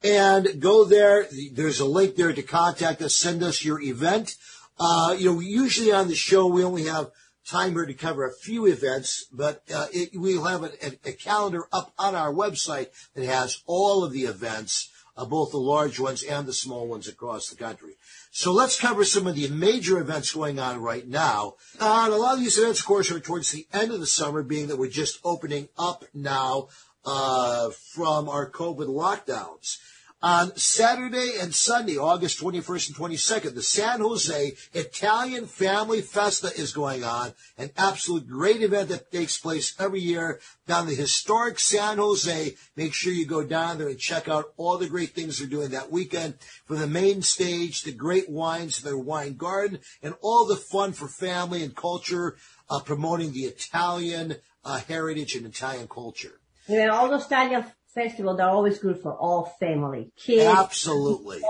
and 0.06 0.62
go 0.62 0.86
there. 0.86 1.28
There's 1.52 1.80
a 1.80 1.86
link 1.86 2.16
there 2.16 2.32
to 2.32 2.44
contact 2.44 3.02
us, 3.02 3.16
send 3.16 3.42
us 3.42 3.66
your 3.66 3.82
event. 3.82 4.38
Uh, 4.80 5.16
you 5.18 5.26
know, 5.26 5.40
usually 5.40 5.92
on 5.92 6.08
the 6.08 6.16
show, 6.16 6.46
we 6.46 6.64
only 6.64 6.84
have 6.84 7.10
time 7.50 7.72
here 7.72 7.86
to 7.86 7.94
cover 7.94 8.26
a 8.26 8.34
few 8.34 8.68
events, 8.68 9.26
but 9.32 9.64
uh, 9.74 9.88
it, 9.92 10.10
we'll 10.14 10.44
have 10.44 10.64
a, 10.64 10.72
a, 11.06 11.12
calendar 11.14 11.66
up 11.72 11.94
on 11.98 12.16
our 12.16 12.34
website 12.34 12.88
that 13.14 13.26
has 13.26 13.62
all 13.68 14.04
of 14.04 14.12
the 14.12 14.24
events, 14.24 14.90
uh, 15.16 15.26
both 15.26 15.52
the 15.52 15.58
large 15.58 16.00
ones 16.00 16.24
and 16.24 16.48
the 16.48 16.54
small 16.54 16.88
ones 16.88 17.08
across 17.08 17.50
the 17.50 17.56
country. 17.56 17.94
So 18.32 18.52
let's 18.52 18.80
cover 18.80 19.06
some 19.06 19.28
of 19.28 19.36
the 19.36 19.48
major 19.48 20.00
events 20.00 20.34
going 20.34 20.60
on 20.60 20.82
right 20.82 21.08
now. 21.08 21.54
Uh, 21.80 22.04
and 22.06 22.14
a 22.14 22.18
lot 22.18 22.34
of 22.34 22.40
these 22.40 22.58
events, 22.58 22.80
of 22.80 22.86
course, 22.86 23.12
are 23.12 23.20
towards 23.20 23.52
the 23.52 23.68
end 23.72 23.92
of 23.92 24.00
the 24.00 24.08
summer, 24.08 24.44
being 24.44 24.68
that 24.68 24.78
we're 24.78 24.90
just 24.90 25.20
opening 25.24 25.70
up 25.78 26.04
now 26.14 26.68
uh, 27.06 27.70
from 27.70 28.28
our 28.28 28.50
COVID 28.50 28.88
lockdowns. 28.88 29.78
On 30.26 30.56
Saturday 30.58 31.34
and 31.40 31.54
Sunday, 31.54 31.98
August 31.98 32.42
21st 32.42 32.88
and 32.88 32.98
22nd, 32.98 33.54
the 33.54 33.62
San 33.62 34.00
Jose 34.00 34.54
Italian 34.74 35.46
Family 35.46 36.02
Festa 36.02 36.48
is 36.48 36.74
going 36.74 37.04
on, 37.04 37.36
an 37.60 37.70
absolute 37.78 38.28
great 38.28 38.64
event 38.64 38.90
that 38.90 39.12
takes 39.12 39.38
place 39.38 39.80
every 39.80 40.00
year 40.00 40.40
down 40.66 40.88
the 40.88 40.96
historic 40.96 41.60
San 41.60 41.98
Jose. 41.98 42.56
Make 42.76 42.96
sure 42.96 43.14
you 43.14 43.28
go 43.28 43.44
down 43.44 43.78
there 43.78 43.88
and 43.88 44.00
check 44.00 44.28
out 44.28 44.46
all 44.58 44.80
the 44.80 44.90
great 44.90 45.12
things 45.12 45.38
they're 45.38 45.48
doing 45.48 45.70
that 45.70 45.92
weekend 45.92 46.40
from 46.66 46.80
the 46.80 46.88
main 46.88 47.22
stage, 47.22 47.84
the 47.84 47.92
great 47.92 48.28
wines, 48.28 48.82
their 48.82 48.98
wine 48.98 49.36
garden, 49.36 49.78
and 50.02 50.16
all 50.22 50.48
the 50.48 50.56
fun 50.56 50.94
for 50.94 51.08
family 51.08 51.62
and 51.62 51.76
culture, 51.76 52.36
uh, 52.72 52.80
promoting 52.80 53.32
the 53.32 53.44
Italian 53.44 54.38
uh, 54.64 54.80
heritage 54.80 55.36
and 55.36 55.46
Italian 55.46 55.88
culture. 55.88 56.40
Know, 56.68 56.90
all 56.94 57.10
those 57.10 57.28
Italian 57.28 57.66
festivals 57.96 58.40
are 58.40 58.50
always 58.50 58.78
good 58.78 59.00
for 59.02 59.14
all 59.16 59.46
family, 59.60 60.12
kids, 60.18 60.44
Absolutely. 60.44 61.42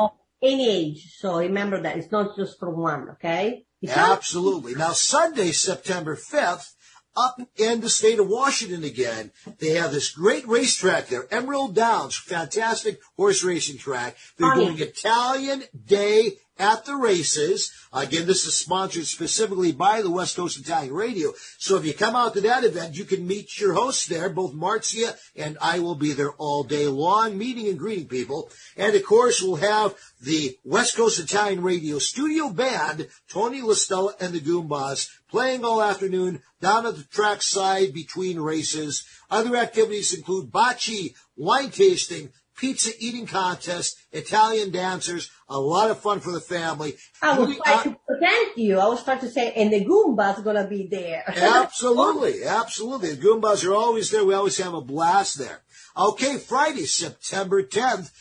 any 0.41 0.69
age. 0.69 1.15
So 1.17 1.37
remember 1.39 1.81
that 1.81 1.97
it's 1.97 2.11
not 2.11 2.35
just 2.37 2.59
for 2.59 2.69
one, 2.69 3.09
okay? 3.11 3.65
It's 3.81 3.95
not- 3.95 4.17
Absolutely. 4.17 4.75
Now, 4.75 4.93
Sunday, 4.93 5.51
September 5.51 6.15
5th, 6.15 6.73
up 7.17 7.39
in 7.55 7.79
the 7.81 7.89
state 7.89 8.19
of 8.19 8.27
Washington 8.27 8.83
again, 8.83 9.31
they 9.59 9.71
have 9.71 9.91
this 9.91 10.11
great 10.11 10.45
racetrack 10.47 11.07
there, 11.07 11.27
Emerald 11.33 11.73
Downs, 11.73 12.15
fantastic 12.15 12.99
horse 13.15 13.43
racing 13.43 13.77
track. 13.77 14.17
They're 14.37 14.53
doing 14.53 14.79
Italian 14.79 15.63
Day 15.85 16.37
at 16.57 16.85
the 16.85 16.95
races. 16.95 17.71
Again, 17.91 18.27
this 18.27 18.45
is 18.45 18.55
sponsored 18.55 19.05
specifically 19.05 19.71
by 19.71 20.01
the 20.01 20.11
West 20.11 20.35
Coast 20.35 20.59
Italian 20.59 20.93
Radio. 20.93 21.33
So 21.57 21.77
if 21.77 21.85
you 21.85 21.93
come 21.93 22.15
out 22.15 22.33
to 22.33 22.41
that 22.41 22.63
event, 22.63 22.97
you 22.97 23.05
can 23.05 23.27
meet 23.27 23.59
your 23.59 23.73
hosts 23.73 24.05
there. 24.07 24.29
Both 24.29 24.53
Marzia 24.53 25.17
and 25.35 25.57
I 25.61 25.79
will 25.79 25.95
be 25.95 26.13
there 26.13 26.31
all 26.33 26.63
day 26.63 26.87
long, 26.87 27.37
meeting 27.37 27.67
and 27.67 27.79
greeting 27.79 28.07
people. 28.07 28.49
And 28.77 28.95
of 28.95 29.03
course, 29.03 29.41
we'll 29.41 29.55
have 29.57 29.95
the 30.21 30.57
West 30.63 30.95
Coast 30.95 31.19
Italian 31.19 31.61
Radio 31.61 31.99
studio 31.99 32.49
band, 32.49 33.07
Tony 33.29 33.61
Listello 33.61 34.13
and 34.19 34.33
the 34.33 34.39
Goombas, 34.39 35.09
playing 35.29 35.65
all 35.65 35.81
afternoon 35.81 36.41
down 36.61 36.85
at 36.85 36.95
the 36.95 37.03
track 37.03 37.41
side 37.41 37.93
between 37.93 38.39
races. 38.39 39.05
Other 39.29 39.55
activities 39.55 40.13
include 40.13 40.51
bocce, 40.51 41.13
wine 41.35 41.71
tasting, 41.71 42.31
pizza 42.57 42.91
eating 42.99 43.25
contest, 43.25 43.97
Italian 44.11 44.71
dancers, 44.71 45.31
a 45.47 45.59
lot 45.59 45.91
of 45.91 45.99
fun 45.99 46.19
for 46.19 46.31
the 46.31 46.39
family. 46.39 46.95
I 47.21 47.37
was 47.37 47.57
trying 47.57 47.79
uh, 47.79 47.83
to 47.83 48.19
thank 48.19 48.57
you. 48.57 48.79
I 48.79 48.87
was 48.87 49.03
trying 49.03 49.19
to 49.19 49.29
say, 49.29 49.53
and 49.53 49.71
the 49.71 49.85
Goomba's 49.85 50.41
gonna 50.41 50.67
be 50.67 50.87
there. 50.87 51.23
Absolutely, 51.35 52.43
absolutely. 52.43 53.13
The 53.13 53.25
Goombas 53.25 53.67
are 53.67 53.75
always 53.75 54.09
there. 54.11 54.25
We 54.25 54.33
always 54.33 54.57
have 54.57 54.73
a 54.73 54.81
blast 54.81 55.37
there. 55.37 55.61
Okay, 55.97 56.37
Friday, 56.37 56.85
September 56.85 57.63
10th, 57.63 58.11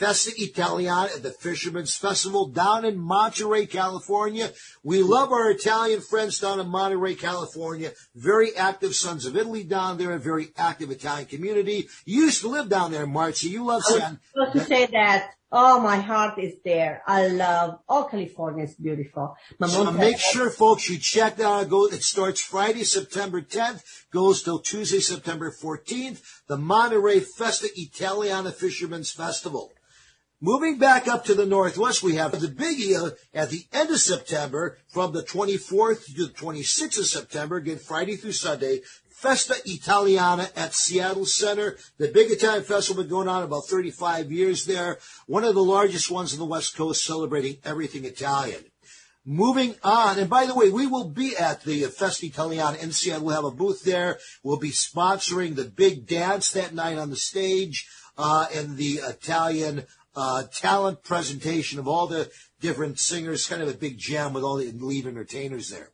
Festa 0.00 0.32
Italiana 0.38 1.10
at 1.14 1.22
the 1.22 1.30
Fisherman's 1.30 1.94
Festival 1.94 2.46
down 2.46 2.86
in 2.86 2.96
Monterey, 2.96 3.66
California. 3.66 4.50
We 4.82 5.02
love 5.02 5.30
our 5.30 5.50
Italian 5.50 6.00
friends 6.00 6.40
down 6.40 6.58
in 6.58 6.68
Monterey, 6.68 7.14
California. 7.16 7.92
Very 8.14 8.56
active 8.56 8.94
Sons 8.94 9.26
of 9.26 9.36
Italy 9.36 9.62
down 9.62 9.98
there, 9.98 10.12
a 10.12 10.18
very 10.18 10.52
active 10.56 10.90
Italian 10.90 11.26
community. 11.26 11.86
You 12.06 12.22
used 12.22 12.40
to 12.40 12.48
live 12.48 12.70
down 12.70 12.92
there, 12.92 13.06
Marcy. 13.06 13.50
You 13.50 13.66
love 13.66 13.82
I 13.88 13.92
was 13.92 14.00
San. 14.00 14.20
supposed 14.32 14.52
to 14.52 14.64
say 14.64 14.86
that. 14.86 15.32
Oh, 15.52 15.80
my 15.80 15.96
heart 15.96 16.38
is 16.38 16.54
there. 16.64 17.02
I 17.06 17.26
love, 17.26 17.80
all 17.86 18.04
California 18.04 18.64
is 18.64 18.76
beautiful. 18.76 19.36
My 19.58 19.66
So 19.66 19.90
make 19.92 20.18
sure, 20.18 20.48
folks, 20.48 20.88
you 20.88 20.96
check 20.96 21.36
that 21.36 21.44
out. 21.44 21.68
Go. 21.68 21.88
It 21.88 22.02
starts 22.02 22.40
Friday, 22.40 22.84
September 22.84 23.42
10th, 23.42 23.82
goes 24.10 24.42
till 24.42 24.60
Tuesday, 24.60 25.00
September 25.00 25.52
14th. 25.52 26.22
The 26.46 26.56
Monterey 26.56 27.20
Festa 27.20 27.68
Italiana 27.76 28.50
Fisherman's 28.50 29.10
Festival. 29.10 29.72
Moving 30.42 30.78
back 30.78 31.06
up 31.06 31.26
to 31.26 31.34
the 31.34 31.44
northwest, 31.44 32.02
we 32.02 32.14
have 32.14 32.32
the 32.32 32.48
biggie 32.48 33.12
at 33.34 33.50
the 33.50 33.66
end 33.74 33.90
of 33.90 34.00
September, 34.00 34.78
from 34.88 35.12
the 35.12 35.22
24th 35.22 36.06
to 36.06 36.26
the 36.26 36.32
26th 36.32 36.98
of 36.98 37.06
September, 37.06 37.56
again 37.56 37.76
Friday 37.76 38.16
through 38.16 38.32
Sunday. 38.32 38.80
Festa 39.10 39.56
Italiana 39.66 40.48
at 40.56 40.72
Seattle 40.72 41.26
Center. 41.26 41.76
The 41.98 42.08
big 42.08 42.30
Italian 42.30 42.64
festival 42.64 43.02
been 43.02 43.10
going 43.10 43.28
on 43.28 43.42
about 43.42 43.66
35 43.66 44.32
years 44.32 44.64
there. 44.64 44.98
One 45.26 45.44
of 45.44 45.54
the 45.54 45.62
largest 45.62 46.10
ones 46.10 46.32
on 46.32 46.38
the 46.38 46.46
West 46.46 46.74
Coast, 46.74 47.04
celebrating 47.04 47.58
everything 47.62 48.06
Italian. 48.06 48.64
Moving 49.26 49.74
on, 49.84 50.18
and 50.18 50.30
by 50.30 50.46
the 50.46 50.54
way, 50.54 50.70
we 50.70 50.86
will 50.86 51.10
be 51.10 51.36
at 51.36 51.64
the 51.64 51.82
Festa 51.84 52.24
Italiana 52.24 52.78
in 52.78 52.92
Seattle. 52.92 53.26
We'll 53.26 53.34
have 53.34 53.44
a 53.44 53.50
booth 53.50 53.84
there. 53.84 54.18
We'll 54.42 54.56
be 54.56 54.70
sponsoring 54.70 55.54
the 55.54 55.64
big 55.64 56.06
dance 56.06 56.52
that 56.52 56.74
night 56.74 56.96
on 56.96 57.10
the 57.10 57.16
stage, 57.16 57.86
uh, 58.16 58.46
and 58.54 58.78
the 58.78 59.00
Italian, 59.06 59.84
uh, 60.14 60.44
talent 60.52 61.02
presentation 61.02 61.78
of 61.78 61.88
all 61.88 62.06
the 62.06 62.30
different 62.60 62.98
singers, 62.98 63.46
kind 63.46 63.62
of 63.62 63.68
a 63.68 63.74
big 63.74 63.98
jam 63.98 64.32
with 64.32 64.44
all 64.44 64.56
the 64.56 64.70
lead 64.72 65.06
entertainers 65.06 65.70
there. 65.70 65.90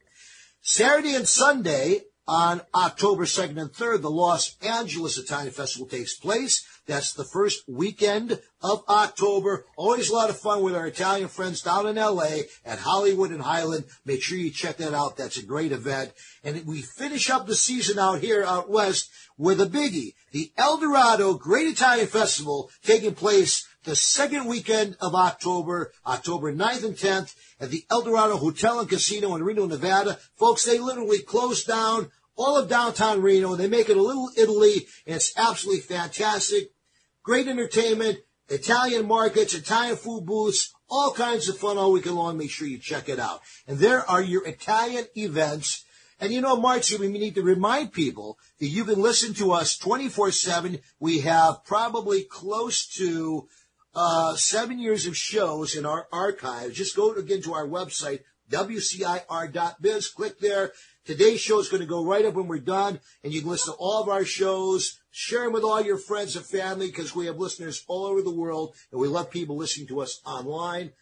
Saturday 0.62 1.14
and 1.14 1.28
Sunday 1.28 2.02
on 2.28 2.60
October 2.74 3.24
2nd 3.24 3.60
and 3.60 3.72
3rd, 3.72 4.02
the 4.02 4.10
Los 4.10 4.56
Angeles 4.60 5.16
Italian 5.16 5.52
Festival 5.52 5.86
takes 5.86 6.16
place. 6.16 6.66
That's 6.86 7.12
the 7.12 7.24
first 7.24 7.62
weekend 7.68 8.40
of 8.62 8.82
October. 8.88 9.64
Always 9.76 10.10
a 10.10 10.14
lot 10.14 10.30
of 10.30 10.38
fun 10.38 10.62
with 10.62 10.74
our 10.74 10.86
Italian 10.86 11.28
friends 11.28 11.62
down 11.62 11.86
in 11.86 11.96
LA 11.96 12.42
at 12.64 12.80
Hollywood 12.80 13.30
and 13.30 13.42
Highland. 13.42 13.84
Make 14.04 14.22
sure 14.22 14.38
you 14.38 14.50
check 14.50 14.76
that 14.78 14.94
out. 14.94 15.16
That's 15.16 15.36
a 15.36 15.44
great 15.44 15.72
event. 15.72 16.12
And 16.42 16.64
we 16.66 16.82
finish 16.82 17.30
up 17.30 17.46
the 17.46 17.54
season 17.54 17.98
out 17.98 18.20
here 18.20 18.44
out 18.44 18.70
west 18.70 19.10
with 19.36 19.60
a 19.60 19.66
biggie, 19.66 20.14
the 20.32 20.52
El 20.56 20.78
Dorado 20.78 21.34
Great 21.34 21.68
Italian 21.68 22.06
Festival 22.06 22.70
taking 22.84 23.14
place 23.14 23.66
the 23.87 23.97
second 23.97 24.47
weekend 24.47 24.97
of 25.01 25.14
October, 25.14 25.93
October 26.05 26.53
9th 26.53 26.84
and 26.84 26.97
10th 26.97 27.37
at 27.61 27.70
the 27.70 27.84
El 27.89 28.03
Dorado 28.03 28.37
Hotel 28.37 28.80
and 28.80 28.89
Casino 28.89 29.37
in 29.37 29.45
Reno, 29.45 29.64
Nevada. 29.64 30.18
Folks, 30.34 30.64
they 30.64 30.80
literally 30.80 31.20
closed 31.20 31.68
down 31.68 32.11
all 32.34 32.59
of 32.59 32.68
downtown 32.68 33.22
Reno. 33.22 33.55
They 33.55 33.68
make 33.68 33.89
it 33.89 33.97
a 33.97 34.03
little 34.03 34.28
Italy, 34.37 34.87
and 35.07 35.14
it's 35.14 35.32
absolutely 35.39 35.82
fantastic. 35.82 36.72
Great 37.22 37.47
entertainment, 37.47 38.18
Italian 38.49 39.07
markets, 39.07 39.55
Italian 39.55 39.97
food 39.97 40.26
booths, 40.26 40.74
all 40.91 41.12
kinds 41.12 41.49
of 41.49 41.57
fun 41.57 41.78
all 41.78 41.93
week 41.93 42.07
long. 42.07 42.37
Make 42.37 42.51
sure 42.51 42.66
you 42.66 42.78
check 42.78 43.09
it 43.09 43.20
out. 43.20 43.41
And 43.68 43.78
there 43.78 44.09
are 44.11 44.20
your 44.20 44.47
Italian 44.47 45.07
events. 45.16 45.84
And 46.18 46.32
you 46.32 46.41
know, 46.41 46.57
Marcy, 46.57 46.97
we 46.97 47.09
need 47.09 47.37
to 47.37 47.43
remind 47.43 47.93
people 47.93 48.37
that 48.59 48.66
you 48.66 48.84
can 48.84 49.01
listen 49.01 49.32
to 49.34 49.53
us 49.53 49.78
24-7. 49.78 50.80
We 50.99 51.20
have 51.20 51.64
probably 51.64 52.24
close 52.24 52.87
to 52.97 53.49
uh, 53.97 54.36
seven 54.36 54.78
years 54.78 55.07
of 55.07 55.16
shows 55.16 55.74
in 55.74 55.86
our 55.86 56.07
archives. 56.12 56.76
Just 56.76 56.94
go 56.94 57.12
again 57.14 57.40
to 57.42 57.55
our 57.55 57.66
website, 57.66 58.20
WCIR.biz. 58.51 60.09
Click 60.09 60.38
there. 60.38 60.72
Today's 61.07 61.40
show 61.40 61.59
is 61.61 61.70
going 61.70 61.80
to 61.80 61.88
go 61.88 62.05
right 62.05 62.26
up 62.26 62.34
when 62.34 62.47
we're 62.47 62.59
done, 62.59 63.01
and 63.24 63.32
you 63.32 63.40
can 63.40 63.49
listen 63.51 63.72
to 63.72 63.78
all 63.78 64.03
of 64.03 64.11
our 64.11 64.24
shows. 64.24 65.01
Share 65.11 65.44
them 65.44 65.55
with 65.55 65.62
all 65.62 65.80
your 65.80 65.97
friends 65.97 66.36
and 66.36 66.44
family 66.44 66.88
because 66.88 67.16
we 67.16 67.24
have 67.24 67.38
listeners 67.38 67.84
all 67.88 68.05
over 68.05 68.20
the 68.20 68.30
world, 68.30 68.74
and 68.92 69.01
we 69.01 69.09
love 69.09 69.30
people 69.30 69.57
listening 69.57 69.86
to 69.86 70.01
us 70.01 70.20
online. 70.26 70.92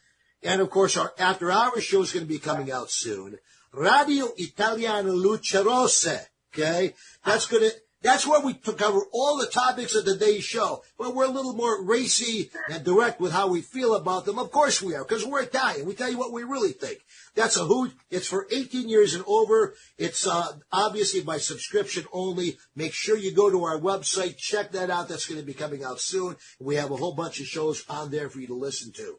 And 0.45 0.61
of 0.61 0.71
course, 0.71 0.97
our 0.97 1.13
after 1.19 1.51
hour 1.51 1.81
show 1.81 2.03
is 2.03 2.13
going 2.13 2.25
to 2.25 2.33
be 2.33 2.39
coming 2.39 2.71
out 2.71 2.91
soon. 2.91 3.39
Radio 3.73 4.29
Italiana 4.37 5.11
Lucerose. 5.11 6.27
Okay, 6.53 6.95
that's 7.25 7.47
going 7.47 7.71
to. 7.71 7.77
That's 8.05 8.27
where 8.27 8.41
we 8.41 8.53
cover 8.53 9.01
all 9.13 9.39
the 9.39 9.47
topics 9.47 9.95
of 9.95 10.05
today's 10.05 10.45
show. 10.45 10.85
But 10.99 11.15
we're 11.15 11.25
a 11.25 11.31
little 11.31 11.55
more 11.55 11.83
racy 11.83 12.51
and 12.71 12.85
direct 12.85 13.19
with 13.19 13.33
how 13.33 13.49
we 13.49 13.63
feel 13.63 13.95
about 13.95 14.27
them. 14.27 14.39
Of 14.39 14.51
course 14.51 14.83
we 14.83 14.95
are, 14.95 15.03
because 15.03 15.25
we're 15.25 15.41
Italian. 15.41 15.87
We 15.87 15.95
tell 15.95 16.11
you 16.11 16.19
what 16.19 16.31
we 16.31 16.43
really 16.43 16.73
think. 16.73 16.99
That's 17.35 17.57
a 17.57 17.65
hoot. 17.65 17.93
It's 18.11 18.27
for 18.27 18.47
18 18.51 18.91
years 18.91 19.15
and 19.15 19.25
over. 19.27 19.75
It's 19.97 20.27
uh, 20.27 20.53
obviously 20.71 21.23
by 21.23 21.39
subscription 21.39 22.05
only. 22.13 22.59
Make 22.77 22.93
sure 22.93 23.17
you 23.17 23.35
go 23.35 23.51
to 23.51 23.65
our 23.65 23.81
website, 23.81 24.37
check 24.37 24.73
that 24.73 24.91
out. 24.91 25.09
That's 25.09 25.27
going 25.27 25.41
to 25.41 25.47
be 25.47 25.55
coming 25.55 25.83
out 25.83 25.99
soon. 25.99 26.37
We 26.61 26.77
have 26.77 26.91
a 26.91 26.97
whole 26.97 27.15
bunch 27.15 27.41
of 27.41 27.47
shows 27.47 27.87
on 27.89 28.11
there 28.11 28.29
for 28.29 28.39
you 28.39 28.49
to 28.49 28.55
listen 28.55 28.93
to. 28.93 29.19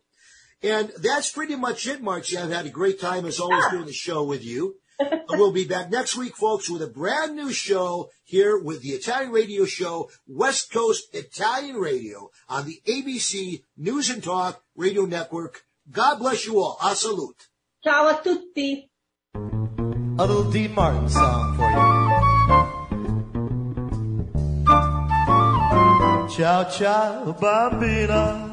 And 0.62 0.92
that's 1.02 1.32
pretty 1.32 1.56
much 1.56 1.88
it, 1.88 2.04
Marcy. 2.04 2.38
I've 2.38 2.52
had 2.52 2.68
a 2.68 2.70
great 2.70 3.02
time 3.02 3.26
as 3.26 3.40
always 3.40 3.66
doing 3.72 3.88
the 3.88 3.94
show 3.94 4.24
with 4.24 4.44
you. 4.44 4.76
We'll 5.30 5.52
be 5.52 5.66
back 5.66 5.90
next 5.90 6.16
week, 6.16 6.36
folks, 6.36 6.70
with 6.70 6.82
a 6.82 6.88
brand 6.88 7.36
new 7.36 7.52
show 7.52 8.10
here 8.24 8.58
with 8.58 8.82
the 8.82 8.90
Italian 8.90 9.32
radio 9.32 9.66
show, 9.66 10.10
West 10.28 10.72
Coast 10.72 11.08
Italian 11.14 11.76
Radio 11.76 12.32
on 12.48 12.66
the 12.66 12.82
ABC 12.88 13.64
News 13.78 14.10
and 14.10 14.24
Talk 14.24 14.62
Radio 14.76 15.06
Network. 15.06 15.64
God 15.92 16.20
bless 16.20 16.46
you 16.46 16.60
all. 16.60 16.78
A 16.84 16.96
salute. 16.96 17.48
Ciao 17.84 18.08
a 18.08 18.22
tutti. 18.24 18.90
A 19.36 20.26
little 20.26 20.50
Dean 20.50 20.74
Martin 20.74 21.10
song 21.10 21.58
for 21.58 21.70
you. 21.70 21.76
Ciao, 26.30 26.64
ciao, 26.70 27.34
bambina. 27.40 28.52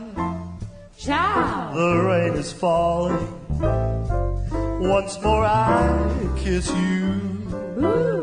Ciao. 0.99 1.72
The 1.74 2.03
rain 2.05 2.34
is 2.34 2.53
falling. 2.53 4.02
Once 4.83 5.20
more 5.22 5.45
I 5.45 6.28
kiss 6.37 6.68
you 6.68 7.20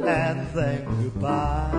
and 0.05 0.47
then 0.53 0.85
goodbye. 1.01 1.71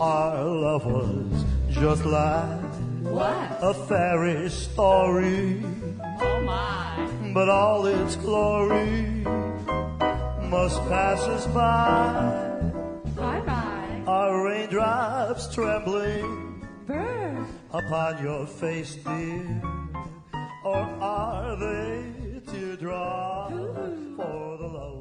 Our 0.00 0.44
love 0.44 0.86
was 0.86 1.44
just 1.70 2.04
like 2.04 2.62
What? 3.02 3.58
a 3.60 3.74
fairy 3.88 4.48
story, 4.50 5.62
Oh 6.22 6.40
my. 6.42 7.08
but 7.34 7.48
all 7.48 7.86
its 7.86 8.14
glory 8.16 9.02
must 10.48 10.78
pass 10.88 11.20
us 11.22 11.46
by. 11.48 12.22
Bye 13.16 13.40
bye. 13.40 14.02
Our 14.06 14.44
raindrops 14.46 15.52
trembling 15.54 16.64
Bird. 16.86 17.44
upon 17.72 18.22
your 18.22 18.46
face, 18.46 18.94
dear 18.94 19.62
teardrop 22.50 23.50
for 24.16 24.56
the 24.58 24.66
love. 24.66 24.97